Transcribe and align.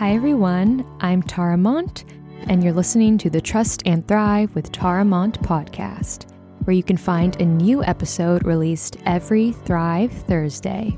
Hi, 0.00 0.14
everyone. 0.14 0.86
I'm 1.00 1.22
Tara 1.22 1.58
Mont, 1.58 2.06
and 2.48 2.64
you're 2.64 2.72
listening 2.72 3.18
to 3.18 3.28
the 3.28 3.42
Trust 3.42 3.82
and 3.84 4.08
Thrive 4.08 4.54
with 4.54 4.72
Tara 4.72 5.04
Mont 5.04 5.38
podcast, 5.42 6.24
where 6.64 6.74
you 6.74 6.82
can 6.82 6.96
find 6.96 7.38
a 7.38 7.44
new 7.44 7.84
episode 7.84 8.46
released 8.46 8.96
every 9.04 9.52
Thrive 9.52 10.10
Thursday. 10.10 10.96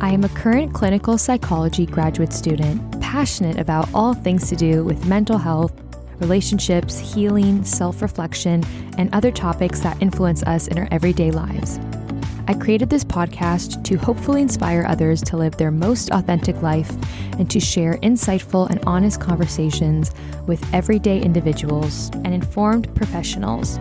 I 0.00 0.12
am 0.12 0.22
a 0.22 0.28
current 0.28 0.72
clinical 0.72 1.18
psychology 1.18 1.86
graduate 1.86 2.32
student, 2.32 3.00
passionate 3.00 3.58
about 3.58 3.92
all 3.92 4.14
things 4.14 4.48
to 4.48 4.54
do 4.54 4.84
with 4.84 5.06
mental 5.06 5.36
health, 5.36 5.74
relationships, 6.20 6.96
healing, 6.96 7.64
self 7.64 8.00
reflection, 8.00 8.62
and 8.96 9.12
other 9.12 9.32
topics 9.32 9.80
that 9.80 10.00
influence 10.00 10.44
us 10.44 10.68
in 10.68 10.78
our 10.78 10.86
everyday 10.92 11.32
lives. 11.32 11.80
I 12.46 12.52
created 12.52 12.90
this 12.90 13.04
podcast 13.04 13.82
to 13.84 13.96
hopefully 13.96 14.42
inspire 14.42 14.84
others 14.86 15.22
to 15.22 15.36
live 15.38 15.56
their 15.56 15.70
most 15.70 16.10
authentic 16.10 16.60
life 16.60 16.90
and 17.38 17.50
to 17.50 17.58
share 17.58 17.94
insightful 18.02 18.68
and 18.68 18.84
honest 18.86 19.18
conversations 19.18 20.12
with 20.46 20.62
everyday 20.74 21.22
individuals 21.22 22.10
and 22.16 22.34
informed 22.34 22.94
professionals. 22.94 23.78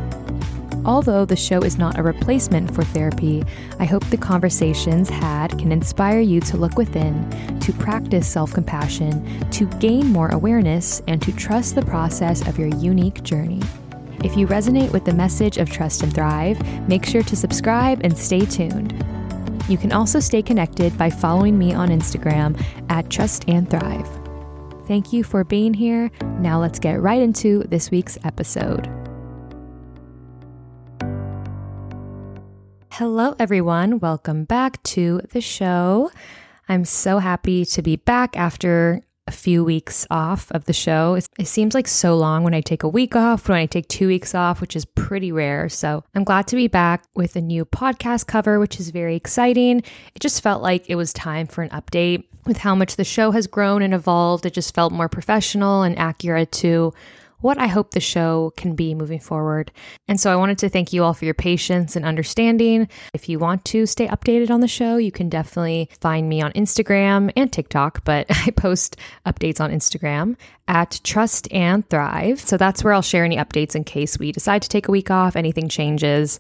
Although 0.86 1.26
the 1.26 1.36
show 1.36 1.60
is 1.60 1.78
not 1.78 1.98
a 1.98 2.04
replacement 2.04 2.74
for 2.74 2.84
therapy, 2.84 3.44
I 3.80 3.86
hope 3.86 4.06
the 4.06 4.18
conversations 4.18 5.10
had 5.10 5.58
can 5.60 5.72
inspire 5.72 6.22
you 6.22 6.40
to 6.42 6.58
look 6.58 6.78
within, 6.78 7.30
to 7.60 7.74
practice 7.74 8.28
self 8.28 8.54
compassion, 8.54 9.50
to 9.52 9.66
gain 9.80 10.08
more 10.08 10.30
awareness, 10.30 11.02
and 11.08 11.22
to 11.22 11.34
trust 11.34 11.76
the 11.76 11.86
process 11.86 12.46
of 12.48 12.58
your 12.58 12.70
unique 12.70 13.24
journey. 13.24 13.62
If 14.24 14.38
you 14.38 14.48
resonate 14.48 14.94
with 14.94 15.04
the 15.04 15.14
message 15.14 15.58
of 15.58 15.70
Trust 15.70 16.02
and 16.02 16.14
Thrive, 16.14 16.58
make 16.88 17.06
sure 17.06 17.24
to 17.24 17.36
subscribe 17.36 18.00
and 18.06 18.18
stay 18.18 18.46
tuned. 18.46 18.94
You 19.68 19.78
can 19.78 19.92
also 19.92 20.22
stay 20.22 20.42
connected 20.42 20.98
by 20.98 21.10
following 21.10 21.60
me 21.60 21.74
on 21.74 21.90
Instagram 21.90 22.58
at 22.90 23.10
Trust 23.10 23.44
and 23.50 23.70
Thrive. 23.70 24.08
Thank 24.88 25.12
you 25.12 25.26
for 25.26 25.44
being 25.44 25.74
here. 25.74 26.10
Now 26.40 26.58
let's 26.58 26.80
get 26.80 27.02
right 27.02 27.22
into 27.22 27.64
this 27.64 27.92
week's 27.92 28.18
episode. 28.24 28.90
Hello, 32.92 33.36
everyone. 33.40 34.00
Welcome 34.00 34.46
back 34.46 34.82
to 34.84 35.20
the 35.34 35.42
show. 35.42 36.12
I'm 36.70 36.86
so 36.86 37.20
happy 37.20 37.66
to 37.66 37.82
be 37.82 37.98
back 37.98 38.38
after 38.38 39.02
a 39.26 39.32
few 39.32 39.64
weeks 39.64 40.06
off 40.12 40.52
of 40.52 40.66
the 40.66 40.74
show. 40.74 41.18
It 41.40 41.48
seems 41.48 41.74
like 41.74 41.88
so 41.88 42.16
long 42.16 42.44
when 42.44 42.54
I 42.54 42.62
take 42.62 42.84
a 42.84 42.90
week 42.90 43.16
off, 43.16 43.48
when 43.48 43.58
I 43.58 43.66
take 43.66 43.88
two 43.88 44.08
weeks 44.08 44.36
off, 44.36 44.60
which 44.60 44.76
is 44.76 44.84
pretty 44.86 45.32
rare. 45.32 45.70
So 45.70 46.04
I'm 46.14 46.26
glad 46.26 46.48
to 46.48 46.58
be 46.58 46.68
back 46.68 47.06
with 47.16 47.36
a 47.36 47.42
new 47.42 47.64
podcast 47.64 48.28
cover, 48.28 48.60
which 48.60 48.80
is 48.80 48.90
very 48.90 49.16
exciting. 49.16 49.80
It 49.80 50.20
just 50.20 50.42
felt 50.44 50.62
like 50.62 50.90
it 50.90 50.96
was 50.96 51.14
time 51.14 51.48
for 51.48 51.62
an 51.62 51.70
update 51.70 52.26
with 52.46 52.58
how 52.58 52.76
much 52.76 52.98
the 52.98 53.06
show 53.06 53.32
has 53.32 53.48
grown 53.48 53.82
and 53.82 53.94
evolved. 53.94 54.46
It 54.46 54.54
just 54.54 54.76
felt 54.76 54.92
more 54.92 55.08
professional 55.08 55.84
and 55.84 55.98
accurate 55.98 56.52
to 56.54 56.94
what 57.44 57.58
I 57.58 57.68
hope 57.68 57.92
the 57.92 58.00
show 58.00 58.54
can 58.56 58.74
be 58.74 58.96
moving 58.96 59.20
forward. 59.20 59.72
And 60.08 60.20
so 60.20 60.32
I 60.32 60.38
wanted 60.38 60.58
to 60.60 60.70
thank 60.70 60.94
you 60.94 61.04
all 61.04 61.14
for 61.14 61.26
your 61.26 61.34
patience 61.34 61.96
and 61.96 62.06
understanding. 62.06 62.88
If 63.14 63.28
you 63.28 63.38
want 63.38 63.66
to 63.66 63.86
stay 63.86 64.08
updated 64.08 64.50
on 64.50 64.62
the 64.62 64.68
show, 64.68 64.96
you 64.96 65.12
can 65.12 65.28
definitely 65.28 65.90
find 66.00 66.30
me 66.30 66.42
on 66.42 66.54
Instagram 66.54 67.34
and 67.36 67.52
TikTok, 67.52 68.06
but 68.06 68.28
I 68.30 68.52
post 68.52 68.96
updates 69.26 69.60
on 69.60 69.72
Instagram 69.72 70.38
at 70.70 71.02
Trust 71.04 71.52
and 71.52 71.88
Thrive. 71.90 72.40
So 72.40 72.56
that's 72.56 72.82
where 72.82 72.94
I'll 72.94 73.02
share 73.02 73.26
any 73.26 73.36
updates 73.36 73.76
in 73.76 73.84
case 73.84 74.18
we 74.18 74.32
decide 74.32 74.62
to 74.62 74.70
take 74.70 74.88
a 74.88 74.92
week 74.92 75.12
off, 75.12 75.36
anything 75.36 75.68
changes. 75.68 76.40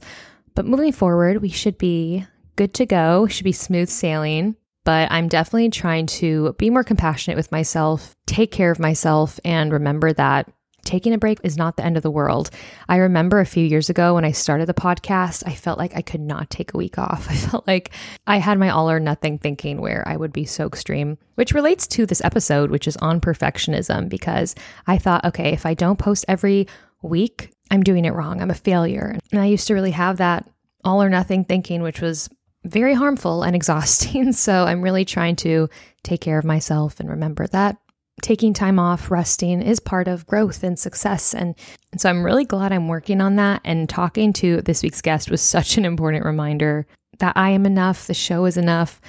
But 0.55 0.65
moving 0.65 0.93
forward, 0.93 1.41
we 1.41 1.49
should 1.49 1.77
be 1.77 2.25
good 2.55 2.73
to 2.75 2.85
go, 2.85 3.27
should 3.27 3.43
be 3.43 3.51
smooth 3.51 3.89
sailing 3.89 4.55
but 4.85 5.09
I'm 5.11 5.27
definitely 5.27 5.69
trying 5.69 6.07
to 6.07 6.53
be 6.57 6.69
more 6.69 6.83
compassionate 6.83 7.37
with 7.37 7.51
myself, 7.51 8.15
take 8.25 8.51
care 8.51 8.71
of 8.71 8.79
myself, 8.79 9.39
and 9.45 9.71
remember 9.71 10.11
that 10.13 10.51
taking 10.85 11.13
a 11.13 11.17
break 11.17 11.39
is 11.43 11.57
not 11.57 11.77
the 11.77 11.85
end 11.85 11.97
of 11.97 12.03
the 12.03 12.11
world. 12.11 12.49
I 12.89 12.97
remember 12.97 13.39
a 13.39 13.45
few 13.45 13.65
years 13.65 13.89
ago 13.89 14.15
when 14.15 14.25
I 14.25 14.31
started 14.31 14.67
the 14.67 14.73
podcast, 14.73 15.43
I 15.45 15.53
felt 15.53 15.77
like 15.77 15.95
I 15.95 16.01
could 16.01 16.21
not 16.21 16.49
take 16.49 16.73
a 16.73 16.77
week 16.77 16.97
off. 16.97 17.27
I 17.29 17.35
felt 17.35 17.67
like 17.67 17.91
I 18.27 18.37
had 18.37 18.59
my 18.59 18.69
all 18.69 18.89
or 18.89 18.99
nothing 18.99 19.37
thinking 19.37 19.81
where 19.81 20.03
I 20.07 20.17
would 20.17 20.33
be 20.33 20.45
so 20.45 20.67
extreme, 20.67 21.17
which 21.35 21.53
relates 21.53 21.87
to 21.87 22.05
this 22.05 22.23
episode, 22.23 22.71
which 22.71 22.87
is 22.87 22.97
on 22.97 23.21
perfectionism, 23.21 24.09
because 24.09 24.55
I 24.87 24.97
thought, 24.97 25.25
okay, 25.25 25.53
if 25.53 25.65
I 25.65 25.73
don't 25.73 25.99
post 25.99 26.25
every 26.27 26.67
week, 27.01 27.51
I'm 27.71 27.83
doing 27.83 28.05
it 28.05 28.13
wrong. 28.13 28.41
I'm 28.41 28.51
a 28.51 28.55
failure. 28.55 29.17
And 29.31 29.41
I 29.41 29.45
used 29.45 29.67
to 29.67 29.73
really 29.73 29.91
have 29.91 30.17
that 30.17 30.49
all 30.83 31.01
or 31.01 31.09
nothing 31.09 31.45
thinking, 31.45 31.81
which 31.81 32.01
was 32.01 32.29
very 32.65 32.93
harmful 32.93 33.43
and 33.43 33.55
exhausting. 33.55 34.33
So 34.33 34.65
I'm 34.65 34.81
really 34.81 35.05
trying 35.05 35.35
to 35.37 35.69
take 36.03 36.21
care 36.21 36.37
of 36.37 36.45
myself 36.45 36.99
and 36.99 37.09
remember 37.09 37.47
that 37.47 37.77
taking 38.21 38.53
time 38.53 38.79
off, 38.79 39.09
resting 39.09 39.61
is 39.61 39.79
part 39.79 40.07
of 40.07 40.25
growth 40.27 40.63
and 40.63 40.77
success. 40.77 41.33
And, 41.33 41.55
and, 41.91 41.99
so 41.99 42.09
I'm 42.09 42.23
really 42.23 42.45
glad 42.45 42.71
I'm 42.71 42.87
working 42.87 43.21
on 43.21 43.35
that. 43.37 43.61
And 43.63 43.89
talking 43.89 44.33
to 44.33 44.61
this 44.61 44.83
week's 44.83 45.01
guest 45.01 45.31
was 45.31 45.41
such 45.41 45.77
an 45.77 45.85
important 45.85 46.25
reminder 46.25 46.85
that 47.19 47.35
I 47.35 47.49
am 47.49 47.65
enough, 47.65 48.07
the 48.07 48.13
show 48.13 48.45
is 48.45 48.57
enough, 48.57 49.01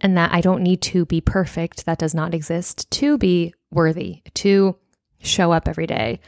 and 0.00 0.16
that 0.16 0.32
I 0.32 0.40
don't 0.40 0.62
need 0.62 0.82
to 0.82 1.06
be 1.06 1.20
perfect. 1.20 1.86
That 1.86 1.98
does 1.98 2.14
not 2.14 2.34
exist 2.34 2.90
to 2.92 3.16
be 3.18 3.54
worthy, 3.70 4.22
to 4.34 4.76
show 5.20 5.52
up 5.52 5.68
every 5.68 5.86
day. 5.86 6.20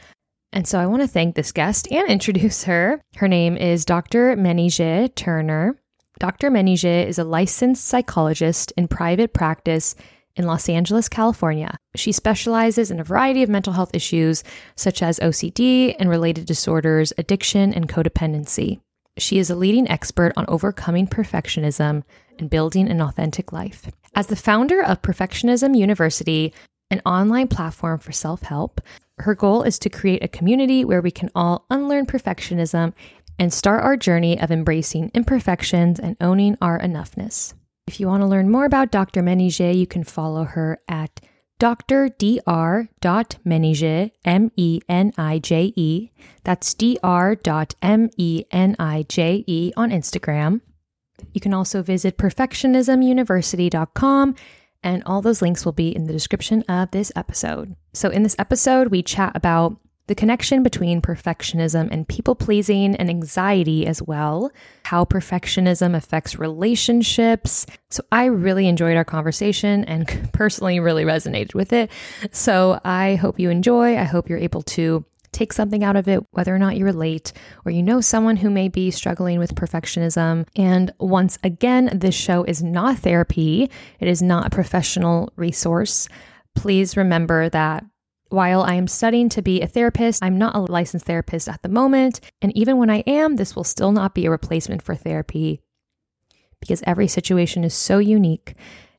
And 0.53 0.67
so 0.67 0.79
I 0.79 0.87
want 0.87 1.01
to 1.01 1.07
thank 1.07 1.35
this 1.35 1.51
guest 1.51 1.91
and 1.91 2.07
introduce 2.09 2.63
her. 2.63 3.01
Her 3.15 3.27
name 3.27 3.57
is 3.57 3.85
Dr. 3.85 4.35
Menije 4.35 5.13
Turner. 5.15 5.79
Dr. 6.19 6.49
Menije 6.49 7.05
is 7.05 7.19
a 7.19 7.23
licensed 7.23 7.85
psychologist 7.85 8.73
in 8.75 8.87
private 8.87 9.33
practice 9.33 9.93
in 10.35 10.45
Los 10.45 10.69
Angeles, 10.69 11.09
California. 11.09 11.77
She 11.97 12.11
specializes 12.11 12.91
in 12.91 12.99
a 12.99 13.03
variety 13.03 13.43
of 13.43 13.49
mental 13.49 13.73
health 13.73 13.91
issues 13.93 14.43
such 14.75 15.01
as 15.01 15.19
OCD 15.19 15.95
and 15.99 16.09
related 16.09 16.45
disorders, 16.45 17.11
addiction, 17.17 17.73
and 17.73 17.89
codependency. 17.89 18.79
She 19.17 19.39
is 19.39 19.49
a 19.49 19.55
leading 19.55 19.89
expert 19.89 20.33
on 20.37 20.45
overcoming 20.47 21.07
perfectionism 21.07 22.03
and 22.37 22.49
building 22.49 22.87
an 22.87 23.01
authentic 23.01 23.51
life. 23.51 23.87
As 24.15 24.27
the 24.27 24.35
founder 24.35 24.83
of 24.83 25.01
Perfectionism 25.01 25.77
University, 25.77 26.53
an 26.91 27.01
online 27.05 27.47
platform 27.47 27.99
for 27.99 28.11
self 28.11 28.43
help, 28.43 28.79
her 29.19 29.33
goal 29.33 29.63
is 29.63 29.79
to 29.79 29.89
create 29.89 30.23
a 30.23 30.27
community 30.27 30.85
where 30.85 31.01
we 31.01 31.11
can 31.11 31.31
all 31.33 31.65
unlearn 31.69 32.05
perfectionism 32.05 32.93
and 33.39 33.51
start 33.51 33.83
our 33.83 33.97
journey 33.97 34.39
of 34.39 34.51
embracing 34.51 35.11
imperfections 35.13 35.99
and 35.99 36.15
owning 36.21 36.57
our 36.61 36.79
enoughness. 36.79 37.53
If 37.87 37.99
you 37.99 38.07
want 38.07 38.21
to 38.21 38.27
learn 38.27 38.51
more 38.51 38.65
about 38.65 38.91
Dr. 38.91 39.21
Menije, 39.21 39.75
you 39.77 39.87
can 39.87 40.03
follow 40.03 40.43
her 40.43 40.79
at 40.87 41.19
dr.dr.menije, 41.59 44.11
M 44.25 44.51
E 44.55 44.79
N 44.87 45.11
I 45.17 45.39
J 45.39 45.73
E. 45.75 46.11
That's 46.43 46.73
dr.menije 46.73 46.93
on 49.77 49.91
Instagram. 49.91 50.61
You 51.33 51.41
can 51.41 51.53
also 51.53 51.81
visit 51.81 52.17
perfectionismuniversity.com, 52.17 54.35
and 54.83 55.03
all 55.05 55.21
those 55.21 55.41
links 55.41 55.65
will 55.65 55.73
be 55.73 55.95
in 55.95 56.05
the 56.05 56.13
description 56.13 56.63
of 56.69 56.91
this 56.91 57.11
episode. 57.15 57.75
So, 57.93 58.09
in 58.09 58.23
this 58.23 58.35
episode, 58.37 58.89
we 58.89 59.01
chat 59.01 59.31
about 59.35 59.77
the 60.07 60.15
connection 60.15 60.63
between 60.63 61.01
perfectionism 61.01 61.89
and 61.91 62.07
people 62.07 62.35
pleasing 62.35 62.95
and 62.95 63.09
anxiety 63.09 63.85
as 63.85 64.01
well, 64.01 64.51
how 64.83 65.05
perfectionism 65.05 65.95
affects 65.95 66.39
relationships. 66.39 67.65
So 67.89 68.03
I 68.11 68.25
really 68.25 68.67
enjoyed 68.67 68.97
our 68.97 69.05
conversation 69.05 69.83
and 69.85 70.29
personally 70.33 70.79
really 70.79 71.03
resonated 71.03 71.53
with 71.53 71.73
it. 71.73 71.91
So 72.31 72.79
I 72.83 73.15
hope 73.15 73.39
you 73.39 73.49
enjoy. 73.49 73.97
I 73.97 74.03
hope 74.03 74.29
you're 74.29 74.39
able 74.39 74.63
to 74.63 75.05
take 75.33 75.53
something 75.53 75.83
out 75.83 75.95
of 75.95 76.07
it, 76.07 76.25
whether 76.31 76.55
or 76.55 76.59
not 76.59 76.77
you 76.77 76.85
relate 76.85 77.33
or 77.65 77.71
you 77.71 77.83
know 77.83 78.01
someone 78.01 78.37
who 78.37 78.49
may 78.49 78.69
be 78.69 78.89
struggling 78.91 79.39
with 79.39 79.55
perfectionism. 79.55 80.47
And 80.55 80.91
once 80.99 81.37
again, 81.43 81.91
this 81.93 82.15
show 82.15 82.43
is 82.43 82.63
not 82.63 82.99
therapy, 82.99 83.69
it 83.99 84.07
is 84.07 84.21
not 84.21 84.47
a 84.47 84.49
professional 84.49 85.31
resource. 85.35 86.07
Please 86.55 86.97
remember 86.97 87.49
that 87.49 87.85
while 88.29 88.61
I 88.61 88.75
am 88.75 88.87
studying 88.87 89.29
to 89.29 89.41
be 89.41 89.61
a 89.61 89.67
therapist, 89.67 90.23
I'm 90.23 90.37
not 90.37 90.55
a 90.55 90.59
licensed 90.59 91.05
therapist 91.05 91.47
at 91.47 91.61
the 91.61 91.69
moment. 91.69 92.19
And 92.41 92.55
even 92.57 92.77
when 92.77 92.89
I 92.89 92.97
am, 93.07 93.35
this 93.35 93.55
will 93.55 93.63
still 93.63 93.91
not 93.91 94.13
be 94.13 94.25
a 94.25 94.31
replacement 94.31 94.81
for 94.81 94.95
therapy 94.95 95.61
because 96.59 96.83
every 96.85 97.07
situation 97.07 97.63
is 97.63 97.73
so 97.73 97.99
unique. 97.99 98.55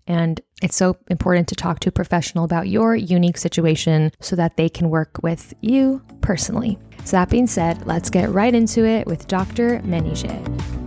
And 0.06 0.40
it's 0.62 0.76
so 0.76 0.96
important 1.08 1.48
to 1.48 1.54
talk 1.54 1.80
to 1.80 1.90
a 1.90 1.92
professional 1.92 2.44
about 2.44 2.68
your 2.68 2.96
unique 2.96 3.36
situation 3.36 4.10
so 4.20 4.36
that 4.36 4.56
they 4.56 4.68
can 4.68 4.88
work 4.88 5.18
with 5.22 5.52
you 5.60 6.02
personally. 6.22 6.78
So, 7.04 7.16
that 7.18 7.30
being 7.30 7.46
said, 7.46 7.86
let's 7.86 8.10
get 8.10 8.30
right 8.30 8.54
into 8.54 8.84
it 8.84 9.06
with 9.06 9.28
Dr. 9.28 9.80
Menije. 9.80 10.77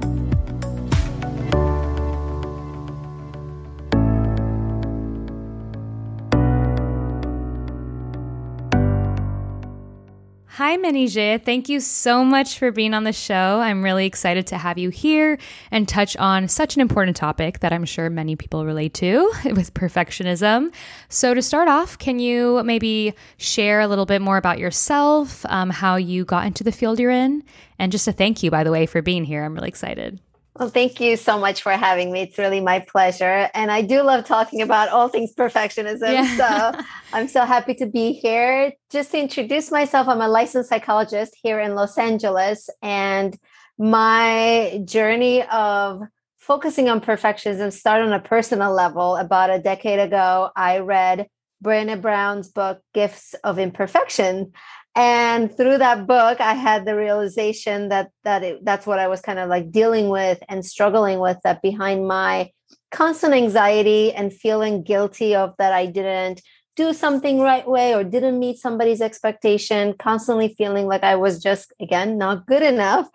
Hi, 10.61 10.77
Menije. 10.77 11.43
Thank 11.43 11.69
you 11.69 11.79
so 11.79 12.23
much 12.23 12.59
for 12.59 12.71
being 12.71 12.93
on 12.93 13.03
the 13.03 13.11
show. 13.11 13.59
I'm 13.59 13.81
really 13.81 14.05
excited 14.05 14.45
to 14.45 14.59
have 14.59 14.77
you 14.77 14.91
here 14.91 15.39
and 15.71 15.89
touch 15.89 16.15
on 16.17 16.47
such 16.47 16.75
an 16.75 16.81
important 16.81 17.17
topic 17.17 17.61
that 17.61 17.73
I'm 17.73 17.83
sure 17.83 18.11
many 18.11 18.35
people 18.35 18.63
relate 18.63 18.93
to 18.93 19.31
with 19.45 19.73
perfectionism. 19.73 20.71
So, 21.09 21.33
to 21.33 21.41
start 21.41 21.67
off, 21.67 21.97
can 21.97 22.19
you 22.19 22.61
maybe 22.63 23.15
share 23.37 23.79
a 23.79 23.87
little 23.87 24.05
bit 24.05 24.21
more 24.21 24.37
about 24.37 24.59
yourself, 24.59 25.43
um, 25.47 25.71
how 25.71 25.95
you 25.95 26.25
got 26.25 26.45
into 26.45 26.63
the 26.63 26.71
field 26.71 26.99
you're 26.99 27.09
in, 27.09 27.41
and 27.79 27.91
just 27.91 28.07
a 28.07 28.11
thank 28.11 28.43
you, 28.43 28.51
by 28.51 28.63
the 28.63 28.71
way, 28.71 28.85
for 28.85 29.01
being 29.01 29.23
here? 29.23 29.43
I'm 29.43 29.55
really 29.55 29.69
excited. 29.69 30.19
Well, 30.61 30.69
thank 30.69 31.01
you 31.01 31.17
so 31.17 31.39
much 31.39 31.63
for 31.63 31.71
having 31.71 32.11
me. 32.11 32.21
It's 32.21 32.37
really 32.37 32.59
my 32.59 32.81
pleasure. 32.81 33.49
And 33.55 33.71
I 33.71 33.81
do 33.81 34.03
love 34.03 34.25
talking 34.25 34.61
about 34.61 34.89
all 34.89 35.07
things 35.07 35.33
perfectionism. 35.33 36.13
Yeah. 36.13 36.37
So 36.37 36.83
I'm 37.13 37.27
so 37.27 37.45
happy 37.45 37.73
to 37.73 37.87
be 37.87 38.13
here. 38.13 38.71
Just 38.91 39.09
to 39.09 39.19
introduce 39.19 39.71
myself, 39.71 40.07
I'm 40.07 40.21
a 40.21 40.27
licensed 40.27 40.69
psychologist 40.69 41.35
here 41.41 41.59
in 41.59 41.73
Los 41.73 41.97
Angeles. 41.97 42.69
And 42.83 43.35
my 43.79 44.83
journey 44.85 45.41
of 45.51 46.03
focusing 46.37 46.89
on 46.89 47.01
perfectionism 47.01 47.73
started 47.73 48.05
on 48.05 48.13
a 48.13 48.19
personal 48.19 48.71
level. 48.71 49.15
About 49.15 49.49
a 49.49 49.57
decade 49.57 49.97
ago, 49.97 50.51
I 50.55 50.77
read 50.77 51.25
Brené 51.65 51.99
Brown's 51.99 52.49
book, 52.49 52.81
Gifts 52.93 53.33
of 53.43 53.57
Imperfection 53.57 54.51
and 54.95 55.55
through 55.55 55.77
that 55.77 56.05
book 56.05 56.41
i 56.41 56.53
had 56.53 56.85
the 56.85 56.95
realization 56.95 57.89
that 57.89 58.09
that 58.23 58.43
it, 58.43 58.65
that's 58.65 58.85
what 58.85 58.99
i 58.99 59.07
was 59.07 59.21
kind 59.21 59.39
of 59.39 59.49
like 59.49 59.71
dealing 59.71 60.09
with 60.09 60.41
and 60.49 60.65
struggling 60.65 61.19
with 61.19 61.37
that 61.43 61.61
behind 61.61 62.07
my 62.07 62.49
constant 62.91 63.33
anxiety 63.33 64.11
and 64.11 64.33
feeling 64.33 64.83
guilty 64.83 65.33
of 65.33 65.53
that 65.57 65.71
i 65.71 65.85
didn't 65.85 66.41
do 66.75 66.93
something 66.93 67.39
right 67.39 67.67
way 67.67 67.93
or 67.93 68.03
didn't 68.03 68.39
meet 68.39 68.57
somebody's 68.57 69.01
expectation 69.01 69.93
constantly 69.97 70.53
feeling 70.57 70.87
like 70.87 71.03
i 71.03 71.15
was 71.15 71.41
just 71.41 71.73
again 71.79 72.17
not 72.17 72.45
good 72.45 72.63
enough 72.63 73.07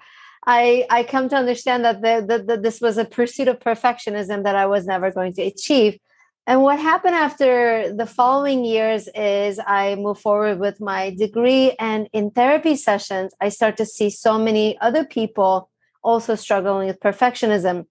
i 0.47 0.87
i 0.89 1.03
come 1.03 1.29
to 1.29 1.37
understand 1.37 1.85
that 1.85 2.01
the, 2.01 2.25
the, 2.27 2.43
the 2.43 2.61
this 2.61 2.81
was 2.81 2.97
a 2.97 3.05
pursuit 3.05 3.49
of 3.49 3.59
perfectionism 3.59 4.45
that 4.45 4.57
i 4.57 4.65
was 4.65 4.87
never 4.87 5.11
going 5.11 5.33
to 5.33 5.43
achieve 5.43 5.99
and 6.47 6.63
what 6.63 6.79
happened 6.79 7.17
after 7.17 7.93
the 7.93 8.07
following 8.07 8.65
years 8.65 9.09
is 9.15 9.59
I 9.67 9.97
move 9.97 10.21
forward 10.21 10.61
with 10.61 10.81
my 10.81 11.11
degree, 11.11 11.75
and 11.79 12.09
in 12.13 12.31
therapy 12.31 12.77
sessions, 12.77 13.35
I 13.41 13.49
start 13.49 13.77
to 13.79 13.87
see 13.87 14.11
so 14.11 14.39
many 14.39 14.79
other 14.81 15.05
people 15.05 15.69
also 16.05 16.37
struggling 16.37 16.87
with 16.87 17.01
perfectionism. 17.01 17.87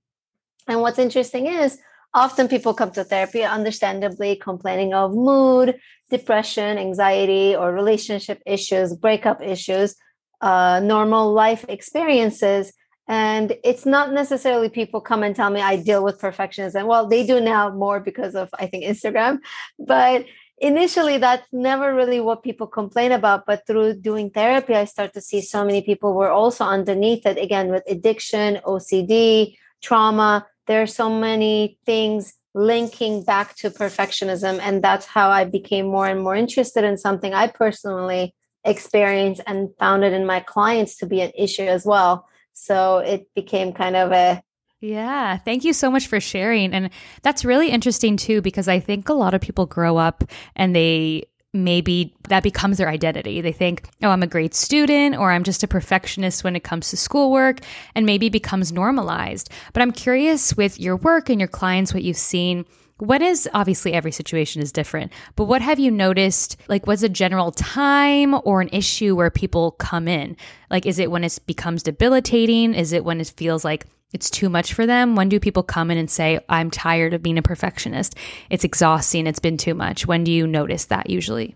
And 0.68 0.82
what's 0.82 1.00
interesting 1.00 1.48
is 1.48 1.78
often 2.14 2.48
people 2.48 2.74
come 2.74 2.92
to 2.92 3.04
therapy 3.04 3.44
understandably 3.44 4.38
complaining 4.38 4.94
of 4.94 5.14
mood, 5.14 5.78
depression, 6.10 6.78
anxiety, 6.78 7.56
or 7.56 7.74
relationship 7.74 8.42
issues, 8.46 8.96
breakup 8.96 9.42
issues, 9.42 9.96
uh, 10.40 10.80
normal 10.80 11.34
life 11.34 11.66
experiences 11.68 12.72
and 13.08 13.56
it's 13.64 13.86
not 13.86 14.14
necessarily 14.14 14.70
people 14.70 15.00
come 15.00 15.22
and 15.22 15.36
tell 15.36 15.50
me 15.50 15.62
I 15.62 15.76
deal 15.76 16.04
with 16.04 16.20
perfectionism. 16.20 16.88
Well, 16.88 17.08
they 17.08 17.26
do 17.26 17.40
now 17.40 17.70
more 17.70 18.00
because 18.00 18.36
of, 18.36 18.50
I 18.58 18.66
think, 18.66 18.84
Instagram. 18.84 19.40
But 19.78 20.26
initially, 20.58 21.20
that's 21.20 21.48
never 21.54 21.94
really 21.94 22.20
what 22.20 22.42
people 22.42 22.66
complain 22.66 23.12
about. 23.12 23.46
But 23.46 23.68
through 23.68 24.02
doing 24.02 24.32
therapy, 24.32 24.74
I 24.74 24.86
start 24.86 25.14
to 25.14 25.22
see 25.22 25.42
so 25.42 25.64
many 25.64 25.84
people 25.84 26.14
were 26.14 26.32
also 26.32 26.66
underneath 26.66 27.28
it, 27.28 27.38
again, 27.38 27.70
with 27.70 27.84
addiction, 27.88 28.60
OCD, 28.66 29.56
trauma. 29.84 30.48
There 30.66 30.82
are 30.82 30.88
so 30.88 31.10
many 31.10 31.78
things 31.86 32.34
linking 32.56 33.24
back 33.24 33.56
to 33.58 33.70
perfectionism. 33.70 34.60
And 34.62 34.84
that's 34.84 35.06
how 35.06 35.30
I 35.30 35.44
became 35.44 35.86
more 35.86 36.08
and 36.08 36.24
more 36.24 36.36
interested 36.36 36.84
in 36.84 36.98
something 36.98 37.36
I 37.36 37.48
personally 37.48 38.34
experienced 38.64 39.42
and 39.46 39.70
found 39.78 40.04
it 40.04 40.12
in 40.12 40.26
my 40.26 40.40
clients 40.40 40.98
to 40.98 41.06
be 41.06 41.22
an 41.22 41.32
issue 41.38 41.68
as 41.68 41.86
well 41.86 42.28
so 42.56 43.00
it 43.00 43.28
became 43.36 43.74
kind 43.74 43.96
of 43.96 44.12
a 44.12 44.42
yeah, 44.82 45.38
thank 45.38 45.64
you 45.64 45.74
so 45.74 45.90
much 45.90 46.06
for 46.08 46.20
sharing. 46.20 46.74
And 46.74 46.92
that's 47.24 47.46
really 47.46 47.70
interesting 47.70 48.18
too, 48.18 48.42
because 48.42 48.68
I 48.68 48.80
think 48.80 49.10
a 49.10 49.14
lot 49.14 49.34
of 49.34 49.42
people 49.42 49.66
grow 49.66 49.98
up 49.98 50.24
and 50.56 50.76
they 50.76 51.24
maybe 51.54 52.14
that 52.28 52.44
becomes 52.44 52.78
their 52.78 52.90
identity. 52.90 53.42
They 53.42 53.52
think, 53.52 53.88
oh, 54.04 54.10
I'm 54.10 54.22
a 54.22 54.28
great 54.28 54.54
student 54.54 55.16
or 55.18 55.32
I'm 55.32 55.44
just 55.44 55.64
a 55.64 55.68
perfectionist 55.68 56.44
when 56.44 56.56
it 56.56 56.64
comes 56.64 56.90
to 56.90 56.98
schoolwork, 56.98 57.62
and 57.96 58.06
maybe 58.06 58.30
becomes 58.30 58.72
normalized. 58.72 59.50
But 59.74 59.82
I'm 59.82 59.92
curious 59.92 60.56
with 60.56 60.80
your 60.80 60.98
work 60.98 61.30
and 61.30 61.40
your 61.40 61.48
clients, 61.48 61.94
what 61.94 62.04
you've 62.04 62.18
seen 62.18 62.66
what 62.98 63.22
is 63.22 63.50
obviously 63.54 63.94
every 63.94 64.12
situation 64.12 64.62
is 64.62 64.72
different, 64.72 65.12
but 65.36 65.46
what 65.46 65.62
have 65.62 65.80
you 65.80 65.92
noticed? 65.92 66.56
Like, 66.70 66.88
what's 66.88 67.04
a 67.04 67.10
general 67.10 67.52
time 67.52 68.36
or 68.46 68.62
an 68.62 68.70
issue 68.72 69.16
where 69.16 69.30
people 69.30 69.72
come 69.72 70.08
in? 70.08 70.38
Like, 70.70 70.86
is 70.86 70.98
it 70.98 71.12
when 71.12 71.24
it 71.24 71.38
becomes 71.46 71.84
debilitating? 71.84 72.74
Is 72.74 72.94
it 72.94 73.04
when 73.04 73.20
it 73.20 73.34
feels 73.36 73.66
like 73.66 73.86
it's 74.14 74.30
too 74.30 74.48
much 74.48 74.74
for 74.74 74.86
them? 74.86 75.16
When 75.16 75.28
do 75.28 75.42
people 75.42 75.62
come 75.62 75.92
in 75.92 75.98
and 75.98 76.10
say, 76.10 76.40
I'm 76.48 76.72
tired 76.72 77.14
of 77.14 77.22
being 77.22 77.38
a 77.38 77.42
perfectionist? 77.42 78.16
It's 78.50 78.64
exhausting. 78.64 79.28
It's 79.28 79.40
been 79.40 79.58
too 79.58 79.74
much. 79.74 80.08
When 80.08 80.24
do 80.24 80.32
you 80.32 80.48
notice 80.48 80.86
that 80.86 81.10
usually? 81.10 81.56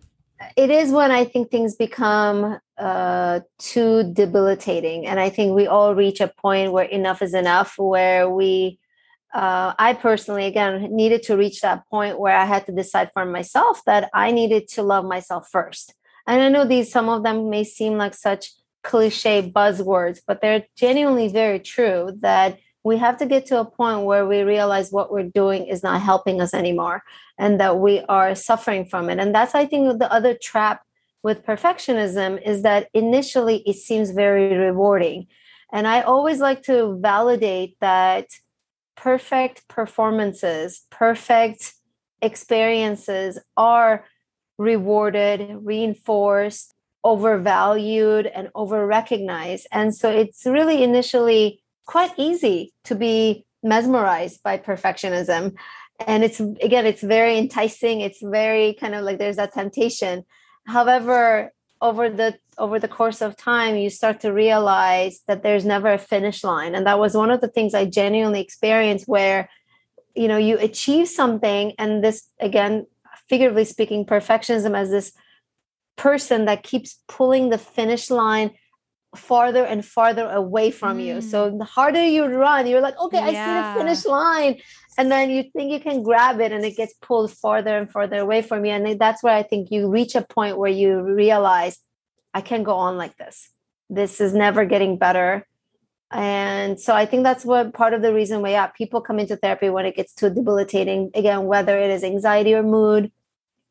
It 0.57 0.69
is 0.69 0.91
when 0.91 1.11
I 1.11 1.23
think 1.23 1.51
things 1.51 1.75
become 1.75 2.59
uh, 2.77 3.39
too 3.59 4.11
debilitating. 4.11 5.05
And 5.07 5.21
I 5.21 5.29
think 5.29 5.55
we 5.55 5.67
all 5.67 5.95
reach 5.95 6.19
a 6.19 6.27
point 6.27 6.73
where 6.73 6.85
enough 6.85 7.21
is 7.21 7.33
enough, 7.33 7.75
where 7.77 8.29
we 8.29 8.79
uh, 9.33 9.73
I 9.77 9.93
personally, 9.93 10.45
again, 10.45 10.95
needed 10.95 11.23
to 11.23 11.37
reach 11.37 11.61
that 11.61 11.87
point 11.89 12.19
where 12.19 12.35
I 12.35 12.45
had 12.45 12.65
to 12.65 12.71
decide 12.71 13.11
for 13.13 13.25
myself 13.25 13.81
that 13.85 14.09
I 14.13 14.31
needed 14.31 14.67
to 14.69 14.83
love 14.83 15.05
myself 15.05 15.49
first. 15.51 15.93
And 16.27 16.41
I 16.41 16.49
know 16.49 16.65
these, 16.65 16.91
some 16.91 17.09
of 17.09 17.23
them 17.23 17.49
may 17.49 17.63
seem 17.63 17.97
like 17.97 18.13
such 18.13 18.51
cliche 18.83 19.51
buzzwords, 19.51 20.21
but 20.25 20.41
they're 20.41 20.65
genuinely 20.75 21.27
very 21.27 21.59
true 21.59 22.11
that 22.21 22.59
we 22.83 22.97
have 22.97 23.17
to 23.17 23.25
get 23.25 23.45
to 23.47 23.59
a 23.59 23.65
point 23.65 24.05
where 24.05 24.25
we 24.25 24.41
realize 24.41 24.91
what 24.91 25.11
we're 25.11 25.23
doing 25.23 25.67
is 25.67 25.83
not 25.83 26.01
helping 26.01 26.41
us 26.41 26.53
anymore 26.53 27.03
and 27.37 27.59
that 27.59 27.79
we 27.79 28.01
are 28.09 28.33
suffering 28.35 28.85
from 28.85 29.09
it. 29.09 29.19
And 29.19 29.35
that's, 29.35 29.53
I 29.53 29.65
think, 29.65 29.99
the 29.99 30.11
other 30.11 30.33
trap 30.33 30.81
with 31.21 31.45
perfectionism 31.45 32.41
is 32.45 32.63
that 32.63 32.87
initially 32.93 33.57
it 33.65 33.75
seems 33.75 34.11
very 34.11 34.57
rewarding. 34.57 35.27
And 35.71 35.87
I 35.87 36.01
always 36.01 36.39
like 36.39 36.63
to 36.63 36.97
validate 37.01 37.75
that 37.81 38.27
perfect 39.01 39.65
performances, 39.69 40.85
perfect 40.89 41.73
experiences 42.21 43.39
are 43.55 44.05
rewarded, 44.57 45.57
reinforced, 45.61 46.73
overvalued, 47.05 48.25
and 48.27 48.49
over 48.55 48.85
recognized. 48.85 49.67
And 49.71 49.95
so 49.95 50.11
it's 50.11 50.45
really 50.45 50.83
initially 50.83 51.63
quite 51.85 52.11
easy 52.17 52.73
to 52.83 52.95
be 52.95 53.45
mesmerized 53.63 54.43
by 54.43 54.57
perfectionism. 54.57 55.55
And 56.05 56.23
it's 56.25 56.41
again, 56.41 56.85
it's 56.85 57.01
very 57.01 57.37
enticing. 57.37 58.01
It's 58.01 58.21
very 58.21 58.73
kind 58.73 58.95
of 58.95 59.05
like 59.05 59.17
there's 59.17 59.37
that 59.37 59.53
temptation. 59.53 60.25
However, 60.65 61.53
over 61.81 62.09
the 62.09 62.37
over 62.57 62.77
the 62.77 62.87
course 62.87 63.21
of 63.21 63.37
time 63.37 63.77
you 63.77 63.89
start 63.89 64.19
to 64.19 64.33
realize 64.33 65.21
that 65.27 65.43
there's 65.43 65.63
never 65.65 65.93
a 65.93 65.97
finish 65.97 66.43
line. 66.43 66.75
And 66.75 66.85
that 66.85 66.99
was 66.99 67.15
one 67.15 67.31
of 67.31 67.41
the 67.41 67.47
things 67.47 67.73
i 67.73 67.85
genuinely 67.85 68.41
experienced 68.41 69.07
where 69.07 69.49
you 70.15 70.27
know 70.27 70.37
you 70.37 70.57
achieve 70.57 71.07
something 71.07 71.73
and 71.77 72.03
this 72.03 72.27
again 72.39 72.85
figuratively 73.29 73.65
speaking 73.65 74.05
perfectionism 74.05 74.75
as 74.75 74.89
this 74.89 75.13
person 75.95 76.45
that 76.45 76.63
keeps 76.63 76.99
pulling 77.07 77.49
the 77.49 77.57
finish 77.57 78.09
line 78.09 78.51
farther 79.15 79.65
and 79.65 79.83
farther 79.83 80.29
away 80.29 80.71
from 80.71 80.97
mm. 80.97 81.05
you. 81.05 81.21
So 81.21 81.49
the 81.49 81.65
harder 81.65 82.03
you 82.03 82.25
run 82.25 82.67
you're 82.67 82.81
like 82.81 82.97
okay 82.99 83.17
yeah. 83.17 83.25
i 83.25 83.31
see 83.31 83.79
the 83.79 83.85
finish 83.85 84.05
line. 84.05 84.61
And 84.97 85.09
then 85.11 85.29
you 85.29 85.43
think 85.43 85.71
you 85.71 85.79
can 85.79 86.03
grab 86.03 86.41
it 86.41 86.51
and 86.51 86.65
it 86.65 86.75
gets 86.75 86.93
pulled 87.01 87.31
farther 87.31 87.77
and 87.77 87.89
farther 87.89 88.17
away 88.17 88.41
from 88.41 88.65
you. 88.65 88.71
And 88.71 88.99
that's 88.99 89.23
where 89.23 89.35
i 89.35 89.43
think 89.43 89.71
you 89.71 89.87
reach 89.87 90.15
a 90.15 90.21
point 90.21 90.57
where 90.57 90.71
you 90.71 91.01
realize 91.01 91.79
i 92.33 92.41
can't 92.41 92.63
go 92.63 92.75
on 92.75 92.97
like 92.97 93.17
this. 93.17 93.49
This 93.89 94.21
is 94.21 94.33
never 94.33 94.65
getting 94.65 94.97
better. 94.97 95.47
And 96.11 96.79
so 96.79 96.93
i 96.93 97.05
think 97.05 97.23
that's 97.23 97.45
what 97.45 97.73
part 97.73 97.93
of 97.93 98.01
the 98.03 98.13
reason 98.13 98.41
why 98.41 98.51
yeah 98.51 98.67
people 98.67 99.01
come 99.01 99.19
into 99.19 99.37
therapy 99.37 99.69
when 99.69 99.85
it 99.85 99.95
gets 99.95 100.13
too 100.13 100.29
debilitating. 100.29 101.09
Again 101.15 101.45
whether 101.45 101.77
it 101.79 101.89
is 101.89 102.03
anxiety 102.03 102.53
or 102.53 102.63
mood 102.63 103.11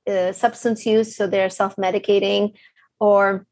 uh, 0.08 0.32
substance 0.32 0.86
use 0.86 1.14
so 1.14 1.26
they're 1.26 1.50
self-medicating 1.50 2.54
or 2.98 3.46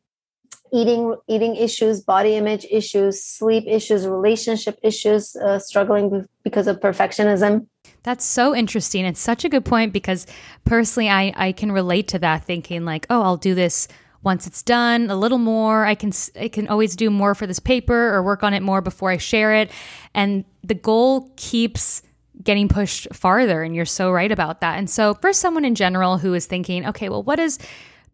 eating 0.73 1.15
eating 1.29 1.57
issues 1.57 2.01
body 2.01 2.35
image 2.35 2.67
issues 2.71 3.23
sleep 3.23 3.65
issues 3.67 4.07
relationship 4.07 4.79
issues 4.83 5.37
uh, 5.37 5.59
struggling 5.59 6.27
because 6.43 6.67
of 6.67 6.81
perfectionism. 6.81 7.67
That's 8.03 8.25
so 8.25 8.55
interesting. 8.55 9.05
It's 9.05 9.21
such 9.21 9.45
a 9.45 9.49
good 9.49 9.65
point 9.65 9.93
because 9.93 10.27
personally 10.65 11.09
i 11.09 11.33
i 11.37 11.53
can 11.53 11.73
relate 11.73 12.09
to 12.09 12.19
that 12.21 12.45
thinking 12.45 12.85
like 12.85 13.07
oh 13.11 13.23
i'll 13.23 13.37
do 13.37 13.55
this 13.55 13.89
once 14.23 14.47
it's 14.47 14.63
done 14.63 15.09
a 15.11 15.17
little 15.17 15.39
more. 15.39 15.85
I 15.85 15.95
can 15.95 16.13
i 16.41 16.49
can 16.49 16.69
always 16.69 16.97
do 16.97 17.11
more 17.11 17.35
for 17.35 17.47
this 17.47 17.61
paper 17.61 18.15
or 18.15 18.23
work 18.23 18.43
on 18.43 18.55
it 18.55 18.63
more 18.63 18.81
before 18.81 19.11
i 19.11 19.17
share 19.17 19.55
it. 19.55 19.71
And 20.15 20.45
the 20.63 20.75
goal 20.75 21.33
keeps 21.37 22.03
getting 22.43 22.69
pushed 22.69 23.09
farther 23.15 23.63
and 23.63 23.75
you're 23.75 23.87
so 23.87 24.11
right 24.11 24.31
about 24.31 24.61
that. 24.61 24.79
And 24.79 24.91
so 24.91 25.15
for 25.15 25.33
someone 25.33 25.65
in 25.65 25.75
general 25.75 26.19
who 26.19 26.35
is 26.35 26.47
thinking 26.47 26.87
okay 26.87 27.09
well 27.09 27.23
what 27.23 27.39
is 27.39 27.59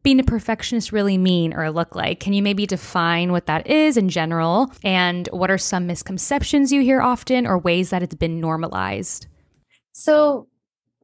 being 0.02 0.21
a 0.21 0.25
perfectionist 0.25 0.92
really 0.92 1.18
mean 1.18 1.54
or 1.54 1.71
look 1.71 1.94
like? 1.94 2.21
Can 2.21 2.32
you 2.32 2.42
maybe 2.42 2.66
define 2.66 3.32
what 3.32 3.47
that 3.47 3.66
is 3.66 3.97
in 3.97 4.09
general? 4.09 4.73
And 4.82 5.28
what 5.32 5.50
are 5.50 5.59
some 5.59 5.87
misconceptions 5.87 6.73
you 6.73 6.82
hear 6.82 7.00
often 7.00 7.47
or 7.47 7.59
ways 7.59 7.90
that 7.90 8.02
it's 8.02 8.14
been 8.14 8.40
normalized? 8.40 9.26
So, 9.92 10.49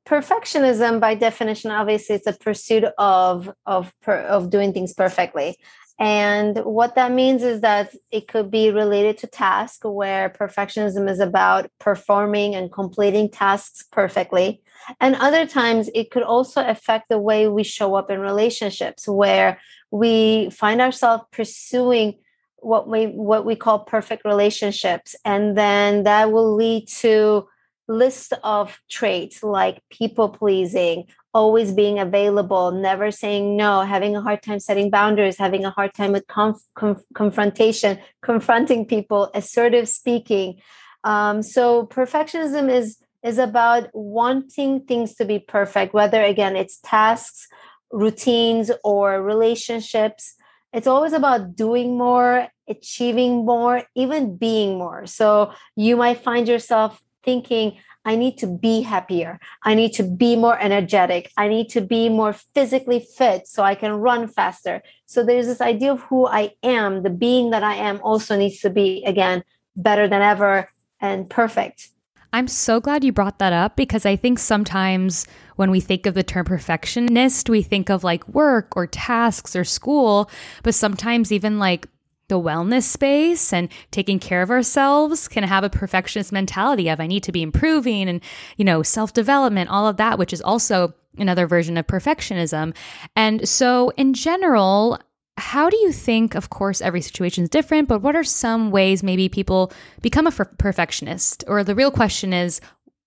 perfectionism 0.08 0.98
by 1.00 1.14
definition 1.14 1.70
obviously 1.70 2.14
it's 2.14 2.26
a 2.26 2.32
pursuit 2.32 2.82
of 2.96 3.50
of 3.66 3.92
of 4.06 4.48
doing 4.48 4.72
things 4.72 4.94
perfectly 4.94 5.54
and 5.98 6.58
what 6.58 6.94
that 6.94 7.12
means 7.12 7.42
is 7.42 7.60
that 7.60 7.94
it 8.10 8.26
could 8.28 8.50
be 8.50 8.70
related 8.70 9.18
to 9.18 9.26
task 9.26 9.80
where 9.84 10.30
perfectionism 10.30 11.10
is 11.10 11.20
about 11.20 11.70
performing 11.78 12.54
and 12.54 12.72
completing 12.72 13.28
tasks 13.28 13.84
perfectly 13.90 14.62
and 15.00 15.14
other 15.16 15.46
times 15.46 15.90
it 15.94 16.10
could 16.10 16.22
also 16.22 16.66
affect 16.66 17.08
the 17.08 17.18
way 17.18 17.48
we 17.48 17.64
show 17.64 17.94
up 17.94 18.10
in 18.10 18.20
relationships 18.20 19.06
where 19.06 19.60
we 19.90 20.50
find 20.50 20.80
ourselves 20.80 21.24
pursuing 21.32 22.18
what 22.60 22.88
we 22.88 23.06
what 23.06 23.44
we 23.44 23.54
call 23.54 23.80
perfect 23.80 24.24
relationships. 24.24 25.14
And 25.24 25.56
then 25.56 26.04
that 26.04 26.32
will 26.32 26.54
lead 26.54 26.88
to 27.00 27.48
list 27.86 28.34
of 28.44 28.78
traits 28.90 29.42
like 29.42 29.82
people 29.90 30.28
pleasing 30.28 31.06
always 31.32 31.72
being 31.72 31.98
available 31.98 32.70
never 32.70 33.10
saying 33.10 33.56
no 33.56 33.80
having 33.80 34.14
a 34.14 34.20
hard 34.20 34.42
time 34.42 34.60
setting 34.60 34.90
boundaries 34.90 35.38
having 35.38 35.64
a 35.64 35.70
hard 35.70 35.94
time 35.94 36.12
with 36.12 36.26
conf- 36.26 36.60
conf- 36.74 37.04
confrontation 37.14 37.98
confronting 38.20 38.84
people 38.84 39.30
assertive 39.34 39.88
speaking. 39.88 40.60
Um, 41.04 41.42
so 41.42 41.86
perfectionism 41.86 42.70
is 42.70 42.98
is 43.24 43.38
about 43.38 43.88
wanting 43.92 44.80
things 44.80 45.14
to 45.14 45.24
be 45.24 45.38
perfect 45.38 45.94
whether 45.94 46.22
again 46.22 46.56
it's 46.56 46.78
tasks 46.80 47.48
routines 47.92 48.70
or 48.84 49.22
relationships 49.22 50.34
it's 50.72 50.86
always 50.86 51.12
about 51.12 51.56
doing 51.56 51.96
more 51.96 52.48
achieving 52.68 53.44
more 53.44 53.82
even 53.94 54.36
being 54.36 54.78
more 54.78 55.06
so 55.06 55.52
you 55.76 55.96
might 55.96 56.22
find 56.22 56.46
yourself 56.46 57.02
thinking, 57.28 57.76
I 58.04 58.16
need 58.16 58.38
to 58.38 58.46
be 58.46 58.80
happier. 58.80 59.38
I 59.62 59.74
need 59.74 59.92
to 59.94 60.02
be 60.02 60.34
more 60.34 60.58
energetic. 60.58 61.30
I 61.36 61.48
need 61.48 61.68
to 61.70 61.82
be 61.82 62.08
more 62.08 62.32
physically 62.54 63.00
fit 63.18 63.46
so 63.46 63.62
I 63.62 63.74
can 63.74 63.92
run 63.92 64.28
faster. 64.28 64.82
So 65.04 65.22
there's 65.22 65.46
this 65.46 65.60
idea 65.60 65.92
of 65.92 66.00
who 66.08 66.26
I 66.26 66.52
am. 66.62 67.02
The 67.02 67.10
being 67.10 67.50
that 67.50 67.62
I 67.62 67.74
am 67.74 68.00
also 68.02 68.32
needs 68.38 68.60
to 68.60 68.70
be, 68.70 69.04
again, 69.04 69.44
better 69.76 70.08
than 70.08 70.22
ever 70.22 70.70
and 71.00 71.28
perfect. 71.28 71.88
I'm 72.32 72.48
so 72.48 72.80
glad 72.80 73.04
you 73.04 73.12
brought 73.12 73.38
that 73.38 73.52
up 73.52 73.74
because 73.76 74.04
I 74.04 74.16
think 74.16 74.38
sometimes 74.38 75.26
when 75.56 75.70
we 75.70 75.80
think 75.80 76.04
of 76.04 76.14
the 76.14 76.22
term 76.22 76.44
perfectionist, 76.44 77.48
we 77.48 77.62
think 77.62 77.88
of 77.88 78.04
like 78.04 78.28
work 78.28 78.76
or 78.76 78.86
tasks 78.86 79.56
or 79.56 79.64
school, 79.64 80.30
but 80.62 80.74
sometimes 80.74 81.32
even 81.32 81.58
like 81.58 81.88
the 82.28 82.38
wellness 82.38 82.82
space 82.82 83.52
and 83.52 83.70
taking 83.90 84.18
care 84.18 84.42
of 84.42 84.50
ourselves 84.50 85.28
can 85.28 85.42
have 85.44 85.64
a 85.64 85.70
perfectionist 85.70 86.30
mentality 86.30 86.88
of 86.88 87.00
I 87.00 87.06
need 87.06 87.22
to 87.22 87.32
be 87.32 87.42
improving 87.42 88.08
and, 88.08 88.20
you 88.56 88.64
know, 88.64 88.82
self 88.82 89.14
development, 89.14 89.70
all 89.70 89.88
of 89.88 89.96
that, 89.96 90.18
which 90.18 90.34
is 90.34 90.42
also 90.42 90.94
another 91.16 91.46
version 91.46 91.78
of 91.78 91.86
perfectionism. 91.86 92.74
And 93.16 93.48
so, 93.48 93.90
in 93.96 94.12
general, 94.12 94.98
how 95.38 95.70
do 95.70 95.76
you 95.76 95.92
think, 95.92 96.34
of 96.34 96.50
course, 96.50 96.80
every 96.80 97.00
situation 97.00 97.44
is 97.44 97.50
different, 97.50 97.88
but 97.88 98.00
what 98.02 98.16
are 98.16 98.24
some 98.24 98.70
ways 98.70 99.02
maybe 99.02 99.28
people 99.28 99.72
become 100.02 100.26
a 100.26 100.32
perfectionist? 100.32 101.44
Or 101.46 101.62
the 101.64 101.74
real 101.74 101.90
question 101.90 102.32
is, 102.32 102.60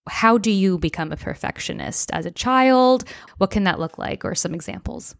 how 0.09 0.37
do 0.37 0.49
you 0.49 0.77
become 0.77 1.11
a 1.11 1.17
perfectionist 1.17 2.09
as 2.11 2.25
a 2.25 2.31
child? 2.31 3.03
What 3.37 3.51
can 3.51 3.65
that 3.65 3.79
look 3.79 3.97
like? 3.97 4.25
Or 4.25 4.33
some 4.33 4.55
examples? 4.55 5.15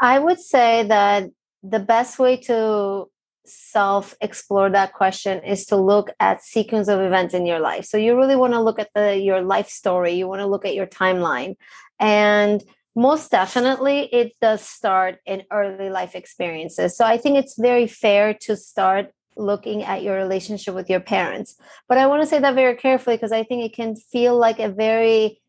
I 0.00 0.18
would 0.18 0.40
say 0.40 0.84
that 0.84 1.30
the 1.62 1.80
best 1.80 2.18
way 2.18 2.36
to 2.36 3.06
self 3.44 4.14
explore 4.20 4.70
that 4.70 4.92
question 4.92 5.42
is 5.42 5.66
to 5.66 5.76
look 5.76 6.10
at 6.20 6.42
sequence 6.44 6.86
of 6.88 7.00
events 7.00 7.34
in 7.34 7.44
your 7.44 7.58
life 7.58 7.84
so 7.84 7.96
you 7.96 8.16
really 8.16 8.36
want 8.36 8.52
to 8.52 8.60
look 8.60 8.78
at 8.78 8.88
the 8.94 9.16
your 9.16 9.42
life 9.42 9.68
story 9.68 10.12
you 10.12 10.28
want 10.28 10.40
to 10.40 10.46
look 10.46 10.64
at 10.64 10.76
your 10.76 10.86
timeline 10.86 11.56
and 11.98 12.62
most 12.94 13.30
definitely 13.30 14.00
it 14.12 14.32
does 14.40 14.60
start 14.62 15.18
in 15.26 15.44
early 15.50 15.90
life 15.90 16.14
experiences. 16.14 16.96
So 16.96 17.04
i 17.04 17.16
think 17.16 17.38
it's 17.38 17.58
very 17.58 17.86
fair 17.86 18.34
to 18.42 18.56
start 18.56 19.12
looking 19.36 19.82
at 19.82 20.02
your 20.02 20.16
relationship 20.16 20.74
with 20.74 20.90
your 20.90 21.00
parents. 21.00 21.56
But 21.88 21.98
i 21.98 22.06
want 22.06 22.22
to 22.22 22.28
say 22.28 22.38
that 22.40 22.54
very 22.54 22.76
carefully 22.76 23.16
because 23.16 23.32
i 23.32 23.42
think 23.44 23.64
it 23.64 23.74
can 23.74 23.96
feel 23.96 24.36
like 24.36 24.58
a 24.58 24.68
very 24.68 25.40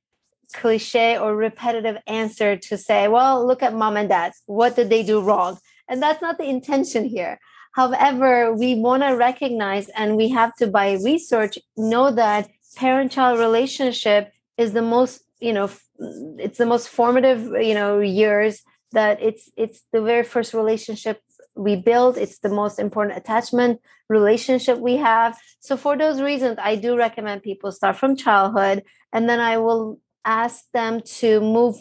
cliche 0.54 1.18
or 1.18 1.36
repetitive 1.36 1.98
answer 2.06 2.56
to 2.56 2.78
say 2.78 3.08
well 3.08 3.46
look 3.46 3.64
at 3.64 3.74
mom 3.74 3.98
and 3.98 4.10
dad. 4.10 4.34
What 4.46 4.76
did 4.76 4.90
they 4.90 5.04
do 5.04 5.22
wrong? 5.22 5.58
And 5.90 6.02
that's 6.02 6.22
not 6.22 6.38
the 6.38 6.46
intention 6.46 7.06
here. 7.06 7.40
However, 7.74 8.54
we 8.54 8.76
want 8.76 9.04
to 9.04 9.10
recognize 9.10 9.90
and 9.90 10.16
we 10.16 10.30
have 10.30 10.56
to, 10.58 10.68
by 10.68 10.94
research, 10.94 11.58
know 11.76 12.12
that 12.12 12.50
parent 12.76 13.12
child 13.12 13.40
relationship 13.40 14.32
is 14.58 14.74
the 14.74 14.82
most, 14.82 15.24
you 15.40 15.54
know, 15.54 15.70
it's 16.00 16.58
the 16.58 16.66
most 16.66 16.90
formative, 16.90 17.52
you 17.62 17.74
know, 17.74 18.00
years 18.00 18.62
that 18.92 19.22
it's 19.22 19.50
it's 19.58 19.84
the 19.92 20.02
very 20.02 20.24
first 20.24 20.54
relationship 20.54 21.20
we 21.56 21.76
build 21.76 22.18
it's 22.18 22.40
the 22.40 22.50
most 22.50 22.80
important 22.80 23.18
attachment 23.18 23.80
relationship 24.10 24.80
we 24.80 24.98
have. 24.98 25.38
So 25.60 25.78
for 25.78 25.98
those 25.98 26.22
reasons 26.22 26.58
i 26.62 26.76
do 26.76 26.98
recommend 26.98 27.44
people 27.44 27.72
start 27.72 27.98
from 27.98 28.16
childhood 28.16 28.84
and 29.12 29.30
then 29.30 29.40
i 29.40 29.58
will 29.58 30.00
ask 30.26 30.64
them 30.74 31.02
to 31.02 31.42
move 31.42 31.76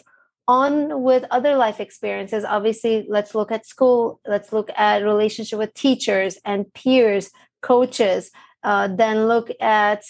on 0.47 1.01
with 1.03 1.23
other 1.31 1.55
life 1.55 1.79
experiences. 1.79 2.43
Obviously 2.43 3.05
let's 3.07 3.33
look 3.33 3.51
at 3.51 3.65
school. 3.65 4.19
Let's 4.27 4.51
look 4.51 4.69
at 4.75 5.03
relationship 5.03 5.57
with 5.57 5.73
teachers 5.73 6.37
and 6.43 6.71
peers 6.73 7.31
coaches. 7.61 8.31
Uh, 8.63 8.87
then 8.87 9.27
look 9.27 9.49
at 9.61 10.03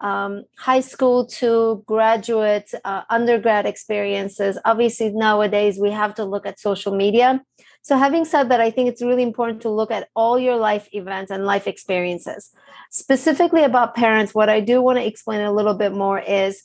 um, 0.00 0.44
high 0.56 0.80
school 0.80 1.26
to 1.26 1.82
graduate 1.86 2.72
uh, 2.84 3.02
undergrad 3.10 3.66
experiences. 3.66 4.58
Obviously 4.64 5.10
nowadays 5.10 5.78
we 5.78 5.90
have 5.90 6.14
to 6.14 6.24
look 6.24 6.46
at 6.46 6.58
social 6.58 6.94
media. 6.94 7.42
So 7.82 7.96
having 7.96 8.24
said 8.24 8.50
that 8.50 8.60
i 8.60 8.70
think 8.70 8.88
it's 8.88 9.02
really 9.02 9.22
important 9.22 9.62
to 9.62 9.70
look 9.70 9.90
at 9.90 10.08
all 10.14 10.38
your 10.38 10.56
life 10.56 10.88
events 10.92 11.30
and 11.30 11.44
life 11.44 11.66
experiences. 11.66 12.50
Specifically 12.90 13.64
about 13.64 13.94
parents 13.94 14.34
what 14.34 14.48
i 14.48 14.60
do 14.60 14.82
want 14.82 14.98
to 14.98 15.06
explain 15.06 15.40
a 15.40 15.52
little 15.52 15.74
bit 15.74 15.92
more 15.92 16.18
is 16.18 16.64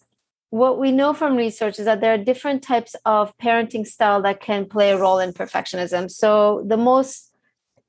what 0.49 0.79
we 0.79 0.91
know 0.91 1.13
from 1.13 1.35
research 1.35 1.79
is 1.79 1.85
that 1.85 1.99
there 1.99 2.13
are 2.13 2.17
different 2.17 2.63
types 2.63 2.95
of 3.05 3.37
parenting 3.37 3.85
style 3.85 4.21
that 4.21 4.39
can 4.39 4.65
play 4.65 4.91
a 4.91 4.97
role 4.97 5.19
in 5.19 5.33
perfectionism. 5.33 6.09
So 6.09 6.63
the 6.65 6.77
most 6.77 7.33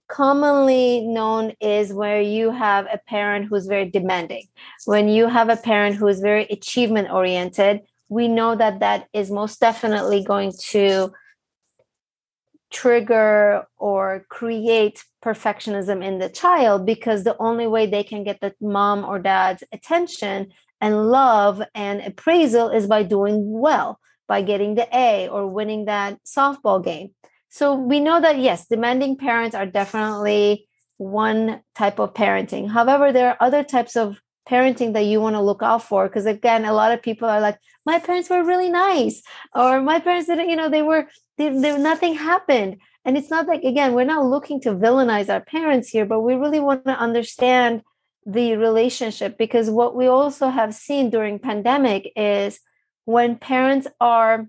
commonly 0.08 1.00
known 1.00 1.52
is 1.60 1.92
where 1.92 2.20
you 2.20 2.50
have 2.50 2.86
a 2.92 2.98
parent 2.98 3.46
who's 3.46 3.66
very 3.66 3.90
demanding. 3.90 4.46
When 4.84 5.08
you 5.08 5.28
have 5.28 5.48
a 5.48 5.56
parent 5.56 5.96
who 5.96 6.06
is 6.06 6.20
very 6.20 6.44
achievement 6.44 7.10
oriented, 7.10 7.80
we 8.08 8.28
know 8.28 8.54
that 8.54 8.80
that 8.80 9.08
is 9.12 9.30
most 9.30 9.60
definitely 9.60 10.22
going 10.22 10.52
to 10.70 11.12
trigger 12.70 13.66
or 13.78 14.26
create 14.28 15.04
perfectionism 15.24 16.04
in 16.04 16.18
the 16.18 16.28
child 16.28 16.84
because 16.84 17.24
the 17.24 17.36
only 17.38 17.66
way 17.66 17.86
they 17.86 18.02
can 18.02 18.24
get 18.24 18.40
the 18.40 18.54
mom 18.60 19.04
or 19.04 19.18
dad's 19.18 19.64
attention 19.72 20.52
and 20.80 21.10
love 21.10 21.62
and 21.74 22.00
appraisal 22.02 22.68
is 22.68 22.86
by 22.86 23.02
doing 23.02 23.60
well, 23.60 23.98
by 24.28 24.42
getting 24.42 24.74
the 24.74 24.88
A 24.92 25.28
or 25.28 25.46
winning 25.46 25.86
that 25.86 26.18
softball 26.24 26.84
game. 26.84 27.14
So 27.56 27.74
we 27.74 28.00
know 28.00 28.20
that, 28.20 28.38
yes, 28.38 28.66
demanding 28.66 29.16
parents 29.16 29.56
are 29.56 29.64
definitely 29.64 30.68
one 30.98 31.62
type 31.74 31.98
of 31.98 32.12
parenting. 32.12 32.68
However, 32.68 33.12
there 33.12 33.30
are 33.30 33.38
other 33.40 33.64
types 33.64 33.96
of 33.96 34.20
parenting 34.46 34.92
that 34.92 35.06
you 35.06 35.22
want 35.22 35.36
to 35.36 35.40
look 35.40 35.62
out 35.62 35.82
for 35.82 36.06
because 36.06 36.26
again 36.26 36.66
a 36.66 36.74
lot 36.74 36.92
of 36.92 37.02
people 37.02 37.26
are 37.26 37.40
like 37.40 37.58
my 37.86 37.98
parents 37.98 38.28
were 38.28 38.44
really 38.44 38.68
nice 38.68 39.22
or 39.54 39.80
my 39.80 39.98
parents 39.98 40.28
didn't 40.28 40.48
you 40.48 40.54
know 40.54 40.68
they 40.68 40.82
were 40.82 41.08
they, 41.36 41.48
they, 41.48 41.76
nothing 41.78 42.14
happened 42.14 42.76
and 43.04 43.16
it's 43.16 43.28
not 43.28 43.48
like 43.48 43.64
again 43.64 43.92
we're 43.92 44.04
not 44.04 44.24
looking 44.24 44.60
to 44.60 44.70
villainize 44.70 45.28
our 45.28 45.40
parents 45.40 45.88
here 45.88 46.06
but 46.06 46.20
we 46.20 46.34
really 46.34 46.60
want 46.60 46.84
to 46.84 46.92
understand 46.92 47.82
the 48.24 48.56
relationship 48.56 49.36
because 49.36 49.68
what 49.68 49.96
we 49.96 50.06
also 50.06 50.48
have 50.48 50.72
seen 50.72 51.10
during 51.10 51.40
pandemic 51.40 52.12
is 52.14 52.60
when 53.04 53.34
parents 53.34 53.88
are 54.00 54.46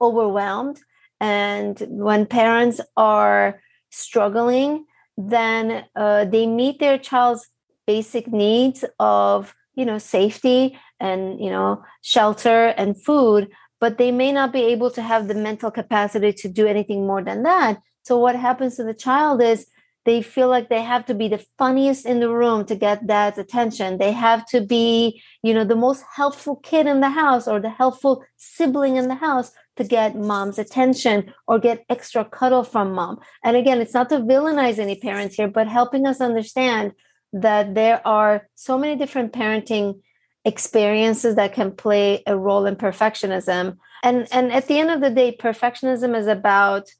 overwhelmed 0.00 0.78
and 1.22 1.86
when 1.88 2.26
parents 2.26 2.80
are 2.96 3.62
struggling 3.90 4.84
then 5.16 5.84
uh, 5.94 6.24
they 6.24 6.46
meet 6.46 6.80
their 6.80 6.98
child's 6.98 7.48
basic 7.86 8.26
needs 8.26 8.84
of 8.98 9.54
you 9.74 9.84
know 9.84 9.98
safety 9.98 10.78
and 11.00 11.40
you 11.40 11.48
know 11.48 11.82
shelter 12.02 12.74
and 12.76 13.02
food 13.02 13.48
but 13.80 13.98
they 13.98 14.12
may 14.12 14.30
not 14.30 14.52
be 14.52 14.62
able 14.62 14.90
to 14.90 15.02
have 15.02 15.26
the 15.26 15.34
mental 15.34 15.70
capacity 15.70 16.32
to 16.32 16.48
do 16.48 16.68
anything 16.68 17.04
more 17.04 17.20
than 17.20 17.42
that. 17.42 17.80
So 18.04 18.16
what 18.16 18.36
happens 18.36 18.76
to 18.76 18.84
the 18.84 18.94
child 18.94 19.42
is 19.42 19.66
they 20.04 20.22
feel 20.22 20.48
like 20.48 20.68
they 20.68 20.82
have 20.82 21.04
to 21.06 21.14
be 21.14 21.26
the 21.26 21.44
funniest 21.58 22.06
in 22.06 22.20
the 22.20 22.30
room 22.30 22.64
to 22.66 22.76
get 22.76 23.08
dad's 23.08 23.38
attention. 23.38 23.98
They 23.98 24.12
have 24.12 24.46
to 24.46 24.60
be 24.60 25.20
you 25.42 25.54
know 25.54 25.64
the 25.64 25.76
most 25.76 26.04
helpful 26.14 26.56
kid 26.56 26.86
in 26.86 27.00
the 27.00 27.10
house 27.10 27.46
or 27.46 27.60
the 27.60 27.70
helpful 27.70 28.24
sibling 28.36 28.96
in 28.96 29.08
the 29.08 29.16
house 29.16 29.52
to 29.76 29.84
get 29.84 30.16
mom's 30.16 30.58
attention 30.58 31.32
or 31.46 31.58
get 31.58 31.84
extra 31.88 32.24
cuddle 32.24 32.64
from 32.64 32.92
mom. 32.92 33.18
And 33.42 33.56
again, 33.56 33.80
it's 33.80 33.94
not 33.94 34.08
to 34.10 34.18
villainize 34.18 34.78
any 34.78 34.96
parents 34.96 35.36
here, 35.36 35.48
but 35.48 35.68
helping 35.68 36.06
us 36.06 36.20
understand 36.20 36.92
that 37.32 37.74
there 37.74 38.06
are 38.06 38.48
so 38.54 38.78
many 38.78 38.96
different 38.96 39.32
parenting 39.32 40.00
experiences 40.44 41.36
that 41.36 41.54
can 41.54 41.70
play 41.72 42.22
a 42.26 42.36
role 42.36 42.66
in 42.66 42.76
perfectionism. 42.76 43.76
And 44.02 44.26
and 44.32 44.52
at 44.52 44.66
the 44.66 44.78
end 44.78 44.90
of 44.90 45.00
the 45.00 45.10
day, 45.10 45.36
perfectionism 45.36 46.16
is 46.18 46.26
about 46.26 46.90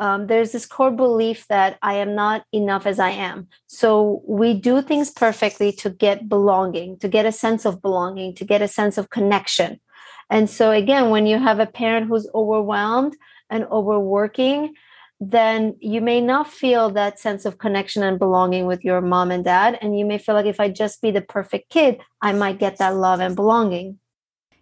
um, 0.00 0.28
there's 0.28 0.52
this 0.52 0.64
core 0.64 0.90
belief 0.90 1.46
that 1.48 1.78
I 1.82 1.94
am 1.94 2.14
not 2.14 2.44
enough 2.52 2.86
as 2.86 2.98
I 2.98 3.10
am. 3.10 3.48
So 3.66 4.22
we 4.26 4.54
do 4.54 4.80
things 4.80 5.10
perfectly 5.10 5.72
to 5.72 5.90
get 5.90 6.26
belonging, 6.26 6.98
to 7.00 7.08
get 7.08 7.26
a 7.26 7.32
sense 7.32 7.66
of 7.66 7.82
belonging, 7.82 8.34
to 8.36 8.44
get 8.46 8.62
a 8.62 8.68
sense 8.68 8.96
of 8.96 9.10
connection. 9.10 9.78
And 10.30 10.48
so, 10.48 10.70
again, 10.70 11.10
when 11.10 11.26
you 11.26 11.38
have 11.38 11.58
a 11.58 11.66
parent 11.66 12.06
who's 12.06 12.28
overwhelmed 12.34 13.16
and 13.50 13.64
overworking, 13.64 14.74
then 15.20 15.76
you 15.80 16.00
may 16.00 16.20
not 16.20 16.50
feel 16.50 16.88
that 16.90 17.18
sense 17.18 17.44
of 17.44 17.58
connection 17.58 18.02
and 18.02 18.18
belonging 18.18 18.66
with 18.66 18.84
your 18.84 19.00
mom 19.02 19.30
and 19.30 19.44
dad. 19.44 19.78
And 19.82 19.98
you 19.98 20.06
may 20.06 20.16
feel 20.16 20.34
like 20.34 20.46
if 20.46 20.60
I 20.60 20.70
just 20.70 21.02
be 21.02 21.10
the 21.10 21.20
perfect 21.20 21.68
kid, 21.68 22.00
I 22.22 22.32
might 22.32 22.58
get 22.58 22.78
that 22.78 22.94
love 22.94 23.20
and 23.20 23.36
belonging. 23.36 23.98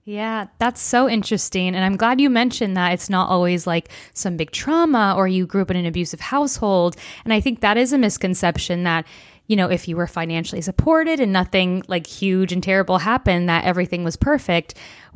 Yeah, 0.09 0.47
that's 0.59 0.81
so 0.81 1.07
interesting. 1.07 1.75
And 1.75 1.85
I'm 1.85 1.99
glad 1.99 2.19
you 2.19 2.31
mentioned 2.31 2.79
that 2.79 2.95
it's 2.95 3.11
not 3.11 3.29
always 3.29 3.67
like 3.67 3.91
some 4.15 4.39
big 4.39 4.53
trauma 4.53 5.15
or 5.15 5.29
you 5.29 5.47
grew 5.47 5.61
up 5.61 5.71
in 5.71 5.77
an 5.77 5.85
abusive 5.85 6.19
household. 6.19 6.97
And 7.25 7.35
I 7.35 7.41
think 7.41 7.61
that 7.61 7.77
is 7.77 7.93
a 7.93 7.99
misconception 7.99 8.85
that 8.85 9.07
you 9.49 9.57
know, 9.57 9.69
if 9.69 9.89
you 9.89 9.97
were 9.97 10.07
financially 10.07 10.61
supported 10.61 11.21
and 11.21 11.33
nothing 11.33 11.83
like 11.89 12.07
huge 12.07 12.53
and 12.53 12.63
terrible 12.63 12.99
happened, 12.99 13.49
that 13.49 13.65
everything 13.65 14.05
was 14.05 14.15
perfect. 14.15 14.75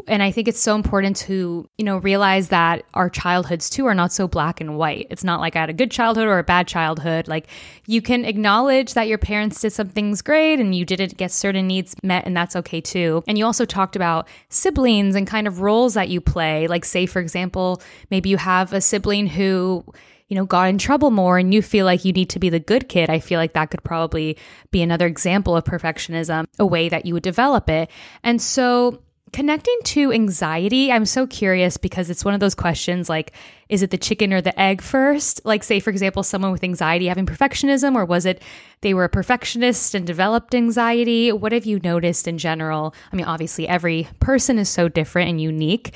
And 0.09 0.23
I 0.23 0.31
think 0.31 0.49
it's 0.49 0.59
so 0.59 0.75
important 0.75 1.17
to, 1.19 1.69
you 1.77 1.85
know, 1.85 1.99
realize 1.99 2.49
that 2.49 2.85
our 2.95 3.11
childhoods 3.11 3.69
too 3.69 3.85
are 3.87 3.95
not 3.95 4.11
so 4.11 4.27
black 4.27 4.61
and 4.63 4.79
white. 4.79 5.07
It's 5.11 5.23
not 5.23 5.41
like 5.41 5.55
I 5.55 5.61
had 5.61 5.71
a 5.71 5.75
good 5.75 5.91
childhood 5.91 6.27
or 6.27 6.39
a 6.39 6.45
bad 6.45 6.67
childhood. 6.67 7.29
Like 7.29 7.47
you 7.87 8.01
can 8.01 8.25
acknowledge 8.25 8.95
that 8.95 9.07
your 9.07 9.19
parents 9.19 9.61
did 9.61 9.75
some 9.75 9.91
things 9.91 10.23
great 10.23 10.59
and 10.59 10.75
you 10.75 10.87
didn't 10.87 11.19
get 11.19 11.31
certain 11.31 11.67
needs 11.67 11.95
met, 12.03 12.27
and 12.27 12.35
that's 12.35 12.57
okay 12.57 12.81
too. 12.81 13.23
And 13.29 13.37
you 13.37 13.45
also 13.45 13.67
talked 13.67 13.97
about 13.97 14.29
siblings 14.49 15.15
and 15.15 15.27
kind 15.27 15.47
of 15.47 15.61
roles 15.61 15.93
that 15.93 16.09
you 16.09 16.23
play. 16.23 16.67
Like, 16.69 16.87
say, 16.87 17.05
for 17.05 17.21
example, 17.21 17.83
maybe 18.11 18.31
you 18.31 18.39
have 18.39 18.73
a 18.73 18.81
sibling 18.81 19.27
who, 19.27 19.85
you 20.33 20.37
know, 20.37 20.47
got 20.47 20.71
in 20.71 20.79
trouble 20.79 21.11
more 21.11 21.37
and 21.37 21.53
you 21.53 21.61
feel 21.61 21.85
like 21.85 22.07
you 22.07 22.13
need 22.15 22.31
to 22.31 22.39
be 22.39 22.49
the 22.49 22.59
good 22.59 22.89
kid, 22.89 23.11
I 23.11 23.19
feel 23.19 23.39
like 23.39 23.53
that 23.53 23.71
could 23.71 23.85
probably 23.85 24.39
be 24.71 24.81
another 24.81 25.07
example 25.07 25.55
of 25.55 25.65
perfectionism, 25.65 26.47
a 26.59 26.65
way 26.65 26.89
that 26.89 27.05
you 27.05 27.13
would 27.13 27.23
develop 27.23 27.69
it. 27.69 27.91
And 28.25 28.41
so, 28.41 29.03
connecting 29.35 29.77
to 29.85 30.11
anxiety, 30.11 30.91
I'm 30.91 31.05
so 31.05 31.27
curious 31.27 31.77
because 31.77 32.09
it's 32.09 32.25
one 32.25 32.33
of 32.33 32.41
those 32.41 32.55
questions 32.55 33.11
like, 33.11 33.33
is 33.69 33.83
it 33.83 33.91
the 33.91 33.99
chicken 33.99 34.33
or 34.33 34.41
the 34.41 34.59
egg 34.59 34.81
first? 34.81 35.43
Like, 35.45 35.63
say, 35.63 35.81
for 35.81 35.91
example, 35.91 36.23
someone 36.23 36.51
with 36.51 36.65
anxiety 36.65 37.09
having 37.09 37.27
perfectionism, 37.27 37.95
or 37.95 38.07
was 38.07 38.25
it 38.25 38.41
they 38.81 38.95
were 38.95 39.05
a 39.05 39.11
perfectionist 39.11 39.95
and 39.95 40.07
developed 40.07 40.55
anxiety? 40.55 41.31
What 41.31 41.53
have 41.53 41.67
you 41.67 41.79
noticed 41.81 42.27
in 42.27 42.39
general? 42.39 42.95
I 43.13 43.17
mean, 43.17 43.27
obviously, 43.27 43.69
every 43.69 44.09
person 44.19 44.59
is 44.59 44.71
so 44.71 44.89
different 44.89 45.29
and 45.29 45.43
unique, 45.43 45.93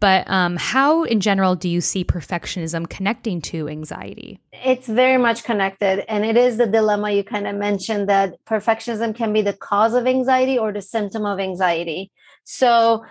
but 0.00 0.28
um, 0.30 0.56
how, 0.56 1.04
in 1.04 1.20
general, 1.20 1.54
do 1.54 1.68
you 1.68 1.80
see 1.82 2.04
perfectionism 2.04 2.88
connecting 2.88 3.40
to 3.42 3.68
anxiety? 3.68 4.40
It's 4.52 4.88
very 4.88 5.18
much 5.18 5.44
connected. 5.44 6.10
And 6.10 6.24
it 6.24 6.36
is 6.36 6.56
the 6.56 6.66
dilemma 6.66 7.10
you 7.10 7.22
kind 7.22 7.46
of 7.46 7.56
mentioned 7.56 8.08
that 8.08 8.34
perfectionism 8.46 9.14
can 9.14 9.32
be 9.32 9.42
the 9.42 9.52
cause 9.52 9.94
of 9.94 10.06
anxiety 10.06 10.58
or 10.58 10.72
the 10.72 10.82
symptom 10.82 11.26
of 11.26 11.38
anxiety. 11.38 12.10
So 12.44 13.04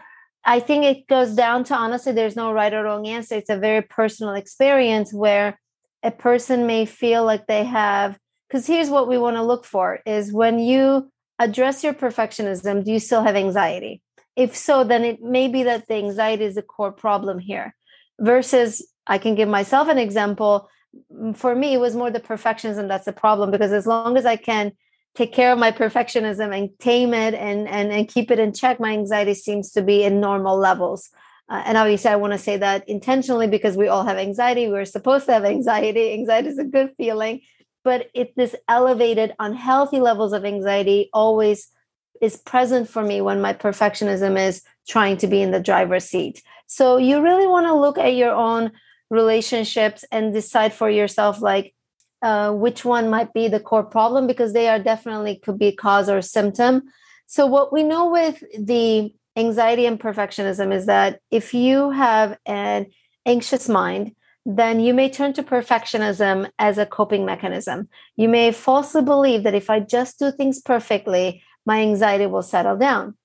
I 0.43 0.59
think 0.59 0.83
it 0.83 1.07
goes 1.07 1.35
down 1.35 1.63
to 1.65 1.75
honestly, 1.75 2.11
there's 2.11 2.35
no 2.35 2.51
right 2.51 2.73
or 2.73 2.83
wrong 2.83 3.07
answer. 3.07 3.35
It's 3.35 3.49
a 3.49 3.57
very 3.57 3.83
personal 3.83 4.33
experience 4.33 5.13
where 5.13 5.59
a 6.01 6.11
person 6.11 6.65
may 6.65 6.85
feel 6.85 7.23
like 7.23 7.45
they 7.45 7.65
have, 7.65 8.17
because 8.47 8.65
here's 8.65 8.89
what 8.89 9.07
we 9.07 9.17
want 9.17 9.35
to 9.35 9.43
look 9.43 9.63
for 9.63 9.99
is 10.05 10.33
when 10.33 10.57
you 10.57 11.11
address 11.37 11.83
your 11.83 11.93
perfectionism, 11.93 12.83
do 12.83 12.91
you 12.91 12.99
still 12.99 13.23
have 13.23 13.35
anxiety? 13.35 14.01
If 14.39 14.55
so 14.55 14.83
then 14.83 15.03
it 15.03 15.21
may 15.21 15.47
be 15.47 15.63
that 15.63 15.87
the 15.87 15.95
anxiety 15.95 16.45
is 16.45 16.55
the 16.55 16.61
core 16.61 16.91
problem 16.91 17.39
here 17.39 17.75
versus 18.19 18.87
i 19.05 19.17
can 19.17 19.35
give 19.35 19.49
myself 19.49 19.87
an 19.87 19.97
example. 19.97 20.69
Mm, 21.13 21.35
for 21.35 21.53
me 21.53 21.73
it 21.73 21.79
was 21.79 21.95
more 21.95 22.09
the 22.09 22.27
perfectionism 22.31 22.87
that's 22.87 23.05
the 23.05 23.13
problem 23.25 23.51
because 23.51 23.71
as 23.71 23.85
long 23.85 24.17
as 24.17 24.25
i 24.25 24.35
can 24.35 24.71
take 25.15 25.33
care 25.33 25.51
of 25.51 25.59
my 25.59 25.71
perfectionism 25.71 26.55
and 26.57 26.69
tame 26.79 27.13
it 27.13 27.33
and 27.33 27.67
and, 27.67 27.91
and 27.91 28.07
keep 28.07 28.31
it 28.31 28.39
in 28.39 28.53
check 28.53 28.79
my 28.79 28.91
anxiety 28.93 29.33
seems 29.33 29.71
to 29.71 29.81
be 29.81 30.03
in 30.03 30.19
normal 30.19 30.57
levels. 30.57 31.09
Uh, 31.49 31.63
and 31.65 31.77
obviously 31.77 32.11
i 32.11 32.15
want 32.15 32.31
to 32.31 32.37
say 32.39 32.57
that 32.57 32.87
intentionally 32.87 33.47
because 33.47 33.75
we 33.75 33.87
all 33.87 34.05
have 34.05 34.17
anxiety. 34.17 34.69
We're 34.69 34.85
supposed 34.85 35.25
to 35.25 35.33
have 35.33 35.45
anxiety. 35.45 36.13
Anxiety 36.19 36.49
is 36.49 36.59
a 36.59 36.63
good 36.63 36.93
feeling. 36.95 37.41
But 37.83 38.09
it 38.13 38.35
this 38.35 38.55
elevated 38.67 39.33
unhealthy 39.39 39.99
levels 39.99 40.33
of 40.33 40.45
anxiety 40.45 41.09
always 41.11 41.69
is 42.21 42.37
present 42.37 42.89
for 42.89 43.03
me 43.03 43.21
when 43.21 43.41
my 43.41 43.53
perfectionism 43.53 44.37
is 44.39 44.61
trying 44.87 45.17
to 45.17 45.27
be 45.27 45.41
in 45.41 45.51
the 45.51 45.59
driver's 45.59 46.05
seat. 46.05 46.41
So 46.67 46.97
you 46.97 47.21
really 47.21 47.47
want 47.47 47.67
to 47.67 47.73
look 47.73 47.97
at 47.97 48.15
your 48.15 48.31
own 48.31 48.71
relationships 49.09 50.05
and 50.11 50.33
decide 50.33 50.73
for 50.73 50.89
yourself 50.89 51.41
like 51.41 51.73
uh, 52.21 52.51
which 52.51 52.83
one 52.83 53.09
might 53.09 53.33
be 53.33 53.47
the 53.47 53.59
core 53.59 53.83
problem 53.83 54.27
because 54.27 54.53
they 54.53 54.67
are 54.67 54.79
definitely 54.79 55.37
could 55.37 55.57
be 55.57 55.71
cause 55.71 56.09
or 56.09 56.21
symptom. 56.21 56.83
So 57.27 57.45
what 57.45 57.71
we 57.71 57.83
know 57.83 58.09
with 58.09 58.43
the 58.57 59.13
anxiety 59.35 59.85
and 59.85 59.99
perfectionism 59.99 60.73
is 60.73 60.85
that 60.87 61.19
if 61.31 61.53
you 61.53 61.91
have 61.91 62.37
an 62.45 62.87
anxious 63.25 63.69
mind, 63.69 64.15
then 64.45 64.79
you 64.79 64.93
may 64.93 65.09
turn 65.09 65.33
to 65.33 65.43
perfectionism 65.43 66.49
as 66.57 66.77
a 66.77 66.85
coping 66.85 67.25
mechanism. 67.25 67.87
You 68.15 68.29
may 68.29 68.51
falsely 68.51 69.03
believe 69.03 69.43
that 69.43 69.53
if 69.53 69.69
I 69.69 69.79
just 69.79 70.19
do 70.19 70.31
things 70.31 70.61
perfectly, 70.61 71.43
my 71.65 71.81
anxiety 71.81 72.25
will 72.25 72.41
settle 72.41 72.77
down 72.77 73.15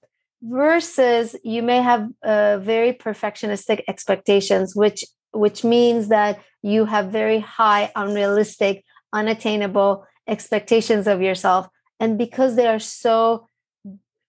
versus 0.42 1.34
you 1.42 1.62
may 1.62 1.80
have 1.80 2.08
uh, 2.22 2.58
very 2.58 2.92
perfectionistic 2.92 3.82
expectations 3.88 4.76
which 4.76 5.04
which 5.32 5.64
means 5.64 6.08
that 6.08 6.38
you 6.62 6.84
have 6.84 7.10
very 7.10 7.40
high 7.40 7.90
unrealistic 7.96 8.84
unattainable 9.12 10.06
expectations 10.26 11.06
of 11.06 11.20
yourself. 11.20 11.68
And 12.00 12.18
because 12.18 12.56
they 12.56 12.66
are 12.66 12.78
so 12.78 13.48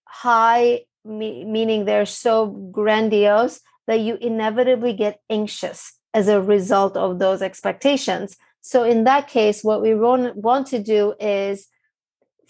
high 0.04 0.82
me- 1.04 1.44
meaning 1.44 1.84
they're 1.84 2.06
so 2.06 2.46
grandiose 2.46 3.60
that 3.86 4.00
you 4.00 4.16
inevitably 4.16 4.92
get 4.92 5.20
anxious 5.30 5.92
as 6.14 6.28
a 6.28 6.40
result 6.40 6.96
of 6.96 7.18
those 7.18 7.42
expectations. 7.42 8.36
So 8.60 8.82
in 8.82 9.04
that 9.04 9.28
case 9.28 9.62
what 9.62 9.82
we 9.82 9.94
want, 9.94 10.36
want 10.36 10.66
to 10.68 10.82
do 10.82 11.14
is 11.20 11.68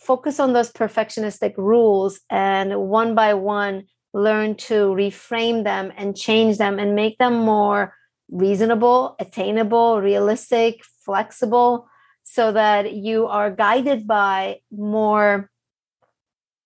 focus 0.07 0.39
on 0.39 0.53
those 0.53 0.73
perfectionistic 0.73 1.55
rules 1.57 2.21
and 2.31 2.69
one 2.79 3.15
by 3.15 3.35
one 3.35 3.85
learn 4.15 4.55
to 4.55 4.75
reframe 5.03 5.65
them 5.65 5.93
and 5.97 6.17
change 6.17 6.57
them 6.59 6.79
and 6.79 6.95
make 6.95 7.19
them 7.19 7.35
more 7.35 7.95
reasonable, 8.31 9.17
attainable, 9.19 10.01
realistic, 10.01 10.83
flexible, 11.05 11.89
so 12.23 12.53
that 12.53 12.93
you 12.93 13.27
are 13.27 13.51
guided 13.51 14.07
by 14.07 14.61
more 14.71 15.51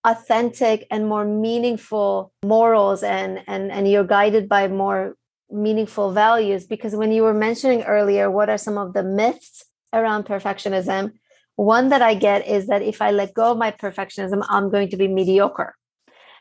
authentic 0.05 0.87
and 0.91 1.07
more 1.07 1.27
meaningful 1.27 2.33
morals 2.43 3.03
and 3.03 3.43
and 3.47 3.71
and 3.71 3.91
you're 3.91 4.11
guided 4.19 4.49
by 4.49 4.67
more 4.69 5.15
meaningful 5.51 6.13
values. 6.13 6.67
Because 6.67 6.95
when 6.97 7.13
you 7.13 7.23
were 7.23 7.35
mentioning 7.35 7.83
earlier 7.83 8.31
what 8.31 8.49
are 8.49 8.57
some 8.67 8.79
of 8.79 8.95
the 8.95 9.03
myths 9.03 9.65
around 9.93 10.25
perfectionism 10.25 11.13
one 11.57 11.91
that 11.91 12.03
I 12.03 12.15
get 12.15 12.47
is 12.47 12.67
that 12.69 12.83
if 12.83 13.03
I 13.03 13.11
let 13.11 13.35
go 13.35 13.53
of 13.53 13.59
my 13.59 13.71
perfectionism, 13.71 14.45
I'm 14.49 14.71
going 14.71 14.89
to 14.91 14.97
be 14.97 15.09
mediocre. 15.09 15.75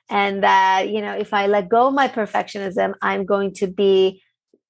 And 0.10 0.43
that, 0.43 0.89
you 0.89 1.02
know, 1.02 1.13
if 1.13 1.34
I 1.34 1.48
let 1.48 1.69
go 1.69 1.88
of 1.88 1.93
my 1.93 2.08
perfectionism, 2.08 2.93
I'm 3.02 3.26
going 3.26 3.54
to 3.56 3.67
be 3.67 4.24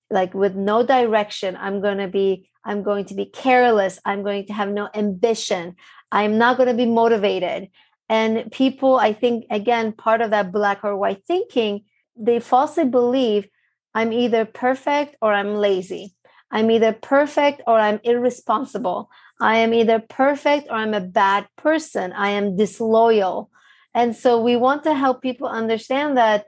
like 0.10 0.34
with 0.34 0.56
no 0.56 0.84
direction. 0.84 1.56
I'm 1.56 1.82
going 1.82 2.00
to 2.00 2.08
be, 2.08 2.50
I'm 2.66 2.84
going 2.84 3.06
to 3.06 3.14
be 3.14 3.26
careless. 3.26 4.00
I'm 4.06 4.24
going 4.24 4.48
to 4.48 4.54
have 4.54 4.70
no 4.70 4.90
ambition. 4.94 5.76
I'm 6.12 6.38
not 6.38 6.58
going 6.58 6.68
to 6.68 6.76
be 6.76 6.86
motivated. 6.86 7.70
And 8.10 8.52
people, 8.52 8.98
I 8.98 9.14
think, 9.14 9.46
again, 9.52 9.94
part 9.94 10.22
of 10.22 10.32
that 10.32 10.52
black 10.52 10.84
or 10.84 10.98
white 10.98 11.24
thinking, 11.28 11.86
they 12.16 12.40
falsely 12.40 12.86
believe 12.86 13.48
I'm 13.94 14.12
either 14.12 14.46
perfect 14.46 15.16
or 15.22 15.32
I'm 15.32 15.56
lazy. 15.56 16.16
I'm 16.52 16.72
either 16.72 16.94
perfect 16.94 17.62
or 17.68 17.80
I'm 17.80 18.00
irresponsible. 18.04 19.10
I 19.40 19.58
am 19.58 19.74
either 19.74 20.00
perfect 20.00 20.68
or 20.70 20.76
I'm 20.76 20.94
a 20.94 21.02
bad 21.02 21.48
person. 21.56 22.12
I 22.14 22.30
am 22.30 22.58
disloyal. 22.58 23.50
And 23.94 24.16
so 24.16 24.42
we 24.42 24.56
want 24.56 24.84
to 24.84 24.94
help 24.94 25.22
people 25.22 25.48
understand 25.48 26.18
that 26.18 26.46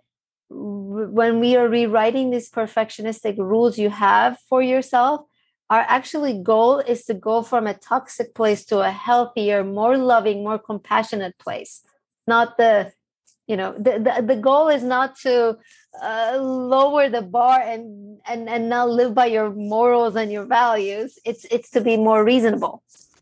when 0.50 1.40
we 1.40 1.56
are 1.56 1.68
rewriting 1.68 2.30
these 2.30 2.50
perfectionistic 2.50 3.38
rules 3.38 3.78
you 3.78 3.90
have 3.90 4.38
for 4.50 4.62
yourself, 4.62 5.22
our 5.70 5.86
actually 5.88 6.38
goal 6.38 6.80
is 6.80 7.06
to 7.06 7.14
go 7.14 7.42
from 7.42 7.66
a 7.66 7.74
toxic 7.74 8.36
place 8.36 8.66
to 8.66 8.82
a 8.82 8.92
healthier, 8.92 9.64
more 9.64 9.98
loving, 9.98 10.44
more 10.44 10.60
compassionate 10.60 11.38
place. 11.40 11.82
Not 12.28 12.58
the, 12.58 12.92
you 13.48 13.56
know, 13.56 13.74
the, 13.78 13.92
the, 13.98 14.22
the 14.22 14.36
goal 14.36 14.68
is 14.68 14.84
not 14.84 15.16
to 15.20 15.58
uh, 16.02 16.38
lower 16.40 17.10
the 17.10 17.22
bar 17.22 17.60
and 17.60 18.20
and 18.28 18.48
and 18.48 18.70
not 18.70 18.90
live 18.90 19.14
by 19.14 19.26
your 19.26 19.52
morals 19.52 20.16
and 20.16 20.32
your 20.32 20.46
values 20.46 21.20
it's 21.26 21.46
it's 21.52 21.70
to 21.72 21.82
be 21.82 21.98
more 21.98 22.24
reasonable 22.24 22.82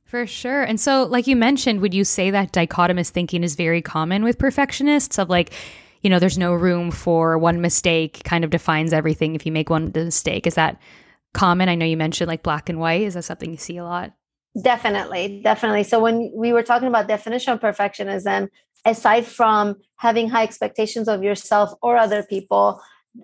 for 0.10 0.26
sure. 0.26 0.64
And 0.64 0.80
so, 0.80 1.04
like 1.04 1.28
you 1.28 1.36
mentioned, 1.36 1.82
would 1.82 1.94
you 1.94 2.04
say 2.04 2.32
that 2.32 2.52
dichotomous 2.52 3.12
thinking 3.12 3.44
is 3.44 3.54
very 3.54 3.80
common 3.80 4.24
with 4.24 4.40
perfectionists 4.40 5.20
of 5.20 5.30
like, 5.30 5.54
you 6.02 6.10
know, 6.10 6.18
there's 6.18 6.38
no 6.38 6.56
room 6.56 6.90
for 6.90 7.38
one 7.38 7.62
mistake 7.62 8.24
kind 8.24 8.44
of 8.44 8.50
defines 8.50 8.92
everything 8.92 9.36
if 9.36 9.46
you 9.46 9.52
make 9.52 9.70
one 9.70 9.92
mistake. 9.94 10.48
Is 10.48 10.56
that 10.56 10.82
common? 11.36 11.70
I 11.70 11.76
know 11.76 11.86
you 11.86 11.96
mentioned 11.96 12.28
like 12.28 12.42
black 12.42 12.70
and 12.70 12.80
white. 12.80 13.04
Is 13.04 13.14
that 13.14 13.26
something 13.26 13.52
you 13.52 13.58
see 13.58 13.78
a 13.78 13.84
lot? 13.84 14.14
Definitely, 14.60 15.42
definitely. 15.44 15.84
So 15.84 16.00
when 16.00 16.32
we 16.36 16.54
were 16.54 16.64
talking 16.64 16.88
about 16.88 17.08
definition 17.08 17.54
of 17.54 17.60
perfectionism, 17.60 18.50
aside 18.86 19.26
from 19.26 19.76
having 19.98 20.30
high 20.30 20.44
expectations 20.44 21.08
of 21.08 21.24
yourself 21.24 21.72
or 21.82 21.98
other 21.98 22.24
people, 22.24 22.82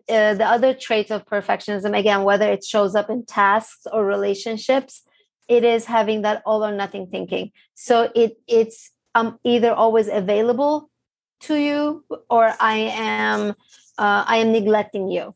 uh, 0.09 0.33
the 0.33 0.45
other 0.45 0.73
traits 0.73 1.11
of 1.11 1.25
perfectionism, 1.25 1.97
again, 1.97 2.23
whether 2.23 2.51
it 2.51 2.63
shows 2.63 2.95
up 2.95 3.09
in 3.09 3.25
tasks 3.25 3.87
or 3.91 4.05
relationships, 4.05 5.03
it 5.47 5.63
is 5.63 5.85
having 5.85 6.23
that 6.23 6.41
all 6.45 6.65
or 6.65 6.71
nothing 6.71 7.07
thinking. 7.07 7.51
So 7.75 8.11
it 8.15 8.37
it's 8.47 8.91
i'm 9.13 9.39
either 9.43 9.71
always 9.71 10.07
available 10.07 10.89
to 11.41 11.55
you 11.55 12.03
or 12.29 12.53
i 12.59 12.75
am 12.75 13.51
uh, 13.97 14.23
i 14.27 14.37
am 14.37 14.51
neglecting 14.51 15.09
you. 15.09 15.35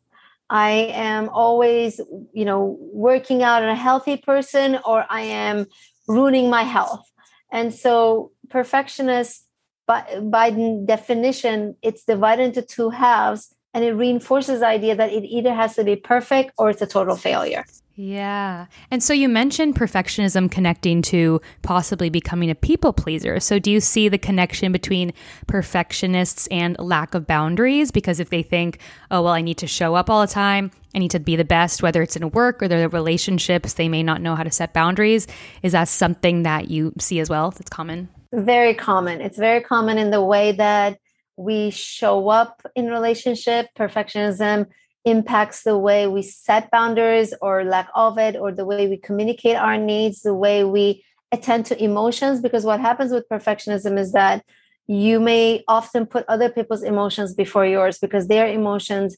I 0.51 0.71
am 0.95 1.29
always 1.29 2.01
you 2.33 2.45
know 2.45 2.77
working 2.91 3.43
out 3.43 3.63
a 3.63 3.75
healthy 3.75 4.17
person 4.17 4.79
or 4.83 5.05
i 5.09 5.21
am 5.21 5.67
ruining 6.07 6.49
my 6.49 6.63
health. 6.63 7.05
And 7.51 7.73
so 7.73 8.31
perfectionist 8.49 9.45
by, 9.89 10.49
definition 10.85 11.75
it's 11.81 12.03
divided 12.03 12.43
into 12.43 12.61
two 12.61 12.89
halves 12.89 13.55
and 13.73 13.83
it 13.83 13.93
reinforces 13.93 14.59
the 14.59 14.67
idea 14.67 14.95
that 14.95 15.11
it 15.11 15.23
either 15.25 15.53
has 15.53 15.75
to 15.75 15.83
be 15.83 15.95
perfect 15.95 16.51
or 16.57 16.69
it's 16.69 16.81
a 16.81 16.87
total 16.87 17.15
failure 17.15 17.65
yeah. 18.01 18.67
And 18.91 19.03
so 19.03 19.11
you 19.11 19.27
mentioned 19.27 19.75
perfectionism 19.75 20.49
connecting 20.49 21.01
to 21.01 21.41
possibly 21.63 22.09
becoming 22.09 22.49
a 22.49 22.55
people 22.55 22.93
pleaser. 22.93 23.41
So 23.41 23.59
do 23.59 23.69
you 23.69 23.81
see 23.81 24.07
the 24.07 24.17
connection 24.17 24.71
between 24.71 25.11
perfectionists 25.47 26.47
and 26.47 26.79
lack 26.79 27.13
of 27.13 27.27
boundaries? 27.27 27.91
Because 27.91 28.21
if 28.21 28.29
they 28.29 28.41
think, 28.41 28.79
oh, 29.11 29.23
well, 29.23 29.33
I 29.33 29.41
need 29.41 29.57
to 29.57 29.67
show 29.67 29.95
up 29.95 30.09
all 30.09 30.21
the 30.21 30.31
time, 30.31 30.71
I 30.95 30.99
need 30.99 31.11
to 31.11 31.19
be 31.19 31.35
the 31.35 31.43
best, 31.43 31.83
whether 31.83 32.01
it's 32.01 32.15
in 32.15 32.29
work 32.29 32.63
or 32.63 32.69
their 32.69 32.87
relationships, 32.87 33.73
they 33.73 33.89
may 33.89 34.01
not 34.01 34.21
know 34.21 34.33
how 34.33 34.43
to 34.43 34.51
set 34.51 34.71
boundaries. 34.71 35.27
Is 35.61 35.73
that 35.73 35.89
something 35.89 36.43
that 36.43 36.71
you 36.71 36.93
see 36.99 37.19
as 37.19 37.29
well 37.29 37.51
that's 37.51 37.69
common? 37.69 38.07
Very 38.31 38.73
common. 38.75 39.21
It's 39.21 39.37
very 39.37 39.61
common 39.61 39.97
in 39.97 40.11
the 40.11 40.23
way 40.23 40.51
that 40.51 40.99
we 41.35 41.71
show 41.71 42.29
up 42.29 42.61
in 42.75 42.87
relationship. 42.87 43.67
Perfectionism 43.77 44.67
impacts 45.05 45.63
the 45.63 45.77
way 45.77 46.05
we 46.07 46.21
set 46.21 46.69
boundaries 46.69 47.33
or 47.41 47.63
lack 47.63 47.89
of 47.95 48.17
it, 48.17 48.35
or 48.35 48.51
the 48.51 48.65
way 48.65 48.87
we 48.87 48.97
communicate 48.97 49.55
our 49.55 49.77
needs, 49.77 50.21
the 50.21 50.33
way 50.33 50.63
we 50.63 51.03
attend 51.31 51.65
to 51.67 51.83
emotions. 51.83 52.41
Because 52.41 52.65
what 52.65 52.79
happens 52.79 53.11
with 53.11 53.27
perfectionism 53.29 53.97
is 53.97 54.11
that 54.11 54.45
you 54.85 55.19
may 55.19 55.63
often 55.67 56.05
put 56.05 56.25
other 56.27 56.49
people's 56.49 56.83
emotions 56.83 57.33
before 57.33 57.65
yours 57.65 57.97
because 57.97 58.27
their 58.27 58.47
emotions 58.47 59.17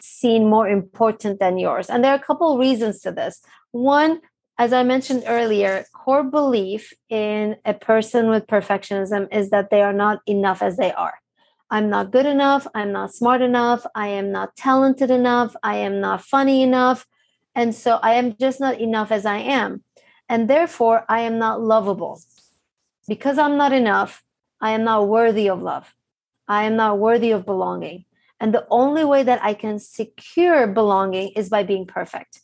seem 0.00 0.48
more 0.48 0.68
important 0.68 1.40
than 1.40 1.58
yours. 1.58 1.88
And 1.88 2.02
there 2.02 2.12
are 2.12 2.18
a 2.18 2.22
couple 2.22 2.58
reasons 2.58 3.00
to 3.00 3.12
this. 3.12 3.40
One, 3.72 4.20
as 4.58 4.72
I 4.72 4.82
mentioned 4.82 5.22
earlier, 5.26 5.84
core 5.94 6.24
belief 6.24 6.92
in 7.08 7.56
a 7.64 7.74
person 7.74 8.28
with 8.28 8.48
perfectionism 8.48 9.32
is 9.32 9.50
that 9.50 9.70
they 9.70 9.82
are 9.82 9.92
not 9.92 10.20
enough 10.26 10.62
as 10.62 10.76
they 10.76 10.92
are. 10.92 11.14
I'm 11.70 11.88
not 11.88 12.10
good 12.10 12.26
enough. 12.26 12.66
I'm 12.74 12.90
not 12.90 13.14
smart 13.14 13.40
enough. 13.40 13.86
I 13.94 14.08
am 14.08 14.32
not 14.32 14.56
talented 14.56 15.10
enough. 15.10 15.54
I 15.62 15.76
am 15.76 16.00
not 16.00 16.24
funny 16.24 16.62
enough. 16.62 17.06
And 17.54 17.72
so 17.72 18.00
I 18.02 18.14
am 18.14 18.36
just 18.36 18.58
not 18.58 18.80
enough 18.80 19.12
as 19.12 19.24
I 19.24 19.38
am. 19.38 19.84
And 20.28 20.50
therefore, 20.50 21.04
I 21.08 21.20
am 21.20 21.38
not 21.38 21.62
lovable. 21.62 22.20
Because 23.06 23.38
I'm 23.38 23.56
not 23.56 23.72
enough, 23.72 24.24
I 24.60 24.72
am 24.72 24.82
not 24.82 25.08
worthy 25.08 25.48
of 25.48 25.62
love. 25.62 25.94
I 26.48 26.64
am 26.64 26.74
not 26.74 26.98
worthy 26.98 27.30
of 27.30 27.46
belonging. 27.46 28.06
And 28.40 28.52
the 28.52 28.66
only 28.70 29.04
way 29.04 29.22
that 29.22 29.42
I 29.42 29.54
can 29.54 29.78
secure 29.78 30.66
belonging 30.66 31.28
is 31.36 31.48
by 31.48 31.62
being 31.62 31.86
perfect. 31.86 32.40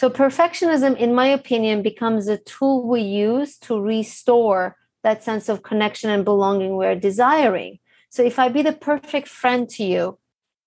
So, 0.00 0.08
perfectionism, 0.08 0.96
in 0.96 1.14
my 1.14 1.26
opinion, 1.26 1.82
becomes 1.82 2.26
a 2.26 2.38
tool 2.38 2.88
we 2.88 3.02
use 3.02 3.58
to 3.58 3.78
restore 3.78 4.74
that 5.02 5.22
sense 5.22 5.50
of 5.50 5.62
connection 5.62 6.08
and 6.08 6.24
belonging 6.24 6.76
we're 6.76 6.94
desiring. 6.94 7.80
So 8.08 8.22
if 8.22 8.38
I 8.38 8.48
be 8.48 8.62
the 8.62 8.72
perfect 8.72 9.28
friend 9.28 9.68
to 9.76 9.84
you, 9.84 10.18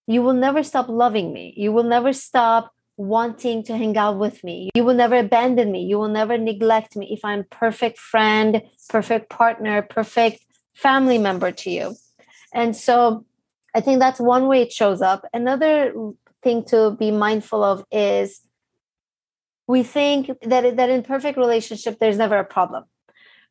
you 0.05 0.21
will 0.21 0.35
never 0.35 0.61
stop 0.61 0.87
loving 0.87 1.33
me. 1.33 1.51
You 1.57 1.71
will 1.71 1.83
never 1.83 2.13
stop 2.13 2.75
wanting 2.95 3.63
to 3.63 3.75
hang 3.75 3.97
out 3.97 4.19
with 4.19 4.43
me. 4.43 4.69
You 4.75 4.83
will 4.83 4.93
never 4.93 5.17
abandon 5.17 5.71
me. 5.71 5.81
You 5.81 5.97
will 5.97 6.09
never 6.09 6.37
neglect 6.37 6.95
me 6.95 7.07
if 7.11 7.25
I'm 7.25 7.43
perfect 7.45 7.97
friend, 7.97 8.61
perfect 8.87 9.31
partner, 9.31 9.81
perfect 9.81 10.45
family 10.75 11.17
member 11.17 11.51
to 11.51 11.71
you. 11.71 11.95
And 12.53 12.75
so 12.75 13.25
I 13.73 13.81
think 13.81 13.99
that's 13.99 14.19
one 14.19 14.47
way 14.47 14.61
it 14.61 14.71
shows 14.71 15.01
up. 15.01 15.25
Another 15.33 15.91
thing 16.43 16.63
to 16.65 16.91
be 16.91 17.09
mindful 17.09 17.63
of 17.63 17.83
is 17.91 18.39
we 19.67 19.83
think 19.83 20.27
that 20.41 20.75
that 20.77 20.89
in 20.89 21.03
perfect 21.03 21.37
relationship 21.37 21.99
there's 21.99 22.17
never 22.17 22.37
a 22.37 22.45
problem. 22.45 22.85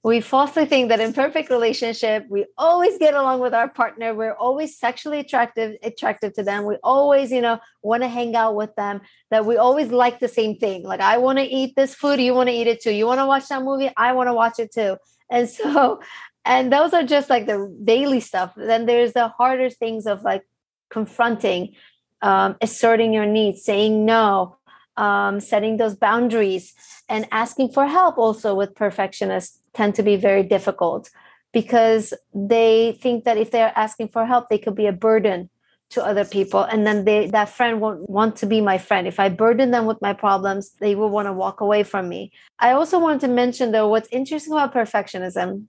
We 0.04 0.20
falsely 0.20 0.66
think 0.66 0.88
that 0.88 0.98
in 0.98 1.12
perfect 1.12 1.48
relationship 1.48 2.26
we 2.28 2.46
always 2.58 2.98
get 2.98 3.14
along 3.14 3.40
with 3.40 3.54
our 3.54 3.68
partner. 3.68 4.14
We're 4.14 4.34
always 4.34 4.76
sexually 4.76 5.20
attractive 5.20 5.76
attractive 5.82 6.32
to 6.34 6.42
them. 6.42 6.66
We 6.66 6.76
always 6.82 7.30
you 7.30 7.40
know 7.40 7.60
want 7.82 8.02
to 8.02 8.08
hang 8.08 8.34
out 8.34 8.56
with 8.56 8.74
them 8.74 9.00
that 9.30 9.46
we 9.46 9.56
always 9.56 9.90
like 9.90 10.18
the 10.18 10.28
same 10.28 10.56
thing. 10.56 10.82
Like 10.82 11.00
i 11.00 11.18
want 11.18 11.38
to 11.38 11.44
eat 11.44 11.76
this 11.76 11.94
food 11.94 12.20
you 12.20 12.34
want 12.34 12.48
to 12.48 12.54
eat 12.54 12.66
it 12.66 12.82
too. 12.82 12.92
You 12.92 13.06
want 13.06 13.20
to 13.20 13.26
watch 13.26 13.48
that 13.48 13.62
movie 13.62 13.90
i 13.96 14.12
want 14.12 14.28
to 14.28 14.34
watch 14.34 14.58
it 14.58 14.72
too. 14.72 14.96
And 15.30 15.48
so 15.48 16.00
and 16.44 16.72
those 16.72 16.92
are 16.92 17.04
just 17.04 17.30
like 17.30 17.46
the 17.46 17.72
daily 17.84 18.20
stuff. 18.20 18.52
Then 18.56 18.86
there's 18.86 19.12
the 19.12 19.28
harder 19.28 19.70
things 19.70 20.06
of 20.06 20.22
like 20.22 20.42
confronting 20.90 21.74
um, 22.22 22.56
asserting 22.60 23.12
your 23.12 23.26
needs 23.26 23.64
saying 23.64 24.04
no 24.04 24.56
um, 24.96 25.40
setting 25.40 25.76
those 25.76 25.94
boundaries 25.94 26.74
and 27.08 27.26
asking 27.30 27.70
for 27.70 27.86
help 27.86 28.18
also 28.18 28.54
with 28.54 28.74
perfectionists 28.74 29.58
tend 29.74 29.94
to 29.94 30.02
be 30.02 30.16
very 30.16 30.42
difficult 30.42 31.10
because 31.52 32.14
they 32.34 32.98
think 33.00 33.24
that 33.24 33.36
if 33.36 33.50
they're 33.50 33.72
asking 33.76 34.08
for 34.08 34.26
help 34.26 34.48
they 34.48 34.58
could 34.58 34.74
be 34.74 34.86
a 34.86 34.92
burden 34.92 35.50
to 35.90 36.02
other 36.02 36.24
people. 36.24 36.62
And 36.62 36.86
then 36.86 37.04
they 37.04 37.26
that 37.26 37.50
friend 37.50 37.80
won't 37.80 38.08
want 38.08 38.36
to 38.36 38.46
be 38.46 38.62
my 38.62 38.78
friend. 38.78 39.06
If 39.06 39.20
i 39.20 39.28
burden 39.28 39.72
them 39.72 39.84
with 39.86 40.00
my 40.00 40.14
problems 40.14 40.72
they 40.80 40.94
will 40.94 41.10
want 41.10 41.26
to 41.26 41.32
walk 41.32 41.60
away 41.60 41.82
from 41.82 42.08
me. 42.08 42.32
I 42.58 42.72
also 42.72 42.98
want 42.98 43.20
to 43.22 43.28
mention 43.28 43.72
though 43.72 43.88
what's 43.88 44.08
interesting 44.10 44.52
about 44.52 44.74
perfectionism 44.74 45.66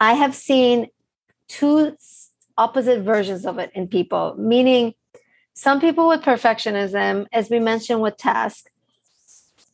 i 0.00 0.14
have 0.14 0.34
seen 0.34 0.88
two 1.48 1.96
opposite 2.58 3.02
versions 3.02 3.46
of 3.46 3.58
it 3.58 3.70
in 3.74 3.86
people 3.88 4.34
meaning 4.38 4.94
some 5.56 5.80
people 5.80 6.06
with 6.06 6.20
perfectionism 6.20 7.26
as 7.32 7.48
we 7.48 7.58
mentioned 7.58 8.02
with 8.02 8.16
task 8.18 8.66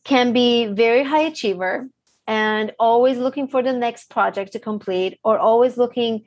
can 0.05 0.31
be 0.31 0.65
very 0.65 1.03
high 1.03 1.23
achiever 1.23 1.89
and 2.25 2.71
always 2.79 3.17
looking 3.17 3.49
for 3.49 3.61
the 3.61 3.73
next 3.73 4.09
project 4.09 4.53
to 4.53 4.59
complete 4.59 5.19
or 5.25 5.37
always 5.37 5.75
looking 5.75 6.23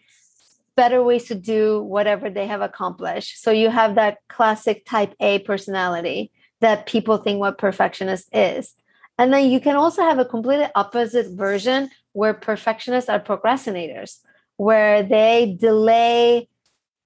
better 0.76 1.02
ways 1.02 1.24
to 1.24 1.34
do 1.34 1.82
whatever 1.82 2.28
they 2.28 2.46
have 2.46 2.60
accomplished. 2.60 3.42
So 3.42 3.50
you 3.50 3.70
have 3.70 3.94
that 3.94 4.18
classic 4.28 4.84
type 4.84 5.14
A 5.20 5.38
personality 5.38 6.30
that 6.60 6.86
people 6.86 7.16
think 7.16 7.40
what 7.40 7.56
perfectionist 7.56 8.28
is. 8.34 8.74
And 9.16 9.32
then 9.32 9.50
you 9.50 9.58
can 9.58 9.76
also 9.76 10.02
have 10.02 10.18
a 10.18 10.26
completely 10.26 10.68
opposite 10.74 11.30
version 11.30 11.88
where 12.12 12.34
perfectionists 12.34 13.08
are 13.08 13.20
procrastinators, 13.20 14.18
where 14.58 15.02
they 15.02 15.56
delay 15.58 16.50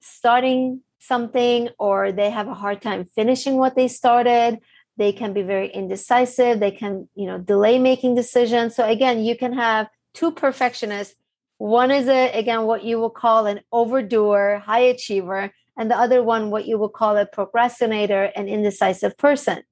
starting 0.01 0.81
something 1.01 1.69
or 1.79 2.13
they 2.13 2.31
have 2.31 2.47
a 2.47 2.55
hard 2.55 2.81
time 2.81 3.05
finishing 3.05 3.57
what 3.57 3.75
they 3.75 3.89
started 3.89 4.61
they 5.01 5.13
can 5.13 5.33
be 5.33 5.43
very 5.43 5.69
indecisive 5.69 6.61
they 6.61 6.71
can 6.71 7.09
you 7.15 7.27
know 7.27 7.39
delay 7.39 7.79
making 7.79 8.15
decisions. 8.15 8.77
So 8.77 8.87
again 8.87 9.25
you 9.25 9.37
can 9.37 9.55
have 9.55 9.89
two 10.15 10.31
perfectionists. 10.31 11.17
One 11.57 11.91
is 11.91 12.07
a 12.07 12.31
again 12.33 12.65
what 12.65 12.85
you 12.85 12.99
will 13.01 13.17
call 13.25 13.47
an 13.47 13.61
overdoer 13.73 14.59
high 14.59 14.87
achiever 14.95 15.53
and 15.77 15.91
the 15.91 15.97
other 15.97 16.23
one 16.23 16.51
what 16.51 16.67
you 16.67 16.79
will 16.79 16.91
call 17.01 17.17
a 17.17 17.27
procrastinator 17.27 18.25
an 18.37 18.47
indecisive 18.47 19.17
person. 19.17 19.63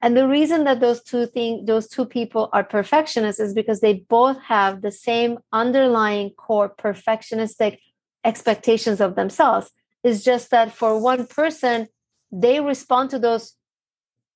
And 0.00 0.16
the 0.16 0.28
reason 0.28 0.62
that 0.64 0.80
those 0.80 1.02
two 1.02 1.26
things 1.26 1.66
those 1.66 1.88
two 1.88 2.04
people 2.04 2.50
are 2.52 2.62
perfectionists 2.62 3.40
is 3.40 3.54
because 3.54 3.80
they 3.80 3.94
both 3.94 4.38
have 4.42 4.82
the 4.82 4.92
same 4.92 5.38
underlying 5.50 6.30
core 6.30 6.68
perfectionistic 6.68 7.78
expectations 8.22 9.00
of 9.00 9.14
themselves 9.14 9.70
is 10.02 10.24
just 10.24 10.50
that 10.50 10.72
for 10.72 10.98
one 11.00 11.26
person 11.26 11.88
they 12.30 12.60
respond 12.60 13.10
to 13.10 13.18
those 13.18 13.54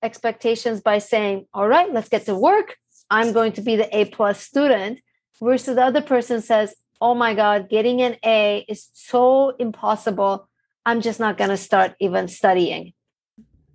expectations 0.03 0.81
by 0.81 0.99
saying, 0.99 1.47
all 1.55 1.69
right, 1.69 1.93
let's 1.93 2.09
get 2.09 2.27
to 2.27 2.35
work. 2.35 2.77
I'm 3.11 3.33
going 3.33 3.53
to 3.53 3.61
be 3.61 3.77
the 3.77 3.95
A 3.97 4.07
plus 4.07 4.41
student. 4.41 5.01
Versus 5.41 5.75
the 5.75 5.83
other 5.83 6.03
person 6.03 6.41
says, 6.41 6.75
oh 7.01 7.15
my 7.15 7.35
God, 7.35 7.69
getting 7.69 8.01
an 8.01 8.17
A 8.25 8.65
is 8.69 8.89
so 8.93 9.51
impossible. 9.59 10.49
I'm 10.87 11.01
just 11.01 11.21
not 11.21 11.37
going 11.37 11.51
to 11.51 11.57
start 11.57 11.95
even 12.01 12.29
studying. 12.29 12.93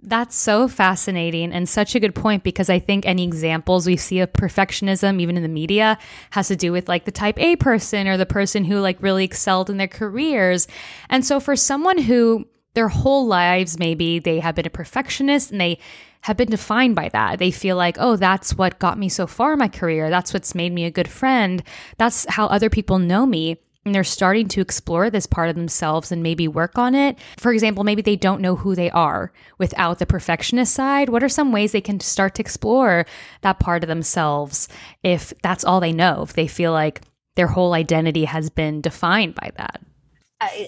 That's 0.02 0.36
so 0.36 0.68
fascinating 0.68 1.52
and 1.52 1.68
such 1.68 1.96
a 1.96 2.00
good 2.00 2.14
point 2.14 2.44
because 2.44 2.70
I 2.70 2.78
think 2.78 3.06
any 3.06 3.24
examples 3.24 3.88
we 3.88 3.98
see 3.98 4.20
of 4.20 4.32
perfectionism, 4.32 5.20
even 5.20 5.38
in 5.38 5.44
the 5.44 5.50
media, 5.50 5.98
has 6.32 6.50
to 6.50 6.56
do 6.56 6.72
with 6.72 6.88
like 6.88 7.06
the 7.06 7.12
type 7.12 7.40
A 7.40 7.56
person 7.56 8.08
or 8.08 8.16
the 8.16 8.26
person 8.26 8.64
who 8.64 8.80
like 8.80 9.02
really 9.02 9.24
excelled 9.24 9.70
in 9.70 9.78
their 9.78 9.88
careers. 9.88 10.68
And 11.10 11.26
so 11.26 11.40
for 11.40 11.56
someone 11.56 11.98
who 11.98 12.48
their 12.76 12.90
whole 12.90 13.26
lives, 13.26 13.80
maybe 13.80 14.20
they 14.20 14.40
have 14.40 14.54
been 14.54 14.68
a 14.68 14.70
perfectionist 14.70 15.50
and 15.50 15.60
they 15.60 15.80
have 16.22 16.38
been 16.38 16.50
defined 16.50 16.96
by 16.96 17.10
that. 17.10 17.40
They 17.40 17.50
feel 17.50 17.76
like, 17.76 17.98
oh, 18.00 18.18
that's 18.18 18.54
what 18.56 18.78
got 18.78 19.00
me 19.00 19.10
so 19.10 19.26
far 19.26 19.54
in 19.54 19.60
my 19.60 19.68
career. 19.68 20.12
That's 20.12 20.32
what's 20.32 20.54
made 20.54 20.74
me 20.74 20.86
a 20.86 20.92
good 20.92 21.08
friend. 21.08 21.64
That's 21.98 22.26
how 22.30 22.46
other 22.48 22.70
people 22.70 23.00
know 23.00 23.26
me 23.26 23.58
and 23.88 23.96
they're 23.96 24.04
starting 24.04 24.48
to 24.50 24.62
explore 24.62 25.10
this 25.10 25.26
part 25.26 25.50
of 25.50 25.56
themselves 25.56 26.12
and 26.12 26.22
maybe 26.22 26.48
work 26.48 26.78
on 26.78 26.94
it. 26.94 27.18
For 27.38 27.52
example, 27.52 27.84
maybe 27.84 28.02
they 28.02 28.16
don't 28.16 28.42
know 28.42 28.56
who 28.56 28.76
they 28.76 28.92
are 28.92 29.32
without 29.58 30.00
the 30.00 30.06
perfectionist 30.06 30.74
side. 30.74 31.10
What 31.10 31.24
are 31.24 31.30
some 31.30 31.52
ways 31.52 31.72
they 31.72 31.82
can 31.82 32.00
start 32.00 32.36
to 32.36 32.42
explore 32.42 33.06
that 33.42 33.60
part 33.60 33.84
of 33.84 33.88
themselves 33.88 34.68
if 35.04 35.34
that's 35.42 35.64
all 35.64 35.80
they 35.80 35.94
know, 35.94 36.22
if 36.22 36.34
they 36.34 36.48
feel 36.48 36.72
like 36.72 37.02
their 37.36 37.48
whole 37.48 37.74
identity 37.74 38.26
has 38.26 38.50
been 38.50 38.82
defined 38.82 39.36
by 39.36 39.52
that? 39.58 39.82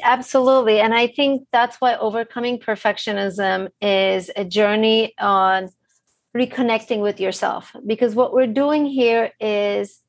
Absolutely. 0.01 0.79
And 0.79 0.95
I 0.95 1.07
think 1.07 1.47
that's 1.51 1.77
why 1.77 1.95
overcoming 1.95 2.59
perfectionism 2.59 3.69
is 3.81 4.31
a 4.35 4.43
journey 4.43 5.13
on 5.19 5.69
reconnecting 6.35 7.01
with 7.01 7.19
yourself. 7.19 7.75
Because 7.85 8.15
what 8.15 8.33
we're 8.33 8.47
doing 8.47 8.85
here 8.85 9.31
is 9.39 9.99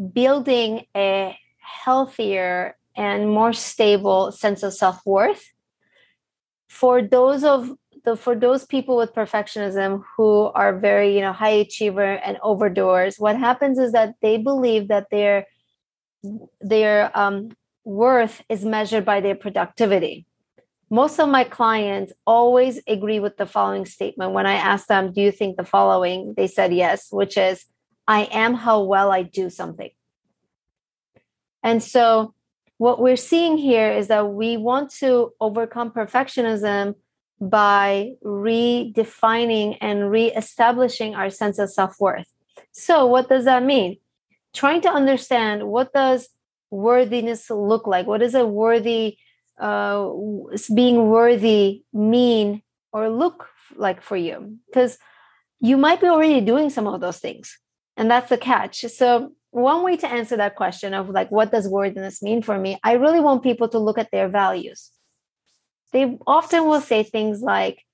building 0.00 0.86
a 0.96 1.36
healthier 1.58 2.76
and 2.96 3.28
more 3.28 3.52
stable 3.52 4.32
sense 4.32 4.62
of 4.62 4.72
self-worth. 4.72 5.52
For 6.68 7.02
those 7.02 7.44
of 7.44 7.70
the 8.04 8.16
for 8.16 8.34
those 8.34 8.64
people 8.64 8.96
with 8.96 9.14
perfectionism 9.14 10.02
who 10.16 10.44
are 10.54 10.78
very 10.78 11.14
you 11.14 11.20
know 11.20 11.32
high 11.32 11.60
achiever 11.64 12.14
and 12.24 12.38
overdoers 12.38 13.20
what 13.20 13.36
happens 13.36 13.78
is 13.78 13.92
that 13.92 14.14
they 14.22 14.38
believe 14.38 14.88
that 14.88 15.08
their 15.10 15.46
their 16.60 17.16
um, 17.18 17.50
worth 17.84 18.42
is 18.48 18.64
measured 18.64 19.04
by 19.04 19.20
their 19.20 19.34
productivity. 19.34 20.26
Most 20.90 21.18
of 21.18 21.28
my 21.28 21.44
clients 21.44 22.12
always 22.26 22.80
agree 22.86 23.20
with 23.20 23.36
the 23.36 23.46
following 23.46 23.86
statement. 23.86 24.32
When 24.32 24.46
i 24.46 24.54
ask 24.54 24.86
them 24.86 25.12
do 25.12 25.20
you 25.20 25.32
think 25.32 25.56
the 25.56 25.64
following? 25.64 26.34
they 26.36 26.46
said 26.46 26.72
yes 26.72 27.08
which 27.10 27.36
is 27.36 27.66
I 28.06 28.22
am 28.32 28.54
how 28.54 28.82
well 28.82 29.12
I 29.12 29.22
do 29.22 29.50
something. 29.50 29.90
And 31.62 31.82
so, 31.82 32.34
what 32.78 33.00
we're 33.00 33.16
seeing 33.16 33.58
here 33.58 33.92
is 33.92 34.08
that 34.08 34.30
we 34.32 34.56
want 34.56 34.90
to 35.00 35.32
overcome 35.40 35.90
perfectionism 35.90 36.94
by 37.40 38.12
redefining 38.24 39.76
and 39.80 40.10
reestablishing 40.10 41.14
our 41.14 41.28
sense 41.30 41.58
of 41.58 41.70
self-worth. 41.70 42.26
So, 42.72 43.06
what 43.06 43.28
does 43.28 43.44
that 43.44 43.62
mean? 43.62 43.98
Trying 44.54 44.80
to 44.82 44.90
understand 44.90 45.68
what 45.68 45.92
does 45.92 46.28
worthiness 46.70 47.50
look 47.50 47.86
like? 47.86 48.06
What 48.06 48.20
does 48.20 48.34
a 48.34 48.46
worthy 48.46 49.18
uh, 49.58 50.08
being 50.74 51.08
worthy 51.08 51.82
mean 51.92 52.62
or 52.92 53.08
look 53.10 53.48
like 53.76 54.02
for 54.02 54.16
you? 54.16 54.58
Because 54.66 54.98
you 55.60 55.76
might 55.76 56.00
be 56.00 56.06
already 56.06 56.40
doing 56.40 56.70
some 56.70 56.86
of 56.86 57.00
those 57.00 57.18
things 57.18 57.58
and 58.00 58.10
that's 58.10 58.30
the 58.30 58.38
catch. 58.38 58.80
So 58.86 59.32
one 59.50 59.82
way 59.84 59.94
to 59.98 60.08
answer 60.08 60.34
that 60.38 60.56
question 60.56 60.94
of 60.94 61.10
like 61.10 61.30
what 61.30 61.52
does 61.52 61.68
worthiness 61.68 62.22
mean 62.22 62.40
for 62.40 62.56
me 62.56 62.78
i 62.84 62.92
really 62.92 63.18
want 63.18 63.42
people 63.42 63.68
to 63.68 63.78
look 63.78 63.98
at 63.98 64.10
their 64.10 64.28
values. 64.28 64.90
They 65.92 66.16
often 66.26 66.66
will 66.66 66.80
say 66.80 67.02
things 67.02 67.42
like 67.42 67.84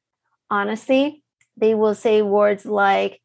honesty 0.48 1.24
they 1.56 1.74
will 1.74 1.94
say 1.94 2.22
words 2.22 2.66
like 2.66 3.20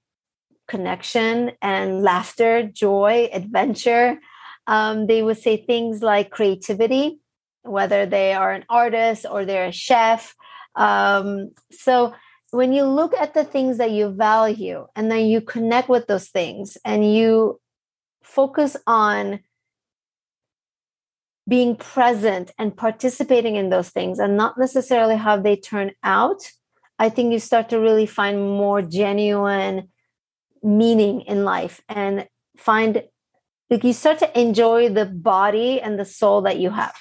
connection 0.67 1.51
and 1.61 2.01
laughter 2.01 2.63
joy 2.63 3.29
adventure. 3.31 4.19
Um, 4.65 5.05
they 5.05 5.21
would 5.21 5.37
say 5.37 5.57
things 5.57 6.01
like 6.01 6.31
creativity 6.31 7.19
whether 7.63 8.07
they 8.07 8.33
are 8.33 8.53
an 8.53 8.65
artist 8.69 9.25
or 9.29 9.45
they're 9.45 9.67
a 9.67 9.71
chef. 9.71 10.33
Um, 10.75 11.51
so 11.69 12.13
when 12.51 12.73
you 12.73 12.83
look 12.83 13.13
at 13.15 13.33
the 13.33 13.43
things 13.43 13.77
that 13.77 13.91
you 13.91 14.09
value 14.09 14.85
and 14.95 15.09
then 15.09 15.25
you 15.25 15.41
connect 15.41 15.89
with 15.89 16.07
those 16.07 16.27
things 16.27 16.77
and 16.85 17.13
you 17.13 17.59
focus 18.21 18.77
on 18.85 19.39
being 21.47 21.75
present 21.75 22.51
and 22.59 22.75
participating 22.75 23.55
in 23.55 23.69
those 23.69 23.89
things 23.89 24.19
and 24.19 24.37
not 24.37 24.57
necessarily 24.57 25.15
how 25.15 25.37
they 25.37 25.55
turn 25.55 25.91
out, 26.03 26.51
I 26.99 27.09
think 27.09 27.31
you 27.31 27.39
start 27.39 27.69
to 27.69 27.79
really 27.79 28.05
find 28.05 28.39
more 28.39 28.81
genuine 28.81 29.89
meaning 30.61 31.21
in 31.21 31.43
life 31.43 31.81
and 31.89 32.27
find 32.57 33.03
like 33.69 33.83
you 33.85 33.93
start 33.93 34.19
to 34.19 34.39
enjoy 34.39 34.89
the 34.89 35.05
body 35.05 35.79
and 35.79 35.97
the 35.97 36.05
soul 36.05 36.41
that 36.41 36.59
you 36.59 36.69
have. 36.69 36.95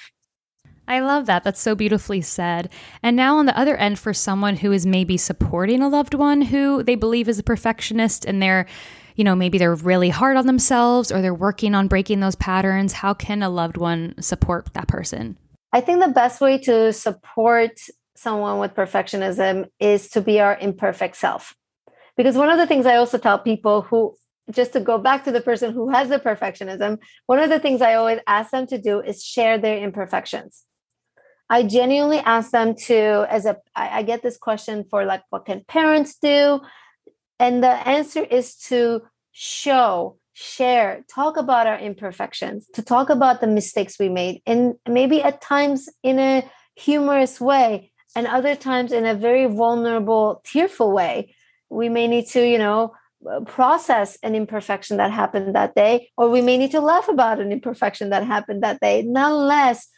I 0.91 0.99
love 0.99 1.25
that. 1.27 1.45
That's 1.45 1.61
so 1.61 1.73
beautifully 1.73 2.19
said. 2.19 2.69
And 3.01 3.15
now, 3.15 3.37
on 3.37 3.45
the 3.45 3.57
other 3.57 3.77
end, 3.77 3.97
for 3.97 4.13
someone 4.13 4.57
who 4.57 4.73
is 4.73 4.85
maybe 4.85 5.15
supporting 5.15 5.81
a 5.81 5.87
loved 5.87 6.13
one 6.13 6.41
who 6.41 6.83
they 6.83 6.95
believe 6.95 7.29
is 7.29 7.39
a 7.39 7.43
perfectionist 7.43 8.25
and 8.25 8.43
they're, 8.43 8.65
you 9.15 9.23
know, 9.23 9.33
maybe 9.33 9.57
they're 9.57 9.73
really 9.73 10.09
hard 10.09 10.35
on 10.35 10.47
themselves 10.47 11.09
or 11.09 11.21
they're 11.21 11.33
working 11.33 11.75
on 11.75 11.87
breaking 11.87 12.19
those 12.19 12.35
patterns, 12.35 12.91
how 12.91 13.13
can 13.13 13.41
a 13.41 13.49
loved 13.49 13.77
one 13.77 14.15
support 14.21 14.73
that 14.73 14.89
person? 14.89 15.37
I 15.71 15.79
think 15.79 16.01
the 16.01 16.09
best 16.09 16.41
way 16.41 16.57
to 16.57 16.91
support 16.91 17.79
someone 18.17 18.59
with 18.59 18.75
perfectionism 18.75 19.69
is 19.79 20.09
to 20.09 20.19
be 20.19 20.41
our 20.41 20.57
imperfect 20.57 21.15
self. 21.15 21.55
Because 22.17 22.35
one 22.35 22.49
of 22.49 22.57
the 22.57 22.67
things 22.67 22.85
I 22.85 22.97
also 22.97 23.17
tell 23.17 23.39
people 23.39 23.83
who, 23.83 24.17
just 24.51 24.73
to 24.73 24.81
go 24.81 24.97
back 24.97 25.23
to 25.23 25.31
the 25.31 25.39
person 25.39 25.71
who 25.71 25.89
has 25.89 26.09
the 26.09 26.19
perfectionism, 26.19 26.97
one 27.27 27.39
of 27.39 27.49
the 27.49 27.59
things 27.59 27.81
I 27.81 27.93
always 27.93 28.19
ask 28.27 28.51
them 28.51 28.67
to 28.67 28.77
do 28.77 28.99
is 28.99 29.23
share 29.23 29.57
their 29.57 29.77
imperfections. 29.77 30.65
I 31.51 31.63
genuinely 31.63 32.19
ask 32.19 32.51
them 32.51 32.75
to, 32.87 33.27
as 33.29 33.45
a, 33.45 33.57
I, 33.75 33.99
I 33.99 34.03
get 34.03 34.23
this 34.23 34.37
question 34.37 34.85
for 34.89 35.03
like, 35.03 35.23
what 35.31 35.45
can 35.45 35.65
parents 35.67 36.15
do? 36.15 36.61
And 37.39 37.61
the 37.61 37.75
answer 37.87 38.23
is 38.23 38.55
to 38.69 39.01
show, 39.33 40.17
share, 40.31 41.03
talk 41.13 41.35
about 41.35 41.67
our 41.67 41.77
imperfections, 41.77 42.67
to 42.75 42.81
talk 42.81 43.09
about 43.09 43.41
the 43.41 43.47
mistakes 43.47 43.99
we 43.99 44.07
made, 44.07 44.41
and 44.45 44.75
maybe 44.87 45.21
at 45.21 45.41
times 45.41 45.89
in 46.03 46.19
a 46.19 46.49
humorous 46.75 47.41
way, 47.41 47.91
and 48.15 48.27
other 48.27 48.55
times 48.55 48.93
in 48.93 49.05
a 49.05 49.13
very 49.13 49.45
vulnerable, 49.45 50.41
tearful 50.45 50.93
way. 50.93 51.35
We 51.69 51.89
may 51.89 52.07
need 52.07 52.27
to, 52.27 52.47
you 52.47 52.59
know, 52.59 52.93
process 53.45 54.17
an 54.23 54.35
imperfection 54.35 54.97
that 54.97 55.11
happened 55.11 55.53
that 55.55 55.75
day, 55.75 56.11
or 56.15 56.29
we 56.29 56.41
may 56.41 56.57
need 56.57 56.71
to 56.71 56.79
laugh 56.79 57.09
about 57.09 57.41
an 57.41 57.51
imperfection 57.51 58.09
that 58.11 58.25
happened 58.25 58.63
that 58.63 58.79
day. 58.79 59.03
Nonetheless, 59.03 59.89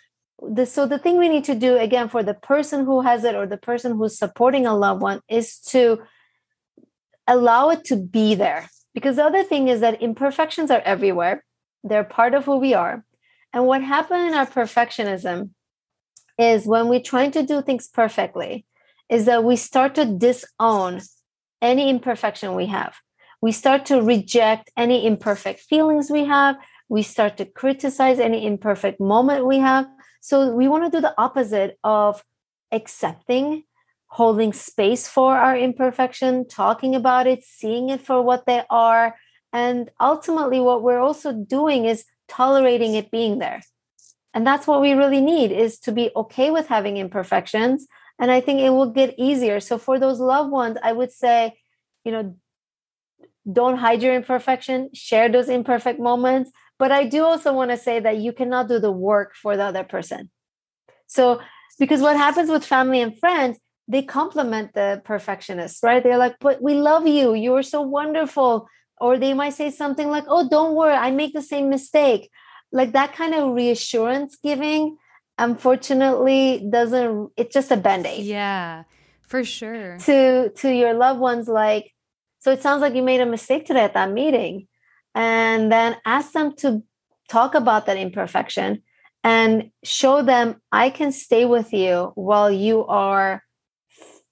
the, 0.52 0.66
so 0.66 0.86
the 0.86 1.00
thing 1.00 1.18
we 1.18 1.30
need 1.30 1.44
to 1.46 1.56
do 1.56 1.78
again 1.78 2.10
for 2.10 2.24
the 2.24 2.34
person 2.34 2.86
who 2.86 3.02
has 3.02 3.24
it 3.24 3.36
or 3.36 3.46
the 3.46 3.58
person 3.58 3.96
who's 3.96 4.18
supporting 4.18 4.66
a 4.66 4.76
loved 4.76 5.02
one 5.02 5.22
is 5.30 5.60
to 5.60 6.02
allow 7.28 7.70
it 7.70 7.84
to 7.86 7.96
be 7.96 8.36
there. 8.36 8.70
Because 8.94 9.16
the 9.16 9.24
other 9.24 9.44
thing 9.44 9.68
is 9.68 9.82
that 9.82 10.02
imperfections 10.02 10.70
are 10.70 10.82
everywhere. 10.82 11.44
They're 11.84 12.04
part 12.04 12.34
of 12.34 12.46
who 12.46 12.58
we 12.58 12.74
are. 12.74 13.04
And 13.54 13.66
what 13.66 13.84
happened 13.84 14.28
in 14.28 14.34
our 14.34 14.46
perfectionism 14.46 15.52
is 16.38 16.66
when 16.66 16.88
we're 16.88 17.00
trying 17.02 17.32
to 17.32 17.44
do 17.44 17.62
things 17.62 17.88
perfectly 17.88 18.66
is 19.10 19.26
that 19.26 19.44
we 19.44 19.56
start 19.56 19.96
to 19.96 20.06
disown 20.06 21.02
any 21.62 21.90
imperfection 21.90 22.56
we 22.56 22.68
have. 22.68 22.96
We 23.42 23.52
start 23.52 23.86
to 23.88 24.02
reject 24.02 24.72
any 24.78 25.06
imperfect 25.06 25.60
feelings 25.60 26.10
we 26.10 26.26
have. 26.26 26.56
We 26.90 27.04
start 27.04 27.38
to 27.38 27.46
criticize 27.46 28.20
any 28.20 28.46
imperfect 28.46 29.00
moment 29.00 29.46
we 29.46 29.60
have 29.60 29.88
so 30.24 30.56
we 30.56 30.70
want 30.70 30.86
to 30.86 30.90
do 30.90 31.02
the 31.02 31.14
opposite 31.18 31.78
of 31.84 32.24
accepting, 32.72 33.66
holding 34.08 34.54
space 34.54 35.06
for 35.06 35.36
our 35.36 35.58
imperfection, 35.58 36.48
talking 36.48 36.96
about 36.96 37.28
it, 37.28 37.44
seeing 37.44 37.90
it 37.90 38.00
for 38.00 38.22
what 38.22 38.46
they 38.46 38.64
are. 38.70 39.18
And 39.52 39.92
ultimately, 40.00 40.62
what 40.62 40.82
we're 40.82 41.02
also 41.02 41.34
doing 41.34 41.84
is 41.84 42.06
tolerating 42.30 42.96
it 42.96 43.12
being 43.12 43.40
there. 43.40 43.64
And 44.34 44.48
that's 44.48 44.66
what 44.66 44.80
we 44.80 44.94
really 44.94 45.20
need 45.20 45.52
is 45.52 45.78
to 45.80 45.92
be 45.92 46.10
okay 46.16 46.52
with 46.52 46.68
having 46.68 46.96
imperfections. 46.96 47.86
And 48.18 48.32
I 48.32 48.40
think 48.40 48.62
it 48.62 48.70
will 48.70 48.92
get 48.92 49.16
easier. 49.18 49.60
So 49.60 49.78
for 49.78 50.00
those 50.00 50.22
loved 50.22 50.52
ones, 50.52 50.78
I 50.82 50.94
would 50.94 51.12
say, 51.12 51.60
you 52.06 52.14
know, 52.14 52.38
don't 53.52 53.76
hide 53.76 54.02
your 54.02 54.16
imperfection, 54.16 54.90
share 54.94 55.28
those 55.28 55.50
imperfect 55.50 56.00
moments, 56.00 56.50
but 56.80 56.92
I 56.92 57.06
do 57.06 57.24
also 57.24 57.54
want 57.54 57.72
to 57.72 57.78
say 57.78 58.00
that 58.00 58.18
you 58.18 58.34
cannot 58.34 58.68
do 58.68 58.80
the 58.80 58.92
work 58.92 59.36
for 59.36 59.56
the 59.56 59.64
other 59.64 59.84
person. 59.84 60.30
So, 61.08 61.42
because 61.80 62.02
what 62.02 62.18
happens 62.18 62.50
with 62.50 62.66
family 62.66 63.02
and 63.02 63.18
friends, 63.20 63.58
they 63.88 64.02
compliment 64.02 64.74
the 64.74 65.02
perfectionist, 65.04 65.84
right? 65.84 66.04
They're 66.04 66.18
like, 66.18 66.36
but 66.40 66.62
we 66.62 66.76
love 66.76 67.08
you. 67.08 67.34
You're 67.34 67.64
so 67.64 67.82
wonderful. 67.82 68.68
Or 69.02 69.18
they 69.18 69.34
might 69.34 69.54
say 69.54 69.70
something 69.70 70.10
like, 70.10 70.24
oh, 70.28 70.48
don't 70.48 70.76
worry, 70.76 70.94
I 70.94 71.12
make 71.12 71.34
the 71.34 71.42
same 71.42 71.70
mistake. 71.70 72.30
Like 72.72 72.94
that 72.94 73.14
kind 73.14 73.34
of 73.34 73.54
reassurance 73.54 74.38
giving 74.42 74.98
unfortunately 75.38 76.68
doesn't 76.72 77.32
it's 77.36 77.54
just 77.54 77.72
a 77.72 77.78
band-aid 77.78 78.24
yeah 78.24 78.84
for 79.28 79.44
sure 79.44 79.98
to 79.98 80.50
to 80.52 80.72
your 80.72 80.94
loved 80.94 81.20
ones 81.20 81.48
like 81.48 81.92
so 82.40 82.52
it 82.52 82.62
sounds 82.62 82.82
like 82.82 82.94
you 82.94 83.02
made 83.02 83.20
a 83.20 83.26
mistake 83.26 83.66
today 83.66 83.84
at 83.84 83.96
that 83.96 84.12
meeting 84.12 84.68
and 85.16 85.72
then 85.72 85.96
ask 86.06 86.32
them 86.34 86.56
to 86.58 86.84
talk 87.30 87.56
about 87.56 87.86
that 87.86 87.98
imperfection 87.98 88.82
and 89.24 89.72
show 89.84 90.22
them 90.22 90.62
i 90.72 90.90
can 90.90 91.12
stay 91.12 91.46
with 91.46 91.74
you 91.74 92.12
while 92.16 92.52
you 92.52 92.86
are 92.86 93.44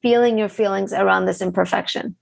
feeling 0.01 0.37
your 0.37 0.49
feelings 0.49 0.93
around 0.93 1.25
this 1.25 1.41
imperfection. 1.41 2.15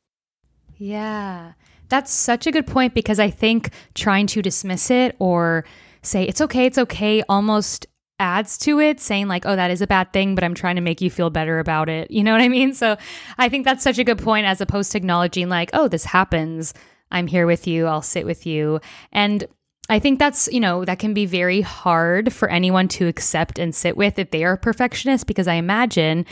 Yeah. 0.78 1.54
That's 1.88 2.12
such 2.12 2.46
a 2.46 2.52
good 2.52 2.68
point 2.68 2.94
because 2.94 3.20
i 3.20 3.30
think 3.30 3.72
trying 3.96 4.28
to 4.28 4.42
dismiss 4.42 4.92
it 4.92 5.16
or 5.20 5.66
say 6.04 6.24
it's 6.24 6.40
okay 6.40 6.66
it's 6.66 6.78
okay 6.78 7.24
almost 7.28 7.88
adds 8.20 8.58
to 8.58 8.80
it 8.80 9.00
saying 9.00 9.28
like 9.28 9.46
oh 9.46 9.56
that 9.56 9.72
is 9.72 9.82
a 9.82 9.88
bad 9.88 10.14
thing 10.14 10.36
but 10.36 10.44
i'm 10.44 10.54
trying 10.54 10.76
to 10.76 10.82
make 10.82 11.02
you 11.02 11.10
feel 11.10 11.30
better 11.30 11.58
about 11.60 11.90
it. 11.90 12.12
You 12.12 12.24
know 12.24 12.32
what 12.32 12.42
i 12.42 12.48
mean? 12.48 12.74
So 12.74 12.96
i 13.40 13.50
think 13.50 13.66
that's 13.66 13.84
such 13.84 13.98
a 13.98 14.04
good 14.04 14.20
point 14.20 14.46
as 14.46 14.62
opposed 14.62 14.92
to 14.92 14.98
acknowledging 14.98 15.50
like 15.50 15.72
oh 15.74 15.88
this 15.88 16.06
happens 16.06 16.74
i'm 17.12 17.28
here 17.28 17.46
with 17.46 17.68
you 17.68 17.86
i'll 17.86 18.02
sit 18.02 18.26
with 18.26 18.46
you 18.46 18.80
and 19.12 19.46
i 19.90 20.00
think 20.00 20.20
that's 20.20 20.48
you 20.52 20.60
know 20.60 20.86
that 20.86 21.00
can 21.00 21.14
be 21.14 21.26
very 21.26 21.62
hard 21.62 22.34
for 22.34 22.50
anyone 22.50 22.88
to 22.88 23.08
accept 23.08 23.60
and 23.60 23.74
sit 23.74 23.96
with 23.98 24.20
if 24.20 24.32
they 24.32 24.44
are 24.44 24.54
a 24.54 24.58
perfectionist 24.58 25.28
because 25.28 25.48
i 25.48 25.54
imagine 25.54 26.26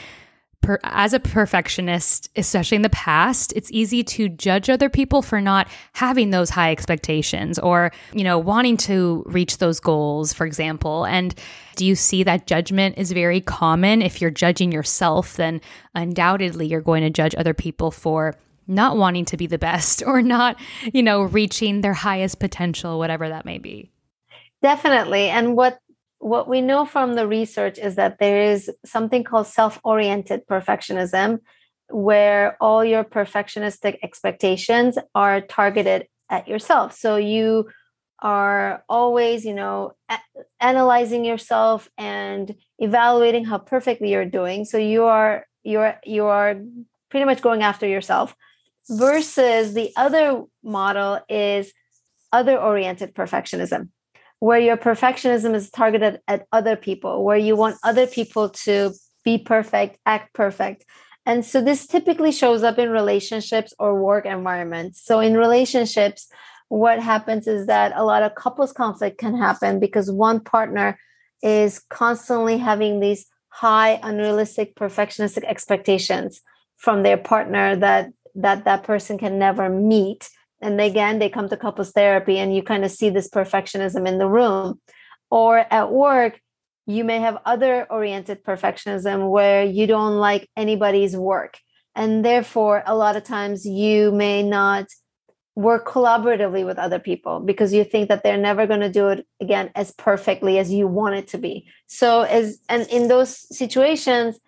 per, 0.62 0.80
as 0.84 1.14
a 1.14 1.20
perfectionist, 1.20 2.30
especially 2.36 2.76
in 2.76 2.82
the 2.82 2.90
past, 2.90 3.54
it's 3.56 3.72
easy 3.72 4.04
to 4.04 4.30
judge 4.30 4.70
other 4.70 4.90
people 4.90 5.22
for 5.22 5.40
not 5.40 5.68
having 5.94 6.30
those 6.30 6.50
high 6.50 6.72
expectations 6.72 7.60
or, 7.60 7.92
you 8.14 8.24
know, 8.24 8.38
wanting 8.38 8.78
to 8.78 9.24
reach 9.28 9.58
those 9.58 9.80
goals, 9.80 10.34
for 10.34 10.46
example. 10.46 11.06
And 11.06 11.34
do 11.76 11.86
you 11.86 11.96
see 11.96 12.24
that 12.24 12.48
judgment 12.48 12.98
is 12.98 13.12
very 13.12 13.42
common? 13.42 14.02
If 14.02 14.22
you're 14.22 14.32
judging 14.32 14.72
yourself, 14.72 15.36
then 15.36 15.62
undoubtedly 15.96 16.68
you're 16.68 16.82
going 16.82 17.04
to 17.04 17.10
judge 17.10 17.36
other 17.36 17.54
people 17.54 17.92
for 17.92 18.36
not 18.68 18.98
wanting 18.98 19.26
to 19.26 19.38
be 19.38 19.48
the 19.48 19.58
best 19.58 20.04
or 20.06 20.22
not, 20.22 20.60
you 20.94 21.04
know, 21.04 21.22
reaching 21.22 21.82
their 21.82 21.94
highest 21.94 22.40
potential, 22.40 23.00
whatever 23.00 23.30
that 23.30 23.46
may 23.46 23.58
be. 23.58 23.92
Definitely. 24.62 25.30
And 25.30 25.56
what 25.56 25.80
what 26.20 26.48
we 26.48 26.62
know 26.62 26.84
from 26.84 27.14
the 27.14 27.28
research 27.28 27.78
is 27.78 27.96
that 27.96 28.18
there 28.20 28.42
is 28.42 28.72
something 28.84 29.24
called 29.24 29.48
self 29.48 29.80
oriented 29.84 30.48
perfectionism, 30.48 31.40
where 31.90 32.58
all 32.60 32.84
your 32.84 33.04
perfectionistic 33.04 33.98
expectations 34.02 34.98
are 35.14 35.42
targeted 35.42 36.08
at 36.30 36.48
yourself. 36.48 36.94
So 36.94 37.18
you 37.18 37.70
are 38.20 38.84
always, 38.90 39.46
you 39.46 39.54
know, 39.54 39.94
a- 40.10 40.20
analyzing 40.60 41.24
yourself 41.24 41.88
and 41.98 42.56
evaluating 42.80 43.46
how 43.46 43.60
perfectly 43.60 44.12
you're 44.12 44.26
doing. 44.26 44.66
So 44.66 44.78
you 44.80 45.06
are 45.06 45.46
you're 45.64 46.00
you 46.04 46.26
are 46.26 46.56
pretty 47.10 47.26
much 47.26 47.42
going 47.42 47.62
after 47.62 47.88
yourself 47.88 48.36
versus 48.90 49.74
the 49.74 49.92
other 49.96 50.44
model 50.64 51.20
is 51.30 51.74
other 52.32 52.58
oriented 52.58 53.14
perfectionism 53.16 53.90
where 54.40 54.60
your 54.60 54.78
perfectionism 54.78 55.56
is 55.56 55.70
targeted 55.70 56.20
at 56.28 56.46
other 56.52 56.76
people, 56.76 57.24
where 57.24 57.38
you 57.38 57.56
want 57.56 57.78
other 57.84 58.06
people 58.06 58.50
to 58.50 58.94
be 59.26 59.38
perfect, 59.38 59.98
act 60.06 60.34
perfect. 60.34 60.86
And 61.26 61.44
so 61.44 61.62
this 61.62 61.88
typically 61.88 62.32
shows 62.32 62.64
up 62.64 62.78
in 62.78 62.90
relationships 62.90 63.74
or 63.80 64.02
work 64.02 64.26
environments. 64.26 65.04
So 65.04 65.20
in 65.20 65.36
relationships, 65.36 66.28
what 66.70 67.00
happens 67.00 67.48
is 67.48 67.68
that 67.68 67.94
a 67.96 68.06
lot 68.06 68.24
of 68.24 68.36
couples 68.36 68.72
conflict 68.72 69.18
can 69.18 69.36
happen 69.36 69.80
because 69.80 70.12
one 70.12 70.40
partner 70.40 71.00
is 71.42 71.80
constantly 71.90 72.58
having 72.58 73.00
these 73.00 73.26
high 73.50 74.00
unrealistic 74.04 74.76
perfectionistic 74.76 75.44
expectations 75.44 76.42
from 76.78 77.04
their 77.04 77.18
partner 77.18 77.76
that 77.76 78.12
that 78.38 78.66
that 78.66 78.84
person 78.84 79.18
can 79.18 79.38
never 79.38 79.70
meet. 79.70 80.30
And 80.62 80.80
again 80.80 81.20
they 81.20 81.30
come 81.30 81.50
to 81.50 81.58
couples 81.58 81.92
therapy 81.92 82.38
and 82.38 82.56
you 82.56 82.64
kind 82.64 82.86
of 82.86 82.92
see 82.92 83.10
this 83.10 83.30
perfectionism 83.30 84.08
in 84.08 84.18
the 84.18 84.30
room. 84.30 84.80
Or 85.30 85.66
at 85.72 85.92
work 85.92 86.40
you 86.86 87.04
may 87.04 87.20
have 87.20 87.38
other 87.46 87.86
oriented 87.92 88.44
perfectionism 88.46 89.30
where 89.30 89.66
you 89.66 89.88
don't 89.88 90.16
like 90.16 90.50
anybody's 90.56 91.18
work. 91.18 91.58
And 91.96 92.24
therefore 92.24 92.84
a 92.86 92.96
lot 92.96 93.16
of 93.16 93.24
times 93.24 93.66
you 93.66 94.12
may 94.12 94.44
not 94.44 94.86
work 95.56 95.88
collaboratively 95.88 96.64
with 96.64 96.78
other 96.78 97.00
people 97.00 97.40
because 97.40 97.74
you 97.74 97.84
think 97.84 98.10
that 98.10 98.22
they're 98.24 98.38
never 98.38 98.68
going 98.68 98.80
to 98.80 98.92
do 98.92 99.08
it 99.08 99.26
again 99.42 99.72
as 99.74 99.92
perfectly 99.92 100.60
as 100.60 100.72
you 100.72 100.88
want 100.88 101.16
it 101.16 101.28
to 101.28 101.40
be. 101.40 101.68
So 101.88 102.22
as 102.22 102.60
and 102.70 102.88
in 102.90 103.08
those 103.08 103.32
situations 103.56 104.40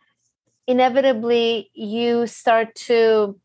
inevitably 0.67 1.71
you 1.73 2.28
start 2.28 2.75
to 2.75 3.39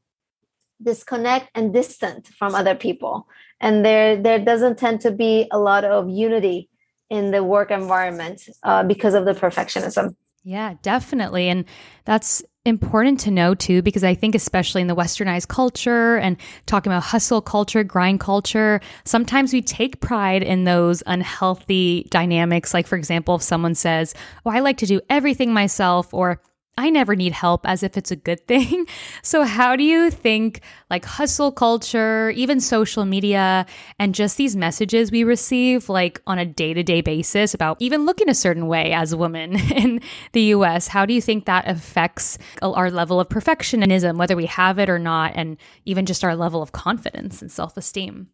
disconnect 0.85 1.51
and 1.55 1.73
distant 1.73 2.29
from 2.29 2.55
other 2.55 2.75
people. 2.75 3.27
And 3.61 3.85
there 3.85 4.17
there 4.17 4.39
doesn't 4.39 4.79
tend 4.79 5.01
to 5.03 5.11
be 5.11 5.49
a 5.51 5.59
lot 5.59 5.85
of 5.85 6.09
unity 6.09 6.69
in 7.11 7.31
the 7.31 7.43
work 7.43 7.71
environment 7.71 8.43
uh, 8.63 8.83
because 8.83 9.15
of 9.15 9.25
the 9.25 9.33
perfectionism. 9.33 10.15
Yeah 10.43 10.75
definitely. 10.83 11.49
And 11.49 11.65
that's 12.05 12.43
important 12.67 13.21
to 13.21 13.31
know 13.31 13.55
too 13.55 13.83
because 13.83 14.03
i 14.03 14.15
think 14.15 14.35
especially 14.35 14.81
in 14.81 14.87
the 14.87 14.97
westernized 14.97 15.49
culture 15.49 16.17
and 16.17 16.39
talking 16.65 16.91
about 16.91 17.03
hustle 17.03 17.43
culture 17.43 17.85
grind 17.85 18.19
culture 18.21 18.81
sometimes 19.05 19.53
we 19.53 19.61
take 19.61 20.01
pride 20.01 20.43
in 20.43 20.65
those 20.65 21.03
unhealthy 21.07 22.07
dynamics. 22.11 22.73
Like 22.73 22.87
for 22.87 22.97
example 22.97 23.35
if 23.35 23.43
someone 23.43 23.75
says 23.75 24.15
oh 24.47 24.51
i 24.51 24.61
like 24.61 24.79
to 24.79 24.87
do 24.87 25.01
everything 25.11 25.53
myself 25.53 26.13
or 26.15 26.41
I 26.77 26.91
never 26.91 27.15
need 27.15 27.33
help 27.33 27.67
as 27.67 27.83
if 27.83 27.97
it's 27.97 28.11
a 28.11 28.17
good 28.17 28.47
thing. 28.49 28.87
So, 29.23 29.45
how 29.45 29.77
do 29.77 29.85
you 29.85 30.11
think 30.11 30.61
like 30.91 31.05
hustle 31.05 31.53
culture, 31.53 32.31
even 32.31 32.61
social 32.61 33.05
media, 33.05 33.67
and 33.99 34.15
just 34.15 34.37
these 34.37 34.57
messages 34.57 35.11
we 35.11 35.25
receive 35.25 35.89
like 35.89 36.21
on 36.27 36.39
a 36.39 36.45
day 36.45 36.75
to 36.75 36.83
day 36.83 37.01
basis 37.01 37.55
about 37.55 37.77
even 37.81 38.07
looking 38.07 38.29
a 38.29 38.35
certain 38.35 38.67
way 38.67 38.93
as 38.93 39.13
a 39.13 39.17
woman 39.17 39.57
in 39.73 40.01
the 40.33 40.43
US, 40.55 40.89
how 40.89 41.07
do 41.07 41.15
you 41.15 41.21
think 41.21 41.45
that 41.45 41.69
affects 41.69 42.39
our 42.63 42.91
level 42.91 43.21
of 43.21 43.29
perfectionism, 43.29 44.17
whether 44.17 44.37
we 44.37 44.47
have 44.47 44.79
it 44.79 44.89
or 44.89 44.99
not, 44.99 45.33
and 45.35 45.57
even 45.85 46.07
just 46.07 46.25
our 46.25 46.37
level 46.37 46.63
of 46.63 46.73
confidence 46.73 47.41
and 47.43 47.51
self 47.51 47.77
esteem? 47.77 48.29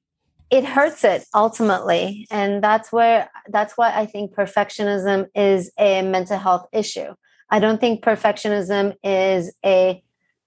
it 0.51 0.65
hurts 0.65 1.05
it 1.05 1.25
ultimately 1.35 2.27
and 2.31 2.63
that's 2.63 2.91
where 2.91 3.31
that's 3.49 3.75
why 3.79 3.93
i 3.97 4.05
think 4.05 4.35
perfectionism 4.35 5.27
is 5.35 5.71
a 5.79 6.03
mental 6.03 6.39
health 6.39 6.67
issue 6.73 7.15
I 7.51 7.59
don't 7.59 7.81
think 7.81 8.03
perfectionism 8.03 8.95
is 9.03 9.53
a 9.65 10.03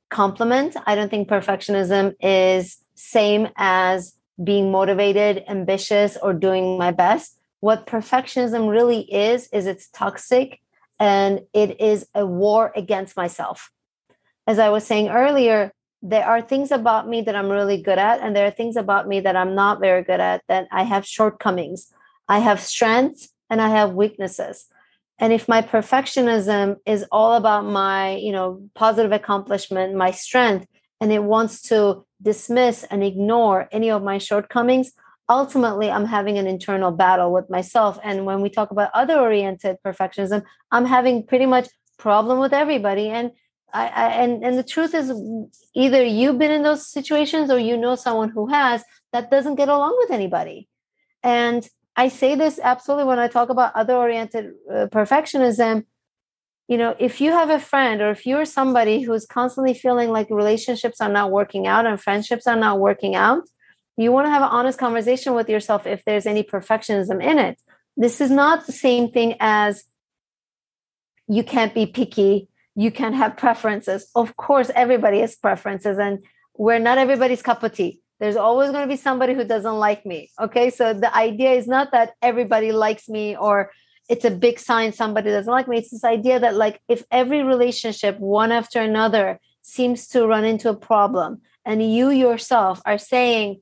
compliment. 0.10 0.76
I 0.86 0.96
don't 0.96 1.10
think 1.10 1.28
perfectionism 1.28 2.16
is 2.22 2.78
same 2.96 3.50
as 3.58 4.16
being 4.42 4.72
motivated, 4.72 5.44
ambitious, 5.48 6.18
or 6.18 6.34
doing 6.34 6.78
my 6.78 6.92
best. 6.92 7.38
What 7.60 7.86
perfectionism 7.86 8.70
really 8.70 9.02
is, 9.14 9.48
is 9.52 9.66
it's 9.66 9.90
toxic 9.90 10.62
and 11.00 11.42
it 11.54 11.82
is 11.82 12.08
a 12.16 12.26
war 12.26 12.72
against 12.76 13.18
myself. 13.18 13.72
As 14.48 14.60
I 14.60 14.70
was 14.70 14.86
saying 14.86 15.10
earlier, 15.10 15.74
there 16.02 16.26
are 16.26 16.42
things 16.42 16.72
about 16.72 17.08
me 17.08 17.22
that 17.22 17.36
I'm 17.36 17.50
really 17.50 17.82
good 17.82 17.98
at, 17.98 18.20
and 18.20 18.36
there 18.36 18.46
are 18.46 18.52
things 18.52 18.76
about 18.76 19.08
me 19.08 19.22
that 19.22 19.36
I'm 19.36 19.56
not 19.56 19.80
very 19.80 20.04
good 20.04 20.20
at, 20.20 20.44
that 20.48 20.68
I 20.72 20.84
have 20.84 21.06
shortcomings. 21.06 21.94
I 22.28 22.40
have 22.40 22.60
strengths 22.60 23.30
and 23.50 23.62
I 23.62 23.70
have 23.70 23.94
weaknesses 23.94 24.68
and 25.24 25.32
if 25.32 25.48
my 25.48 25.62
perfectionism 25.62 26.76
is 26.86 27.06
all 27.12 27.34
about 27.34 27.66
my 27.66 28.16
you 28.18 28.32
know 28.32 28.48
positive 28.76 29.12
accomplishment 29.12 29.96
my 29.96 30.12
strength 30.12 30.68
and 31.00 31.12
it 31.12 31.24
wants 31.24 31.62
to 31.70 32.06
dismiss 32.22 32.84
and 32.92 33.04
ignore 33.04 33.68
any 33.72 33.90
of 33.90 34.04
my 34.04 34.18
shortcomings 34.18 34.92
ultimately 35.30 35.90
i'm 35.90 36.06
having 36.06 36.38
an 36.38 36.48
internal 36.48 36.92
battle 36.92 37.32
with 37.32 37.50
myself. 37.50 37.98
And 38.04 38.26
when 38.26 38.42
we 38.42 38.50
talk 38.50 38.72
about 38.72 38.92
other 38.94 39.18
oriented 39.20 39.78
perfectionism 39.86 40.44
i'm 40.72 40.86
having 40.86 41.26
pretty 41.26 41.48
much 41.48 41.70
problem 41.98 42.40
with 42.40 42.54
everybody. 42.54 43.08
And 43.10 43.32
I, 43.74 43.88
I, 43.88 44.08
and 44.24 44.44
and 44.44 44.58
the 44.58 44.64
truth 44.64 44.94
is 44.94 45.12
either 45.74 46.04
you've 46.04 46.38
been 46.38 46.52
in 46.52 46.64
those 46.64 46.88
situations 46.88 47.50
or 47.50 47.58
you 47.58 47.78
know 47.78 47.96
someone 47.96 48.30
who 48.30 48.48
has 48.48 48.84
that 49.14 49.32
doesn't 49.32 49.56
get 49.56 49.70
along 49.70 49.96
with 50.02 50.12
anybody. 50.12 50.68
And 51.24 51.68
I 51.96 52.08
say 52.08 52.36
this 52.36 52.60
absolutely 52.62 53.06
when 53.06 53.20
I 53.20 53.28
talk 53.28 53.50
about 53.50 53.76
other 53.76 53.96
oriented 53.96 54.54
uh, 54.70 54.88
perfectionism. 54.92 55.86
You 56.68 56.78
know, 56.78 56.96
if 56.98 57.22
you 57.22 57.32
have 57.32 57.50
a 57.50 57.60
friend 57.60 58.02
or 58.02 58.10
if 58.10 58.26
you're 58.26 58.46
somebody 58.46 59.02
who's 59.02 59.26
constantly 59.26 59.74
feeling 59.74 60.10
like 60.10 60.28
relationships 60.30 61.02
are 61.02 61.10
not 61.10 61.32
working 61.32 61.68
out 61.68 61.86
and 61.86 62.02
friendships 62.02 62.48
are 62.48 62.56
not 62.56 62.80
working 62.80 63.16
out, 63.16 63.44
you 63.98 64.12
want 64.12 64.26
to 64.26 64.32
have 64.32 64.42
an 64.42 64.50
honest 64.50 64.80
conversation 64.80 65.36
with 65.36 65.50
yourself 65.50 65.86
if 65.86 66.04
there's 66.06 66.26
any 66.26 66.42
perfectionism 66.42 67.22
in 67.24 67.38
it. 67.38 67.62
This 67.96 68.22
is 68.22 68.32
not 68.32 68.66
the 68.66 68.72
same 68.72 69.12
thing 69.12 69.36
as 69.40 69.84
you 71.28 71.44
can't 71.44 71.74
be 71.74 71.86
picky, 71.86 72.48
you 72.76 72.92
can 72.92 73.14
have 73.14 73.38
preferences. 73.38 74.10
Of 74.16 74.36
course, 74.36 74.72
everybody 74.74 75.20
has 75.20 75.36
preferences, 75.36 76.00
and 76.00 76.26
we're 76.58 76.80
not 76.80 76.98
everybody's 76.98 77.44
cup 77.44 77.62
of 77.62 77.74
tea 77.74 78.02
there's 78.24 78.38
always 78.48 78.72
going 78.72 78.88
to 78.88 78.94
be 78.96 78.96
somebody 78.96 79.34
who 79.34 79.44
doesn't 79.44 79.80
like 79.88 80.06
me 80.06 80.32
okay 80.40 80.70
so 80.70 80.94
the 80.94 81.14
idea 81.16 81.52
is 81.52 81.68
not 81.68 81.92
that 81.92 82.14
everybody 82.22 82.72
likes 82.72 83.10
me 83.10 83.36
or 83.36 83.72
it's 84.10 84.26
a 84.26 84.32
big 84.32 84.60
sign 84.60 84.92
somebody 84.92 85.30
doesn't 85.30 85.52
like 85.52 85.68
me. 85.68 85.78
It's 85.78 85.92
this 85.92 86.04
idea 86.04 86.40
that 86.40 86.56
like 86.56 86.82
if 86.88 87.04
every 87.12 87.44
relationship, 87.44 88.20
one 88.20 88.52
after 88.52 88.82
another, 88.82 89.40
seems 89.62 90.08
to 90.10 90.28
run 90.28 90.44
into 90.44 90.70
a 90.70 90.76
problem, 90.76 91.42
and 91.66 91.82
you 91.82 92.10
yourself 92.10 92.82
are 92.86 92.98
saying 92.98 93.62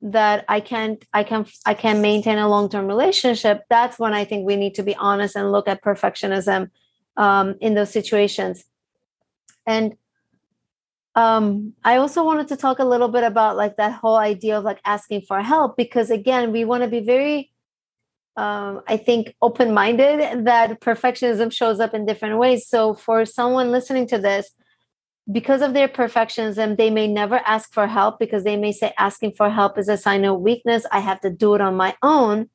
that 0.00 0.44
I 0.48 0.60
can't, 0.60 1.04
I 1.12 1.24
can, 1.24 1.46
I 1.66 1.74
can 1.74 2.00
maintain 2.00 2.38
a 2.38 2.48
long-term 2.48 2.86
relationship. 2.86 3.62
That's 3.68 3.98
when 3.98 4.14
I 4.14 4.24
think 4.24 4.46
we 4.46 4.56
need 4.56 4.74
to 4.76 4.82
be 4.82 4.94
honest 4.96 5.36
and 5.36 5.50
look 5.50 5.68
at 5.68 5.82
perfectionism 5.82 6.70
um, 7.16 7.56
in 7.60 7.74
those 7.74 7.90
situations. 7.90 8.64
And 9.66 9.96
um, 11.14 11.74
I 11.84 11.96
also 11.96 12.24
wanted 12.24 12.48
to 12.48 12.56
talk 12.56 12.78
a 12.78 12.84
little 12.84 13.08
bit 13.08 13.24
about 13.24 13.56
like 13.56 13.76
that 13.76 13.92
whole 13.92 14.16
idea 14.16 14.58
of 14.58 14.64
like 14.64 14.80
asking 14.84 15.22
for 15.22 15.40
help 15.42 15.76
because 15.76 16.10
again, 16.10 16.52
we 16.52 16.64
want 16.64 16.82
to 16.82 16.88
be 16.88 17.00
very 17.00 17.52
um, 18.36 18.80
I 18.88 18.96
think 18.96 19.34
open 19.42 19.74
minded 19.74 20.46
that 20.46 20.80
perfectionism 20.80 21.52
shows 21.52 21.80
up 21.80 21.92
in 21.92 22.06
different 22.06 22.38
ways. 22.38 22.66
So, 22.66 22.94
for 22.94 23.26
someone 23.26 23.70
listening 23.70 24.06
to 24.08 24.18
this, 24.18 24.50
because 25.30 25.60
of 25.60 25.74
their 25.74 25.88
perfectionism, 25.88 26.76
they 26.76 26.90
may 26.90 27.06
never 27.06 27.36
ask 27.46 27.72
for 27.72 27.86
help 27.86 28.18
because 28.18 28.42
they 28.44 28.56
may 28.56 28.72
say 28.72 28.92
asking 28.98 29.32
for 29.32 29.50
help 29.50 29.78
is 29.78 29.88
a 29.88 29.98
sign 29.98 30.24
of 30.24 30.40
weakness. 30.40 30.86
I 30.90 31.00
have 31.00 31.20
to 31.20 31.30
do 31.30 31.54
it 31.54 31.60
on 31.60 31.76
my 31.76 31.94
own. 32.02 32.48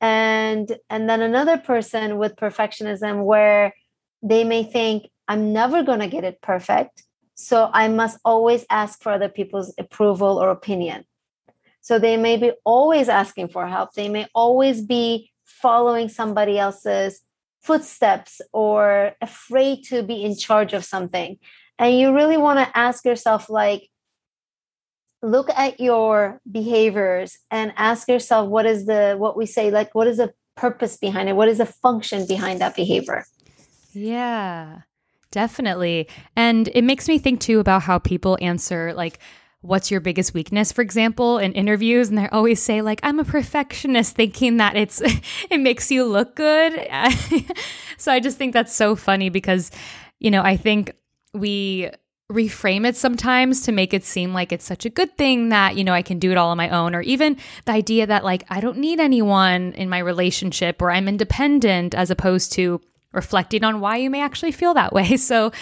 And 0.00 0.76
and 0.88 1.08
then 1.08 1.22
another 1.22 1.56
person 1.56 2.18
with 2.18 2.36
perfectionism 2.36 3.24
where 3.24 3.74
they 4.22 4.44
may 4.44 4.64
think 4.64 5.04
I'm 5.28 5.52
never 5.52 5.82
going 5.84 6.00
to 6.00 6.08
get 6.08 6.24
it 6.24 6.42
perfect, 6.42 7.04
so 7.40 7.70
I 7.72 7.88
must 7.88 8.18
always 8.22 8.66
ask 8.68 9.02
for 9.02 9.12
other 9.12 9.30
people's 9.30 9.72
approval 9.78 10.38
or 10.38 10.50
opinion. 10.50 11.04
So 11.80 11.98
they 11.98 12.18
may 12.18 12.36
be 12.36 12.52
always 12.66 13.08
asking 13.08 13.48
for 13.48 13.66
help. 13.66 13.94
They 13.94 14.10
may 14.10 14.26
always 14.34 14.82
be 14.82 15.30
following 15.44 16.10
somebody 16.10 16.58
else's 16.58 17.22
footsteps 17.62 18.42
or 18.52 19.12
afraid 19.22 19.84
to 19.84 20.02
be 20.02 20.22
in 20.22 20.36
charge 20.36 20.74
of 20.74 20.84
something. 20.84 21.38
And 21.78 21.98
you 21.98 22.14
really 22.14 22.36
want 22.36 22.58
to 22.58 22.78
ask 22.78 23.06
yourself, 23.06 23.48
like, 23.48 23.88
look 25.22 25.48
at 25.50 25.80
your 25.80 26.42
behaviors 26.50 27.38
and 27.50 27.72
ask 27.76 28.06
yourself 28.06 28.50
what 28.50 28.66
is 28.66 28.84
the 28.86 29.16
what 29.18 29.36
we 29.36 29.44
say 29.44 29.70
like 29.70 29.94
what 29.94 30.06
is 30.06 30.16
the 30.16 30.32
purpose 30.56 30.96
behind 30.96 31.28
it 31.28 31.36
what 31.36 31.46
is 31.46 31.58
the 31.58 31.66
function 31.66 32.26
behind 32.26 32.58
that 32.58 32.74
behavior 32.74 33.22
yeah 33.92 34.78
definitely. 35.32 36.08
And 36.36 36.68
it 36.68 36.82
makes 36.82 37.08
me 37.08 37.18
think 37.18 37.40
too 37.40 37.60
about 37.60 37.82
how 37.82 37.98
people 37.98 38.38
answer 38.40 38.92
like 38.94 39.18
what's 39.62 39.90
your 39.90 40.00
biggest 40.00 40.32
weakness 40.32 40.72
for 40.72 40.80
example 40.80 41.36
in 41.36 41.52
interviews? 41.52 42.08
And 42.08 42.16
they 42.16 42.28
always 42.28 42.62
say 42.62 42.80
like 42.82 43.00
i'm 43.02 43.18
a 43.18 43.24
perfectionist 43.24 44.16
thinking 44.16 44.56
that 44.56 44.76
it's 44.76 45.00
it 45.50 45.60
makes 45.60 45.90
you 45.90 46.04
look 46.04 46.36
good. 46.36 46.88
So 47.98 48.10
i 48.10 48.18
just 48.18 48.38
think 48.38 48.54
that's 48.54 48.74
so 48.74 48.96
funny 48.96 49.28
because 49.28 49.70
you 50.20 50.30
know 50.30 50.40
i 50.40 50.56
think 50.56 50.96
we 51.34 51.90
reframe 52.30 52.86
it 52.86 52.96
sometimes 52.96 53.62
to 53.62 53.72
make 53.72 53.92
it 53.92 54.04
seem 54.04 54.32
like 54.32 54.52
it's 54.52 54.64
such 54.64 54.86
a 54.86 54.90
good 54.90 55.16
thing 55.18 55.48
that 55.48 55.76
you 55.76 55.84
know 55.84 55.92
I 55.92 56.02
can 56.02 56.18
do 56.18 56.30
it 56.30 56.36
all 56.36 56.50
on 56.50 56.56
my 56.56 56.70
own. 56.70 56.94
Or 56.94 57.02
even 57.02 57.36
the 57.64 57.72
idea 57.72 58.06
that 58.06 58.24
like 58.24 58.44
I 58.48 58.60
don't 58.60 58.78
need 58.78 59.00
anyone 59.00 59.72
in 59.72 59.88
my 59.88 59.98
relationship 59.98 60.80
or 60.80 60.90
I'm 60.90 61.08
independent 61.08 61.94
as 61.94 62.10
opposed 62.10 62.52
to 62.52 62.80
reflecting 63.12 63.64
on 63.64 63.80
why 63.80 63.96
you 63.96 64.10
may 64.10 64.22
actually 64.22 64.52
feel 64.52 64.74
that 64.74 64.92
way 64.92 65.16
so 65.18 65.52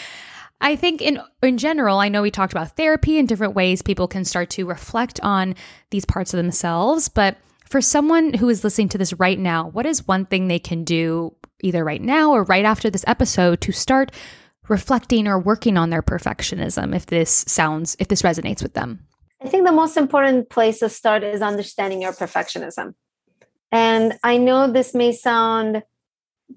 I 0.61 0.77
think 0.77 1.01
in 1.01 1.21
in 1.43 1.57
general, 1.59 1.99
I 1.99 2.09
know 2.09 2.23
we 2.23 2.31
talked 2.31 2.53
about 2.53 2.77
therapy 2.77 3.19
and 3.19 3.29
different 3.29 3.55
ways 3.55 3.81
people 3.81 4.09
can 4.09 4.25
start 4.25 4.51
to 4.51 4.67
reflect 4.67 5.21
on 5.23 5.55
these 5.91 6.05
parts 6.05 6.35
of 6.35 6.39
themselves, 6.39 7.09
but 7.09 7.37
for 7.65 7.81
someone 7.81 8.33
who 8.33 8.49
is 8.49 8.65
listening 8.65 8.89
to 8.91 8.99
this 8.99 9.13
right 9.15 9.39
now, 9.39 9.69
what 9.69 9.87
is 9.87 10.09
one 10.09 10.25
thing 10.27 10.49
they 10.49 10.59
can 10.59 10.85
do 10.85 11.35
either 11.61 11.85
right 11.85 12.01
now 12.01 12.33
or 12.33 12.45
right 12.45 12.65
after 12.65 12.89
this 12.89 13.05
episode 13.07 13.61
to 13.61 13.73
start 13.73 14.11
reflecting 14.69 15.29
or 15.29 15.39
working 15.39 15.77
on 15.77 15.91
their 15.91 16.03
perfectionism 16.03 16.95
if 16.95 17.07
this 17.07 17.45
sounds 17.47 17.97
if 17.99 18.09
this 18.09 18.23
resonates 18.23 18.63
with 18.63 18.75
them? 18.75 19.07
I 19.41 19.49
think 19.49 19.65
the 19.65 19.73
most 19.73 19.97
important 19.97 20.51
place 20.51 20.81
to 20.81 20.89
start 20.89 21.23
is 21.23 21.43
understanding 21.43 22.03
your 22.03 22.13
perfectionism. 22.13 22.95
And 23.71 24.19
I 24.25 24.39
know 24.39 24.73
this 24.73 24.95
may 24.95 25.13
sound 25.13 25.85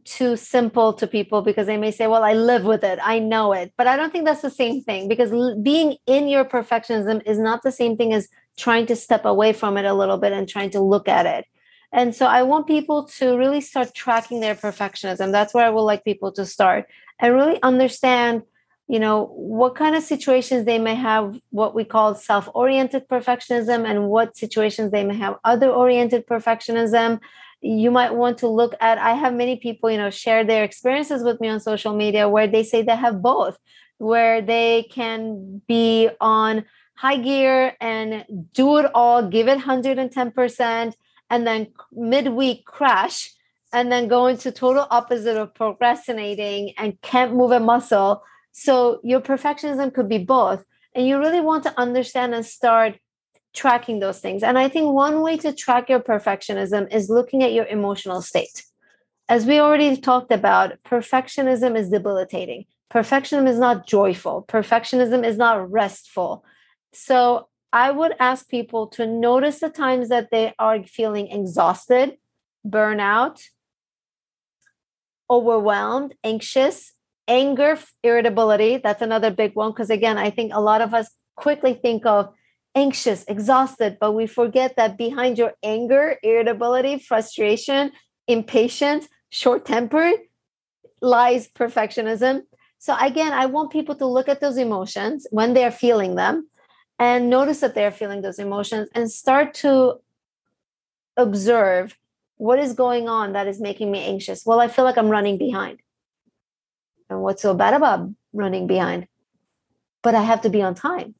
too 0.06 0.36
simple 0.36 0.94
to 0.94 1.08
people 1.08 1.42
because 1.42 1.68
they 1.68 1.78
may 1.78 1.92
say, 1.92 2.08
Well, 2.08 2.24
I 2.24 2.34
live 2.34 2.64
with 2.64 2.84
it, 2.84 3.00
I 3.02 3.20
know 3.20 3.54
it. 3.54 3.74
But 3.78 3.88
I 3.88 3.96
don't 3.96 4.12
think 4.12 4.26
that's 4.26 4.42
the 4.42 4.50
same 4.50 4.82
thing 4.82 5.08
because 5.08 5.32
being 5.62 5.98
in 6.06 6.28
your 6.28 6.46
perfectionism 6.46 7.22
is 7.26 7.38
not 7.38 7.64
the 7.64 7.72
same 7.72 7.98
thing 7.98 8.14
as 8.14 8.28
trying 8.58 8.86
to 8.88 8.96
step 8.96 9.26
away 9.26 9.54
from 9.54 9.78
it 9.78 9.86
a 9.86 9.94
little 9.94 10.18
bit 10.18 10.34
and 10.34 10.48
trying 10.48 10.70
to 10.72 10.82
look 10.82 11.08
at 11.08 11.26
it. 11.26 11.46
And 11.94 12.16
so 12.16 12.26
I 12.26 12.44
want 12.44 12.68
people 12.68 13.06
to 13.20 13.38
really 13.38 13.62
start 13.62 13.94
tracking 13.94 14.40
their 14.40 14.56
perfectionism. 14.56 15.32
That's 15.32 15.54
where 15.54 15.66
I 15.66 15.70
would 15.70 15.82
like 15.82 16.06
people 16.06 16.32
to 16.34 16.46
start 16.46 16.86
and 17.20 17.34
really 17.34 17.62
understand, 17.64 18.44
you 18.88 19.00
know, 19.00 19.26
what 19.26 19.76
kind 19.76 19.96
of 19.96 20.04
situations 20.04 20.66
they 20.66 20.80
may 20.80 20.96
have 20.96 21.38
what 21.50 21.76
we 21.76 21.84
call 21.84 22.16
self 22.16 22.48
oriented 22.54 23.10
perfectionism 23.10 23.86
and 23.86 24.08
what 24.08 24.38
situations 24.38 24.92
they 24.92 25.04
may 25.04 25.18
have 25.18 25.36
other 25.44 25.70
oriented 25.70 26.26
perfectionism 26.28 27.20
you 27.62 27.92
might 27.92 28.14
want 28.14 28.38
to 28.38 28.48
look 28.48 28.74
at 28.80 28.98
i 28.98 29.14
have 29.14 29.34
many 29.34 29.56
people 29.56 29.90
you 29.90 29.98
know 29.98 30.10
share 30.10 30.44
their 30.44 30.64
experiences 30.64 31.24
with 31.24 31.40
me 31.40 31.48
on 31.48 31.60
social 31.60 31.96
media 31.96 32.28
where 32.28 32.48
they 32.48 32.64
say 32.64 32.82
they 32.82 32.96
have 32.96 33.22
both 33.22 33.58
where 33.98 34.42
they 34.42 34.88
can 34.92 35.62
be 35.68 36.10
on 36.20 36.66
high 36.96 37.18
gear 37.18 37.76
and 37.80 38.26
do 38.54 38.78
it 38.78 38.90
all 38.96 39.28
give 39.28 39.48
it 39.48 39.60
110% 39.60 40.94
and 41.30 41.48
then 41.48 41.68
midweek 41.92 42.66
crash 42.66 43.34
and 43.74 43.92
then 43.92 44.08
go 44.08 44.28
into 44.28 44.52
total 44.52 44.86
opposite 44.92 45.38
of 45.38 45.54
procrastinating 45.54 46.74
and 46.78 47.00
can't 47.02 47.34
move 47.34 47.52
a 47.52 47.60
muscle. 47.60 48.24
So 48.52 49.00
your 49.04 49.22
perfectionism 49.22 49.94
could 49.94 50.10
be 50.10 50.18
both. 50.18 50.64
And 50.94 51.08
you 51.08 51.20
really 51.20 51.40
want 51.40 51.64
to 51.64 51.80
understand 51.80 52.36
and 52.36 52.46
start 52.46 52.98
tracking 53.54 54.00
those 54.00 54.20
things. 54.20 54.44
And 54.44 54.58
I 54.58 54.70
think 54.70 54.94
one 54.94 55.22
way 55.22 55.38
to 55.38 55.54
track 55.54 55.90
your 55.90 56.00
perfectionism 56.00 56.92
is 56.94 57.10
looking 57.10 57.44
at 57.44 57.54
your 57.54 57.66
emotional 57.66 58.22
state. 58.22 58.64
As 59.28 59.46
we 59.46 59.60
already 59.60 59.96
talked 59.98 60.32
about, 60.32 60.82
perfectionism 60.84 61.78
is 61.78 61.90
debilitating. 61.90 62.66
Perfectionism 62.92 63.48
is 63.48 63.60
not 63.60 63.88
joyful. 63.88 64.46
Perfectionism 64.48 65.26
is 65.26 65.38
not 65.38 65.72
restful. 65.72 66.44
So 66.94 67.48
I 67.72 67.92
would 67.92 68.14
ask 68.20 68.50
people 68.50 68.88
to 68.88 69.08
notice 69.08 69.60
the 69.60 69.70
times 69.70 70.10
that 70.10 70.30
they 70.32 70.54
are 70.60 70.84
feeling 70.84 71.32
exhausted, 71.32 72.18
burnout, 72.68 73.42
overwhelmed, 75.30 76.16
anxious, 76.24 76.92
anger, 77.28 77.80
irritability. 78.04 78.78
That's 78.78 79.02
another 79.02 79.32
big 79.32 79.56
one. 79.56 79.72
Because 79.72 79.90
again, 79.90 80.18
I 80.18 80.30
think 80.30 80.52
a 80.54 80.60
lot 80.60 80.82
of 80.82 80.94
us 80.94 81.10
quickly 81.38 81.74
think 81.74 82.06
of 82.06 82.34
anxious, 82.76 83.24
exhausted, 83.28 83.98
but 84.00 84.14
we 84.14 84.28
forget 84.28 84.76
that 84.78 84.98
behind 84.98 85.38
your 85.38 85.54
anger, 85.64 86.18
irritability, 86.24 87.00
frustration, 87.00 87.92
impatience, 88.28 89.08
short 89.30 89.66
temper 89.66 90.12
lies 91.02 91.48
perfectionism. 91.48 92.44
So, 92.80 92.96
again, 93.00 93.34
I 93.34 93.46
want 93.46 93.72
people 93.72 93.96
to 93.96 94.06
look 94.06 94.30
at 94.30 94.42
those 94.42 94.58
emotions 94.58 95.28
when 95.32 95.54
they're 95.54 95.72
feeling 95.72 96.16
them 96.16 96.50
and 96.98 97.30
notice 97.30 97.60
that 97.60 97.76
they're 97.76 97.92
feeling 97.92 98.22
those 98.22 98.40
emotions 98.40 98.90
and 98.96 99.12
start 99.12 99.54
to 99.56 99.96
observe 101.18 101.98
what 102.38 102.58
is 102.58 102.74
going 102.74 103.08
on 103.08 103.34
that 103.34 103.48
is 103.48 103.60
making 103.60 103.92
me 103.92 104.04
anxious. 104.04 104.46
Well, 104.46 104.60
I 104.60 104.68
feel 104.68 104.86
like 104.86 104.98
I'm 104.98 105.10
running 105.10 105.38
behind. 105.38 105.80
And 107.10 107.22
what's 107.22 107.42
so 107.42 107.54
bad 107.54 107.74
about 107.74 108.10
running 108.34 108.66
behind? 108.66 109.08
But 110.02 110.16
I 110.16 110.24
have 110.24 110.42
to 110.42 110.50
be 110.50 110.62
on 110.62 110.74
time 110.74 111.14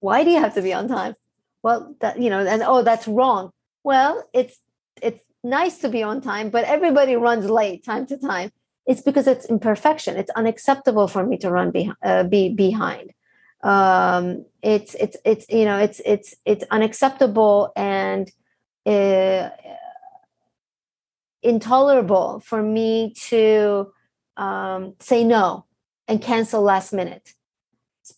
why 0.00 0.24
do 0.24 0.30
you 0.30 0.40
have 0.40 0.54
to 0.54 0.62
be 0.62 0.72
on 0.72 0.88
time? 0.88 1.14
Well 1.62 1.94
that 2.00 2.20
you 2.20 2.30
know 2.30 2.40
and 2.40 2.62
oh 2.62 2.82
that's 2.82 3.06
wrong. 3.06 3.50
Well 3.84 4.28
it's 4.32 4.58
it's 5.02 5.22
nice 5.42 5.78
to 5.78 5.88
be 5.88 6.02
on 6.02 6.20
time 6.20 6.50
but 6.50 6.64
everybody 6.64 7.16
runs 7.16 7.48
late 7.48 7.84
time 7.84 8.06
to 8.06 8.18
time. 8.18 8.50
It's 8.86 9.02
because 9.02 9.26
it's 9.26 9.46
imperfection. 9.46 10.16
It's 10.16 10.30
unacceptable 10.30 11.06
for 11.06 11.24
me 11.24 11.36
to 11.38 11.50
run 11.50 11.70
be, 11.70 11.92
uh, 12.02 12.24
be 12.24 12.48
behind. 12.48 13.12
Um 13.62 14.46
it's 14.62 14.94
it's 14.94 15.16
it's 15.24 15.46
you 15.48 15.64
know 15.64 15.78
it's 15.78 16.00
it's 16.04 16.34
it's 16.44 16.64
unacceptable 16.70 17.72
and 17.76 18.30
uh, 18.86 19.50
intolerable 21.42 22.40
for 22.40 22.62
me 22.62 23.14
to 23.28 23.92
um, 24.36 24.94
say 25.00 25.24
no 25.24 25.66
and 26.08 26.20
cancel 26.22 26.62
last 26.62 26.92
minute. 26.92 27.34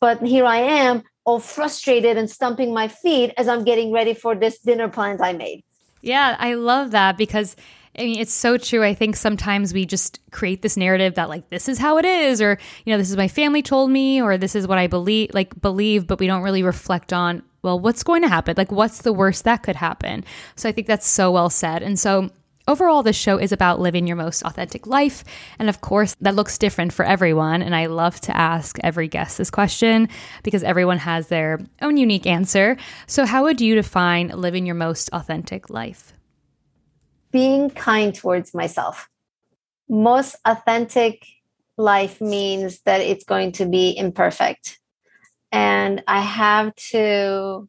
But 0.01 0.23
here 0.23 0.47
i 0.47 0.57
am 0.57 1.03
all 1.25 1.39
frustrated 1.39 2.17
and 2.17 2.31
stumping 2.31 2.73
my 2.75 2.89
feet 2.89 3.33
as 3.37 3.49
I'm 3.49 3.65
getting 3.65 3.93
ready 3.93 4.15
for 4.15 4.35
this 4.35 4.59
dinner 4.59 4.89
plans 4.89 5.21
I 5.21 5.33
made. 5.33 5.63
Yeah, 6.01 6.37
I 6.39 6.55
love 6.55 6.91
that 6.91 7.17
because 7.17 7.57
I 7.97 8.05
mean, 8.05 8.19
it's 8.19 8.33
so 8.33 8.57
true. 8.57 8.83
I 8.83 8.95
think 8.95 9.17
sometimes 9.17 9.75
we 9.75 9.85
just 9.85 10.19
create 10.31 10.63
this 10.63 10.79
narrative 10.79 11.15
that 11.17 11.29
like 11.29 11.51
this 11.51 11.69
is 11.69 11.79
how 11.79 11.99
it 11.99 12.05
is, 12.05 12.41
or 12.41 12.59
you 12.85 12.93
know, 12.93 12.99
this 12.99 13.11
is 13.11 13.17
my 13.17 13.29
family 13.29 13.63
told 13.63 13.91
me, 13.91 14.21
or 14.21 14.39
this 14.39 14.55
is 14.55 14.67
what 14.67 14.79
I 14.79 14.87
believe, 14.87 15.31
like 15.35 15.61
believe, 15.61 16.07
but 16.07 16.19
we 16.19 16.27
don't 16.27 16.43
really 16.43 16.63
reflect 16.63 17.13
on 17.13 17.43
well, 17.63 17.79
what's 17.79 18.03
going 18.03 18.23
to 18.23 18.29
happen? 18.29 18.55
Like, 18.57 18.73
what's 18.73 19.03
the 19.03 19.13
worst 19.13 19.45
that 19.45 19.63
could 19.63 19.77
happen? 19.77 20.25
So 20.57 20.69
I 20.69 20.73
think 20.73 20.89
that's 20.89 21.07
so 21.07 21.31
well 21.31 21.49
said. 21.49 21.83
And 21.83 21.99
so 21.99 22.31
overall, 22.69 23.03
this 23.03 23.17
show 23.17 23.39
is 23.39 23.53
about 23.53 23.81
living 23.81 24.07
your 24.07 24.17
most 24.17 24.43
authentic 24.43 24.87
life. 24.87 25.25
And 25.59 25.69
of 25.69 25.81
course, 25.81 26.17
that 26.21 26.35
looks 26.35 26.59
different 26.59 26.93
for 26.93 27.05
everyone. 27.05 27.63
And 27.63 27.75
I 27.75 27.87
love 27.87 28.21
to 28.23 28.37
ask 28.37 28.79
every 28.83 29.09
guest 29.09 29.39
this 29.39 29.51
question 29.51 30.09
because 30.43 30.63
everyone 30.63 30.99
has 30.99 31.29
their 31.29 31.61
own 31.81 31.97
unique 31.97 32.27
answer. 32.27 32.77
So, 33.07 33.27
how 33.27 33.45
would 33.45 33.61
you 33.61 33.75
define 33.75 34.29
living 34.29 34.67
your 34.67 34.75
most 34.75 35.11
authentic 35.13 35.71
life? 35.71 36.13
Being 37.31 37.71
kind 37.71 38.15
towards 38.15 38.55
myself. 38.55 39.09
Most 39.89 40.37
authentic 40.45 41.27
life 41.77 42.21
means 42.21 42.81
that 42.83 43.01
it's 43.01 43.25
going 43.25 43.53
to 43.53 43.67
be 43.67 43.97
imperfect. 43.97 44.79
And 45.51 46.03
I 46.07 46.21
have 46.21 46.75
to 46.91 47.69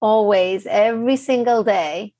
always, 0.00 0.66
every 0.66 1.16
single 1.16 1.64
day, 1.64 2.14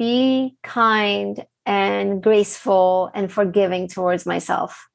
be 0.00 0.56
kind 0.62 1.44
and 1.66 2.22
graceful 2.22 3.10
and 3.14 3.30
forgiving 3.30 3.86
towards 3.86 4.24
myself 4.24 4.88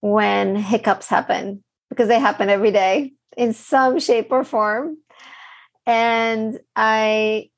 when 0.00 0.56
hiccups 0.56 1.06
happen, 1.06 1.62
because 1.88 2.08
they 2.08 2.18
happen 2.18 2.50
every 2.50 2.72
day 2.72 3.12
in 3.36 3.52
some 3.52 4.00
shape 4.00 4.32
or 4.32 4.42
form. 4.42 4.96
And 5.86 6.58
I 6.74 7.50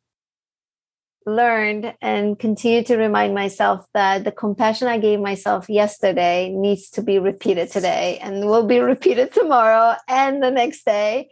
learned 1.25 1.95
and 2.03 2.39
continue 2.39 2.85
to 2.85 2.99
remind 2.99 3.35
myself 3.35 3.87
that 3.95 4.25
the 4.25 4.33
compassion 4.33 4.87
I 4.87 4.99
gave 4.99 5.21
myself 5.21 5.71
yesterday 5.71 6.51
needs 6.51 6.91
to 6.91 7.03
be 7.03 7.19
repeated 7.19 7.71
today 7.71 8.19
and 8.19 8.45
will 8.45 8.67
be 8.67 8.81
repeated 8.93 9.33
tomorrow 9.33 9.97
and 10.07 10.43
the 10.43 10.51
next 10.51 10.85
day. 10.85 11.31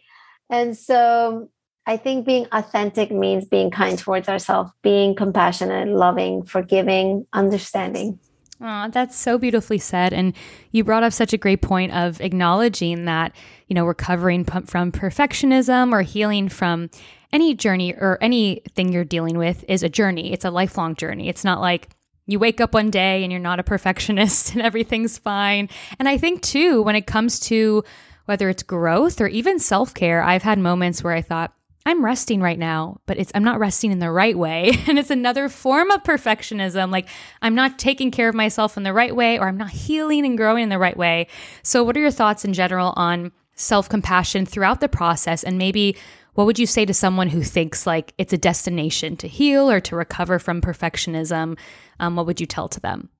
And 0.48 0.74
so 0.74 1.50
I 1.86 1.96
think 1.96 2.24
being 2.24 2.46
authentic 2.52 3.10
means 3.10 3.44
being 3.44 3.70
kind 3.70 3.98
towards 3.98 4.28
ourselves, 4.28 4.70
being 4.82 5.16
compassionate, 5.16 5.88
loving, 5.88 6.44
forgiving, 6.44 7.26
understanding. 7.32 8.20
Oh, 8.60 8.88
that's 8.92 9.16
so 9.16 9.38
beautifully 9.38 9.78
said. 9.78 10.12
And 10.12 10.34
you 10.70 10.84
brought 10.84 11.02
up 11.02 11.12
such 11.12 11.32
a 11.32 11.38
great 11.38 11.62
point 11.62 11.92
of 11.92 12.20
acknowledging 12.20 13.06
that, 13.06 13.34
you 13.66 13.74
know, 13.74 13.84
recovering 13.84 14.44
from 14.44 14.92
perfectionism 14.92 15.92
or 15.92 16.02
healing 16.02 16.48
from 16.48 16.88
any 17.32 17.54
journey 17.54 17.92
or 17.94 18.18
anything 18.20 18.92
you're 18.92 19.04
dealing 19.04 19.36
with 19.36 19.64
is 19.66 19.82
a 19.82 19.88
journey. 19.88 20.32
It's 20.32 20.44
a 20.44 20.50
lifelong 20.50 20.94
journey. 20.94 21.28
It's 21.28 21.44
not 21.44 21.60
like 21.60 21.88
you 22.26 22.38
wake 22.38 22.60
up 22.60 22.74
one 22.74 22.90
day 22.90 23.24
and 23.24 23.32
you're 23.32 23.40
not 23.40 23.58
a 23.58 23.64
perfectionist 23.64 24.52
and 24.52 24.62
everything's 24.62 25.18
fine. 25.18 25.68
And 25.98 26.08
I 26.08 26.16
think, 26.16 26.42
too, 26.42 26.82
when 26.82 26.94
it 26.94 27.08
comes 27.08 27.40
to 27.40 27.82
whether 28.26 28.48
it's 28.48 28.62
growth 28.62 29.20
or 29.20 29.26
even 29.26 29.58
self 29.58 29.92
care, 29.92 30.22
I've 30.22 30.44
had 30.44 30.60
moments 30.60 31.02
where 31.02 31.14
I 31.14 31.22
thought, 31.22 31.52
I'm 31.84 32.04
resting 32.04 32.40
right 32.40 32.58
now, 32.58 33.00
but 33.06 33.18
it's 33.18 33.32
I'm 33.34 33.44
not 33.44 33.58
resting 33.58 33.92
in 33.92 33.98
the 33.98 34.10
right 34.10 34.36
way. 34.36 34.72
And 34.92 34.98
it's 34.98 35.10
another 35.10 35.48
form 35.48 35.90
of 35.90 36.02
perfectionism. 36.02 36.90
Like 36.90 37.08
I'm 37.40 37.54
not 37.54 37.78
taking 37.78 38.10
care 38.10 38.28
of 38.28 38.34
myself 38.34 38.76
in 38.76 38.82
the 38.82 38.92
right 38.92 39.14
way 39.14 39.38
or 39.38 39.48
I'm 39.48 39.56
not 39.56 39.70
healing 39.70 40.26
and 40.26 40.36
growing 40.36 40.64
in 40.64 40.68
the 40.68 40.78
right 40.78 40.96
way. 40.96 41.28
So 41.62 41.82
what 41.82 41.96
are 41.96 42.00
your 42.00 42.10
thoughts 42.10 42.44
in 42.44 42.52
general 42.52 42.92
on 42.96 43.32
self-compassion 43.54 44.46
throughout 44.46 44.80
the 44.80 44.88
process 44.88 45.44
and 45.44 45.56
maybe 45.56 45.96
what 46.34 46.46
would 46.46 46.58
you 46.58 46.66
say 46.66 46.84
to 46.84 46.94
someone 46.94 47.28
who 47.28 47.42
thinks 47.42 47.86
like 47.86 48.14
it's 48.18 48.32
a 48.32 48.38
destination 48.38 49.16
to 49.18 49.28
heal 49.28 49.70
or 49.70 49.80
to 49.80 49.96
recover 49.96 50.38
from 50.38 50.60
perfectionism? 50.60 51.58
Um, 52.00 52.16
what 52.16 52.26
would 52.26 52.40
you 52.40 52.46
tell 52.46 52.68
to 52.68 52.80
them? 52.80 53.10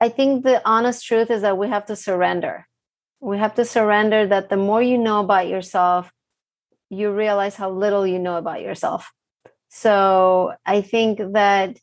I 0.00 0.10
think 0.10 0.44
the 0.44 0.60
honest 0.68 1.06
truth 1.06 1.30
is 1.30 1.42
that 1.42 1.56
we 1.56 1.68
have 1.68 1.86
to 1.86 1.96
surrender. 1.96 2.66
We 3.20 3.38
have 3.38 3.54
to 3.54 3.64
surrender 3.64 4.26
that 4.26 4.50
the 4.50 4.58
more 4.58 4.82
you 4.82 4.98
know 4.98 5.20
about 5.20 5.48
yourself, 5.48 6.10
you 6.90 7.10
realize 7.10 7.56
how 7.56 7.70
little 7.70 8.06
you 8.06 8.18
know 8.18 8.36
about 8.36 8.60
yourself. 8.60 9.12
So 9.68 10.54
I 10.64 10.80
think 10.82 11.18
that 11.32 11.78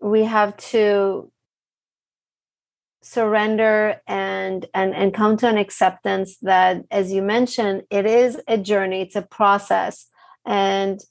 we 0.00 0.24
have 0.24 0.56
to 0.56 1.30
surrender 3.02 4.00
and 4.06 4.66
and 4.72 4.94
and 4.94 5.12
come 5.12 5.36
to 5.36 5.46
an 5.46 5.58
acceptance 5.58 6.38
that 6.38 6.82
as 6.90 7.12
you 7.12 7.20
mentioned 7.20 7.82
it 7.90 8.06
is 8.06 8.40
a 8.48 8.56
journey 8.56 9.02
it's 9.02 9.14
a 9.14 9.20
process 9.20 10.06
and 10.46 11.04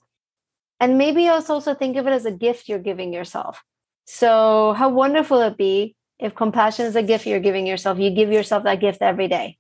and 0.80 0.98
maybe 0.98 1.30
also 1.30 1.54
also 1.54 1.74
think 1.74 1.96
of 1.96 2.08
it 2.08 2.12
as 2.12 2.26
a 2.26 2.32
gift 2.32 2.68
you're 2.68 2.78
giving 2.78 3.14
yourself. 3.14 3.64
So 4.06 4.74
how 4.74 4.90
wonderful 4.90 5.40
it 5.42 5.58
be 5.58 5.96
if 6.20 6.36
compassion 6.36 6.86
is 6.86 6.96
a 6.96 7.04
gift 7.04 7.26
you're 7.26 7.40
giving 7.40 7.66
yourself. 7.66 8.00
You 8.00 8.12
give 8.12 8.32
yourself 8.32 8.64
that 8.64 8.82
gift 8.82 9.02
every 9.02 9.30
day 9.30 9.58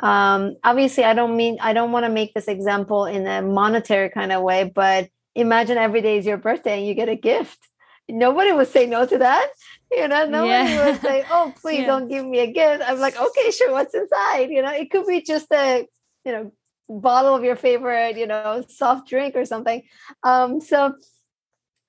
um 0.00 0.56
obviously 0.62 1.04
i 1.04 1.14
don't 1.14 1.36
mean 1.36 1.56
i 1.60 1.72
don't 1.72 1.92
want 1.92 2.04
to 2.04 2.10
make 2.10 2.32
this 2.34 2.48
example 2.48 3.04
in 3.04 3.26
a 3.26 3.42
monetary 3.42 4.10
kind 4.10 4.32
of 4.32 4.42
way 4.42 4.64
but 4.64 5.08
imagine 5.34 5.76
every 5.76 6.00
day 6.00 6.18
is 6.18 6.26
your 6.26 6.36
birthday 6.36 6.78
and 6.78 6.86
you 6.86 6.94
get 6.94 7.08
a 7.08 7.16
gift 7.16 7.58
nobody 8.08 8.52
would 8.52 8.68
say 8.68 8.86
no 8.86 9.06
to 9.06 9.18
that. 9.18 9.50
You 9.90 10.08
know, 10.08 10.26
nobody 10.26 10.72
yeah. 10.72 10.86
would 10.86 11.00
say, 11.00 11.24
"Oh, 11.30 11.52
please 11.60 11.80
yeah. 11.80 11.86
don't 11.86 12.08
give 12.08 12.24
me 12.24 12.40
a 12.40 12.46
gift." 12.46 12.82
I'm 12.86 12.98
like, 12.98 13.20
"Okay, 13.20 13.50
sure. 13.50 13.72
What's 13.72 13.94
inside?" 13.94 14.50
You 14.50 14.62
know, 14.62 14.72
it 14.72 14.90
could 14.90 15.06
be 15.06 15.22
just 15.22 15.46
a, 15.52 15.86
you 16.24 16.32
know, 16.32 16.52
bottle 16.88 17.34
of 17.34 17.44
your 17.44 17.56
favorite, 17.56 18.16
you 18.16 18.26
know, 18.26 18.64
soft 18.68 19.08
drink 19.08 19.36
or 19.36 19.44
something. 19.44 19.82
Um, 20.22 20.60
so 20.60 20.94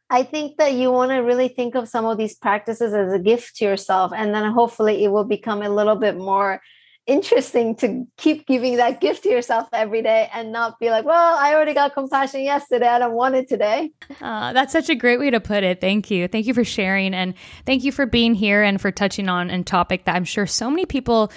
I 0.09 0.23
think 0.23 0.57
that 0.57 0.73
you 0.73 0.91
want 0.91 1.11
to 1.11 1.17
really 1.17 1.47
think 1.47 1.75
of 1.75 1.87
some 1.87 2.05
of 2.05 2.17
these 2.17 2.35
practices 2.35 2.93
as 2.93 3.13
a 3.13 3.19
gift 3.19 3.57
to 3.57 3.65
yourself, 3.65 4.11
and 4.15 4.33
then 4.33 4.51
hopefully 4.51 5.03
it 5.03 5.09
will 5.09 5.25
become 5.25 5.61
a 5.61 5.69
little 5.69 5.95
bit 5.95 6.17
more 6.17 6.61
interesting 7.09 7.75
to 7.77 8.05
keep 8.17 8.47
giving 8.47 8.77
that 8.77 9.01
gift 9.01 9.23
to 9.23 9.29
yourself 9.29 9.67
every 9.73 10.01
day 10.01 10.29
and 10.33 10.51
not 10.51 10.79
be 10.79 10.89
like, 10.89 11.05
well, 11.05 11.37
I 11.37 11.55
already 11.55 11.73
got 11.73 11.93
compassion 11.93 12.41
yesterday. 12.41 12.87
I 12.87 12.99
don't 12.99 13.13
want 13.13 13.35
it 13.35 13.49
today. 13.49 13.91
Uh, 14.21 14.53
that's 14.53 14.71
such 14.71 14.89
a 14.89 14.95
great 14.95 15.19
way 15.19 15.31
to 15.31 15.39
put 15.39 15.63
it. 15.63 15.81
Thank 15.81 16.11
you. 16.11 16.27
Thank 16.27 16.45
you 16.45 16.53
for 16.53 16.63
sharing. 16.63 17.13
And 17.13 17.33
thank 17.65 17.83
you 17.83 17.91
for 17.91 18.05
being 18.05 18.35
here 18.35 18.61
and 18.61 18.79
for 18.79 18.91
touching 18.91 19.27
on 19.27 19.49
a 19.49 19.63
topic 19.63 20.05
that 20.05 20.15
I'm 20.15 20.23
sure 20.23 20.45
so 20.45 20.69
many 20.69 20.85
people 20.85 21.31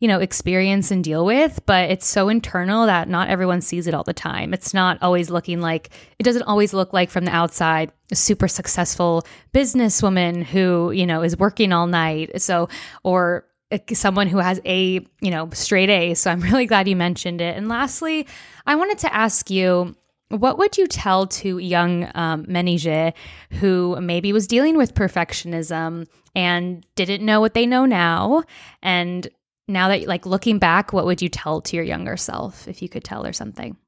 you 0.00 0.06
know, 0.06 0.20
experience 0.20 0.92
and 0.92 1.02
deal 1.02 1.24
with, 1.24 1.60
but 1.66 1.90
it's 1.90 2.06
so 2.06 2.28
internal 2.28 2.86
that 2.86 3.08
not 3.08 3.28
everyone 3.28 3.60
sees 3.60 3.88
it 3.88 3.94
all 3.94 4.04
the 4.04 4.12
time. 4.12 4.54
It's 4.54 4.72
not 4.72 4.96
always 5.02 5.28
looking 5.28 5.60
like, 5.60 5.90
it 6.20 6.22
doesn't 6.22 6.44
always 6.44 6.72
look 6.72 6.92
like 6.92 7.10
from 7.10 7.24
the 7.24 7.32
outside, 7.32 7.90
a 8.12 8.14
super 8.14 8.46
successful 8.46 9.26
businesswoman 9.52 10.44
who, 10.44 10.92
you 10.92 11.04
know, 11.04 11.22
is 11.22 11.36
working 11.36 11.72
all 11.72 11.88
night. 11.88 12.40
So, 12.40 12.68
or 13.02 13.44
someone 13.92 14.28
who 14.28 14.38
has 14.38 14.60
a 14.64 15.00
you 15.20 15.30
know 15.30 15.48
straight 15.52 15.90
A. 15.90 16.14
So 16.14 16.30
I'm 16.30 16.40
really 16.48 16.66
glad 16.66 16.88
you 16.88 16.96
mentioned 16.96 17.40
it. 17.40 17.56
And 17.56 17.68
lastly, 17.68 18.26
I 18.66 18.74
wanted 18.74 18.98
to 18.98 19.14
ask 19.14 19.50
you. 19.50 19.94
What 20.30 20.58
would 20.58 20.76
you 20.76 20.86
tell 20.86 21.26
to 21.26 21.56
young 21.56 22.10
um, 22.14 22.44
Menije 22.44 23.14
who 23.52 23.98
maybe 23.98 24.34
was 24.34 24.46
dealing 24.46 24.76
with 24.76 24.92
perfectionism 24.92 26.06
and 26.34 26.86
didn't 26.96 27.24
know 27.24 27.40
what 27.40 27.54
they 27.54 27.64
know 27.64 27.86
now? 27.86 28.42
And 28.82 29.26
now 29.68 29.88
that, 29.88 30.06
like, 30.06 30.26
looking 30.26 30.58
back, 30.58 30.92
what 30.92 31.06
would 31.06 31.22
you 31.22 31.28
tell 31.28 31.62
to 31.62 31.76
your 31.76 31.84
younger 31.84 32.16
self 32.16 32.66
if 32.66 32.82
you 32.82 32.88
could 32.88 33.04
tell 33.04 33.24
her 33.24 33.32
something? 33.32 33.78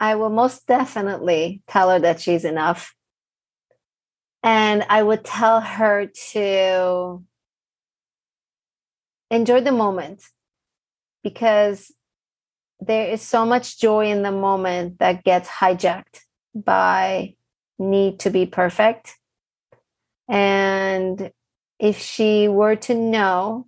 I 0.00 0.16
will 0.16 0.30
most 0.30 0.66
definitely 0.66 1.62
tell 1.68 1.90
her 1.90 1.98
that 2.00 2.20
she's 2.20 2.44
enough. 2.44 2.94
And 4.42 4.84
I 4.88 5.02
would 5.02 5.24
tell 5.24 5.60
her 5.60 6.06
to 6.32 7.24
enjoy 9.30 9.60
the 9.60 9.72
moment 9.72 10.22
because 11.22 11.92
there 12.80 13.08
is 13.08 13.22
so 13.22 13.46
much 13.46 13.80
joy 13.80 14.06
in 14.06 14.22
the 14.22 14.32
moment 14.32 14.98
that 14.98 15.24
gets 15.24 15.48
hijacked 15.48 16.20
by 16.54 17.34
need 17.78 18.20
to 18.20 18.30
be 18.30 18.46
perfect. 18.46 19.14
And 20.28 21.30
if 21.78 21.98
she 21.98 22.48
were 22.48 22.76
to 22.76 22.94
know 22.94 23.66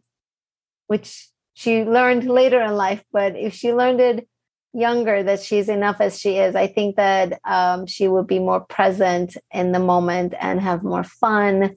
which 0.87 1.29
she 1.55 1.85
learned 1.85 2.25
later 2.25 2.61
in 2.61 2.75
life 2.75 3.05
but 3.13 3.37
if 3.37 3.53
she 3.55 3.73
learned 3.73 4.01
it 4.01 4.29
younger 4.73 5.23
that 5.23 5.43
she's 5.43 5.69
enough 5.69 6.01
as 6.01 6.19
she 6.19 6.37
is 6.37 6.55
i 6.55 6.67
think 6.67 6.97
that 6.97 7.39
um, 7.45 7.87
she 7.87 8.09
would 8.09 8.27
be 8.27 8.39
more 8.39 8.61
present 8.61 9.37
in 9.53 9.73
the 9.73 9.79
moment 9.79 10.35
and 10.41 10.61
have 10.61 10.83
more 10.83 11.05
fun 11.05 11.75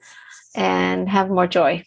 and 0.55 1.09
have 1.09 1.29
more 1.29 1.47
joy 1.47 1.83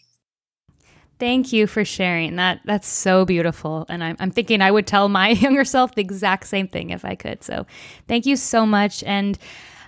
Thank 1.17 1.53
you 1.53 1.65
for 1.65 1.85
sharing 1.85 2.35
that. 2.35 2.59
That's 2.65 2.87
so 2.87 3.23
beautiful. 3.23 3.85
And 3.87 4.03
I'm, 4.03 4.17
I'm 4.19 4.31
thinking 4.31 4.61
I 4.61 4.71
would 4.71 4.85
tell 4.85 5.07
my 5.07 5.29
younger 5.43 5.63
self 5.63 5.95
the 5.95 6.01
exact 6.01 6.47
same 6.47 6.67
thing 6.67 6.89
if 6.89 7.05
I 7.05 7.15
could. 7.15 7.43
So 7.43 7.65
thank 8.07 8.25
you 8.25 8.35
so 8.35 8.65
much. 8.65 9.01
And 9.03 9.37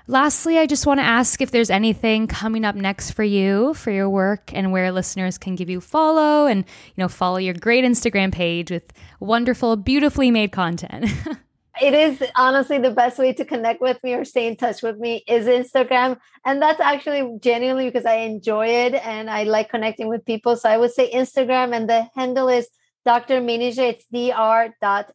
lastly, 0.07 0.57
I 0.57 0.65
just 0.65 0.85
want 0.85 0.99
to 1.01 1.05
ask 1.05 1.41
if 1.41 1.51
there's 1.51 1.69
anything 1.69 2.27
coming 2.27 2.63
up 2.63 2.75
next 2.75 3.11
for 3.11 3.23
you, 3.23 3.73
for 3.73 3.91
your 3.91 4.09
work, 4.09 4.51
and 4.53 4.71
where 4.71 4.91
listeners 4.91 5.37
can 5.37 5.55
give 5.55 5.69
you 5.69 5.81
follow 5.81 6.45
and, 6.45 6.59
you 6.59 7.01
know, 7.03 7.09
follow 7.09 7.37
your 7.37 7.53
great 7.53 7.83
Instagram 7.83 8.31
page 8.31 8.71
with 8.71 8.93
wonderful, 9.19 9.75
beautifully 9.75 10.31
made 10.31 10.53
content. 10.53 11.11
it 11.81 11.93
is 11.93 12.23
honestly 12.35 12.77
the 12.77 12.91
best 12.91 13.17
way 13.19 13.33
to 13.33 13.45
connect 13.45 13.81
with 13.81 14.01
me 14.03 14.13
or 14.13 14.25
stay 14.25 14.47
in 14.47 14.55
touch 14.55 14.81
with 14.81 14.97
me 14.97 15.23
is 15.27 15.45
Instagram. 15.45 16.17
And 16.45 16.61
that's 16.61 16.79
actually 16.79 17.37
genuinely 17.39 17.85
because 17.85 18.05
I 18.05 18.15
enjoy 18.15 18.67
it 18.67 18.93
and 18.95 19.29
I 19.29 19.43
like 19.43 19.69
connecting 19.69 20.07
with 20.07 20.25
people. 20.25 20.55
So 20.55 20.69
I 20.69 20.77
would 20.77 20.91
say 20.91 21.11
Instagram 21.11 21.75
and 21.75 21.89
the 21.89 22.07
handle 22.15 22.47
is 22.47 22.67
Dr. 23.05 23.41
Menije. 23.41 23.77
It's 23.77 24.05
dr.m-e-n-i-j-e. 24.11 25.11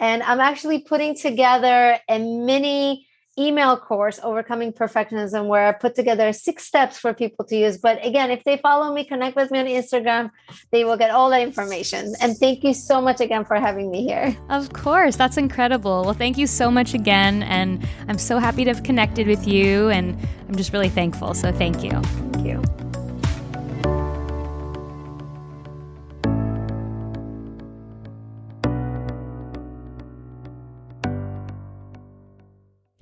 And 0.00 0.22
I'm 0.22 0.40
actually 0.40 0.80
putting 0.80 1.14
together 1.16 1.98
a 2.08 2.18
mini 2.18 3.06
email 3.38 3.76
course, 3.76 4.20
Overcoming 4.22 4.72
Perfectionism, 4.72 5.46
where 5.46 5.68
I 5.68 5.72
put 5.72 5.94
together 5.94 6.32
six 6.32 6.64
steps 6.66 6.98
for 6.98 7.14
people 7.14 7.44
to 7.46 7.56
use. 7.56 7.78
But 7.78 8.04
again, 8.04 8.30
if 8.30 8.44
they 8.44 8.58
follow 8.58 8.92
me, 8.92 9.04
connect 9.04 9.36
with 9.36 9.50
me 9.50 9.60
on 9.60 9.66
Instagram, 9.66 10.30
they 10.70 10.84
will 10.84 10.96
get 10.96 11.10
all 11.10 11.30
that 11.30 11.42
information. 11.42 12.14
And 12.20 12.36
thank 12.36 12.62
you 12.62 12.74
so 12.74 13.00
much 13.00 13.20
again 13.20 13.44
for 13.44 13.56
having 13.56 13.90
me 13.90 14.04
here. 14.04 14.36
Of 14.50 14.72
course. 14.72 15.16
That's 15.16 15.36
incredible. 15.36 16.02
Well, 16.04 16.14
thank 16.14 16.36
you 16.36 16.46
so 16.46 16.70
much 16.70 16.94
again. 16.94 17.42
And 17.44 17.86
I'm 18.08 18.18
so 18.18 18.38
happy 18.38 18.64
to 18.64 18.72
have 18.72 18.82
connected 18.82 19.26
with 19.26 19.46
you. 19.46 19.88
And 19.88 20.16
I'm 20.48 20.56
just 20.56 20.72
really 20.72 20.90
thankful. 20.90 21.34
So 21.34 21.52
thank 21.52 21.82
you. 21.82 21.90
Thank 21.90 22.46
you. 22.46 22.81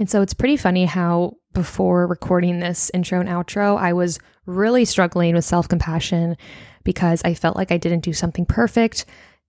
And 0.01 0.09
so 0.09 0.23
it's 0.23 0.35
pretty 0.35 0.57
funny 0.57 0.87
how 0.87 1.37
before 1.53 2.07
recording 2.07 2.59
this 2.59 2.91
intro 2.95 3.21
and 3.21 3.29
outro, 3.29 3.79
I 3.79 3.93
was 3.93 4.19
really 4.47 4.87
struggling 4.87 5.35
with 5.35 5.45
self 5.45 5.69
compassion 5.69 6.39
because 6.85 7.21
I 7.23 7.35
felt 7.35 7.55
like 7.55 7.71
I 7.71 7.77
didn't 7.77 8.01
do 8.01 8.15
something 8.15 8.47
perfect 8.47 9.05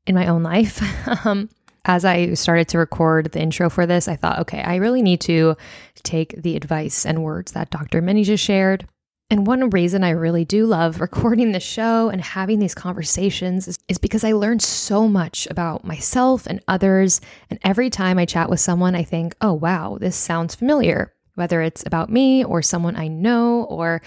in 0.05 0.13
my 0.13 0.27
own 0.27 0.43
life. 0.43 0.81
um, 1.25 1.49
as 1.85 2.03
I 2.03 2.33
started 2.33 2.67
to 2.69 2.77
record 2.77 3.31
the 3.31 3.41
intro 3.41 3.69
for 3.69 3.85
this, 3.85 4.09
I 4.09 4.17
thought, 4.17 4.39
okay, 4.39 4.61
I 4.61 4.75
really 4.75 5.01
need 5.01 5.21
to 5.21 5.55
take 6.03 6.39
the 6.41 6.57
advice 6.57 7.05
and 7.05 7.23
words 7.23 7.53
that 7.53 7.69
Dr. 7.69 8.01
Minnie 8.01 8.25
just 8.25 8.43
shared 8.43 8.87
and 9.31 9.47
one 9.47 9.69
reason 9.69 10.03
I 10.03 10.09
really 10.09 10.43
do 10.43 10.65
love 10.65 10.99
recording 10.99 11.53
the 11.53 11.61
show 11.61 12.09
and 12.09 12.21
having 12.21 12.59
these 12.59 12.75
conversations 12.75 13.65
is, 13.65 13.79
is, 13.87 13.97
because 13.97 14.25
I 14.25 14.33
learn 14.33 14.59
so 14.59 15.07
much 15.07 15.47
about 15.49 15.85
myself 15.85 16.45
and 16.45 16.61
others. 16.67 17.21
And 17.49 17.57
every 17.63 17.89
time 17.89 18.19
I 18.19 18.25
chat 18.25 18.49
with 18.49 18.59
someone, 18.59 18.93
I 18.93 19.03
think, 19.03 19.33
oh, 19.39 19.53
wow, 19.53 19.97
this 20.01 20.17
sounds 20.17 20.53
familiar, 20.53 21.13
whether 21.35 21.61
it's 21.61 21.81
about 21.85 22.09
me 22.09 22.43
or 22.43 22.61
someone 22.61 22.97
I 22.97 23.07
know 23.07 23.63
or 23.63 24.01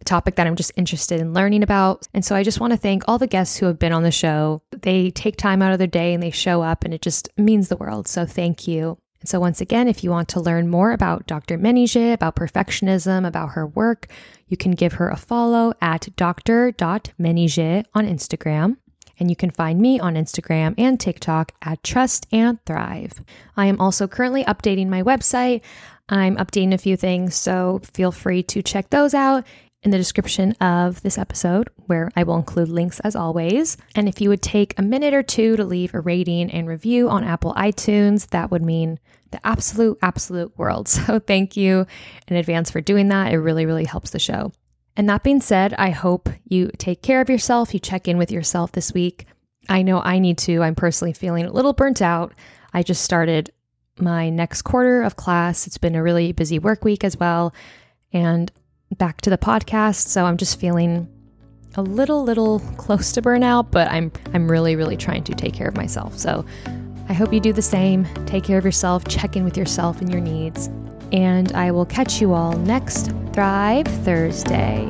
a 0.00 0.04
topic 0.04 0.34
that 0.34 0.46
I'm 0.48 0.56
just 0.56 0.72
interested 0.76 1.20
in 1.20 1.32
learning 1.32 1.62
about. 1.62 2.08
And 2.12 2.24
so 2.24 2.34
I 2.34 2.42
just 2.42 2.58
want 2.58 2.72
to 2.72 2.76
thank 2.76 3.04
all 3.06 3.18
the 3.18 3.28
guests 3.28 3.56
who 3.56 3.66
have 3.66 3.78
been 3.78 3.92
on 3.92 4.02
the 4.02 4.10
show. 4.10 4.60
They 4.72 5.12
take 5.12 5.36
time 5.36 5.62
out 5.62 5.72
of 5.72 5.78
their 5.78 5.86
day 5.86 6.12
and 6.14 6.22
they 6.22 6.32
show 6.32 6.62
up, 6.62 6.84
and 6.84 6.92
it 6.92 7.00
just 7.00 7.28
means 7.38 7.68
the 7.68 7.76
world. 7.76 8.08
So 8.08 8.26
thank 8.26 8.66
you. 8.66 8.98
And 9.24 9.28
so, 9.30 9.40
once 9.40 9.62
again, 9.62 9.88
if 9.88 10.04
you 10.04 10.10
want 10.10 10.28
to 10.28 10.38
learn 10.38 10.68
more 10.68 10.92
about 10.92 11.26
Dr. 11.26 11.56
Menije, 11.56 12.12
about 12.12 12.36
perfectionism, 12.36 13.26
about 13.26 13.52
her 13.52 13.66
work, 13.66 14.08
you 14.48 14.58
can 14.58 14.72
give 14.72 14.92
her 14.92 15.08
a 15.08 15.16
follow 15.16 15.72
at 15.80 16.10
dr.menije 16.14 17.84
on 17.94 18.06
Instagram. 18.06 18.76
And 19.18 19.30
you 19.30 19.34
can 19.34 19.48
find 19.48 19.80
me 19.80 19.98
on 19.98 20.12
Instagram 20.16 20.74
and 20.76 21.00
TikTok 21.00 21.52
at 21.62 21.82
Trust 21.82 22.26
and 22.32 22.62
Thrive. 22.66 23.24
I 23.56 23.64
am 23.64 23.80
also 23.80 24.06
currently 24.06 24.44
updating 24.44 24.88
my 24.88 25.02
website. 25.02 25.62
I'm 26.10 26.36
updating 26.36 26.74
a 26.74 26.78
few 26.78 26.98
things, 26.98 27.34
so 27.34 27.80
feel 27.94 28.12
free 28.12 28.42
to 28.42 28.60
check 28.60 28.90
those 28.90 29.14
out 29.14 29.46
in 29.84 29.90
the 29.90 29.98
description 29.98 30.52
of 30.60 31.02
this 31.02 31.18
episode, 31.18 31.68
where 31.86 32.10
I 32.16 32.22
will 32.22 32.36
include 32.36 32.68
links 32.68 33.00
as 33.00 33.14
always. 33.14 33.76
And 33.94 34.08
if 34.08 34.20
you 34.20 34.30
would 34.30 34.42
take 34.42 34.76
a 34.78 34.82
minute 34.82 35.12
or 35.12 35.22
two 35.22 35.56
to 35.56 35.64
leave 35.64 35.94
a 35.94 36.00
rating 36.00 36.50
and 36.50 36.66
review 36.66 37.10
on 37.10 37.22
Apple 37.22 37.52
iTunes, 37.54 38.28
that 38.28 38.50
would 38.50 38.62
mean 38.62 38.98
the 39.30 39.46
absolute, 39.46 39.98
absolute 40.02 40.56
world. 40.58 40.88
So 41.04 41.18
thank 41.18 41.56
you 41.56 41.86
in 42.28 42.36
advance 42.36 42.70
for 42.70 42.80
doing 42.80 43.08
that. 43.08 43.32
It 43.32 43.38
really, 43.38 43.66
really 43.66 43.84
helps 43.84 44.10
the 44.10 44.18
show. 44.18 44.52
And 44.96 45.08
that 45.08 45.22
being 45.22 45.40
said, 45.40 45.74
I 45.74 45.90
hope 45.90 46.28
you 46.44 46.70
take 46.78 47.02
care 47.02 47.20
of 47.20 47.28
yourself, 47.28 47.74
you 47.74 47.80
check 47.80 48.08
in 48.08 48.16
with 48.16 48.30
yourself 48.30 48.72
this 48.72 48.94
week. 48.94 49.26
I 49.68 49.82
know 49.82 50.00
I 50.00 50.18
need 50.18 50.38
to. 50.38 50.62
I'm 50.62 50.74
personally 50.74 51.12
feeling 51.12 51.44
a 51.44 51.52
little 51.52 51.72
burnt 51.72 52.00
out. 52.00 52.32
I 52.72 52.82
just 52.82 53.02
started 53.02 53.50
my 53.98 54.30
next 54.30 54.62
quarter 54.62 55.02
of 55.02 55.16
class. 55.16 55.66
It's 55.66 55.78
been 55.78 55.94
a 55.94 56.02
really 56.02 56.32
busy 56.32 56.58
work 56.58 56.84
week 56.84 57.04
as 57.04 57.16
well. 57.16 57.52
And 58.12 58.50
back 58.96 59.20
to 59.22 59.30
the 59.30 59.38
podcast. 59.38 60.08
So 60.08 60.24
I'm 60.24 60.36
just 60.36 60.60
feeling 60.60 61.08
a 61.76 61.82
little 61.82 62.22
little 62.22 62.60
close 62.76 63.12
to 63.12 63.22
burnout, 63.22 63.70
but 63.70 63.88
I'm 63.90 64.12
I'm 64.32 64.50
really 64.50 64.76
really 64.76 64.96
trying 64.96 65.24
to 65.24 65.34
take 65.34 65.54
care 65.54 65.68
of 65.68 65.76
myself. 65.76 66.18
So 66.18 66.44
I 67.08 67.12
hope 67.12 67.32
you 67.32 67.40
do 67.40 67.52
the 67.52 67.62
same. 67.62 68.06
Take 68.26 68.44
care 68.44 68.58
of 68.58 68.64
yourself, 68.64 69.06
check 69.06 69.36
in 69.36 69.44
with 69.44 69.56
yourself 69.56 70.00
and 70.00 70.10
your 70.10 70.20
needs. 70.20 70.68
And 71.12 71.52
I 71.52 71.70
will 71.70 71.86
catch 71.86 72.20
you 72.20 72.32
all 72.32 72.52
next 72.52 73.12
Thrive 73.32 73.86
Thursday. 74.04 74.88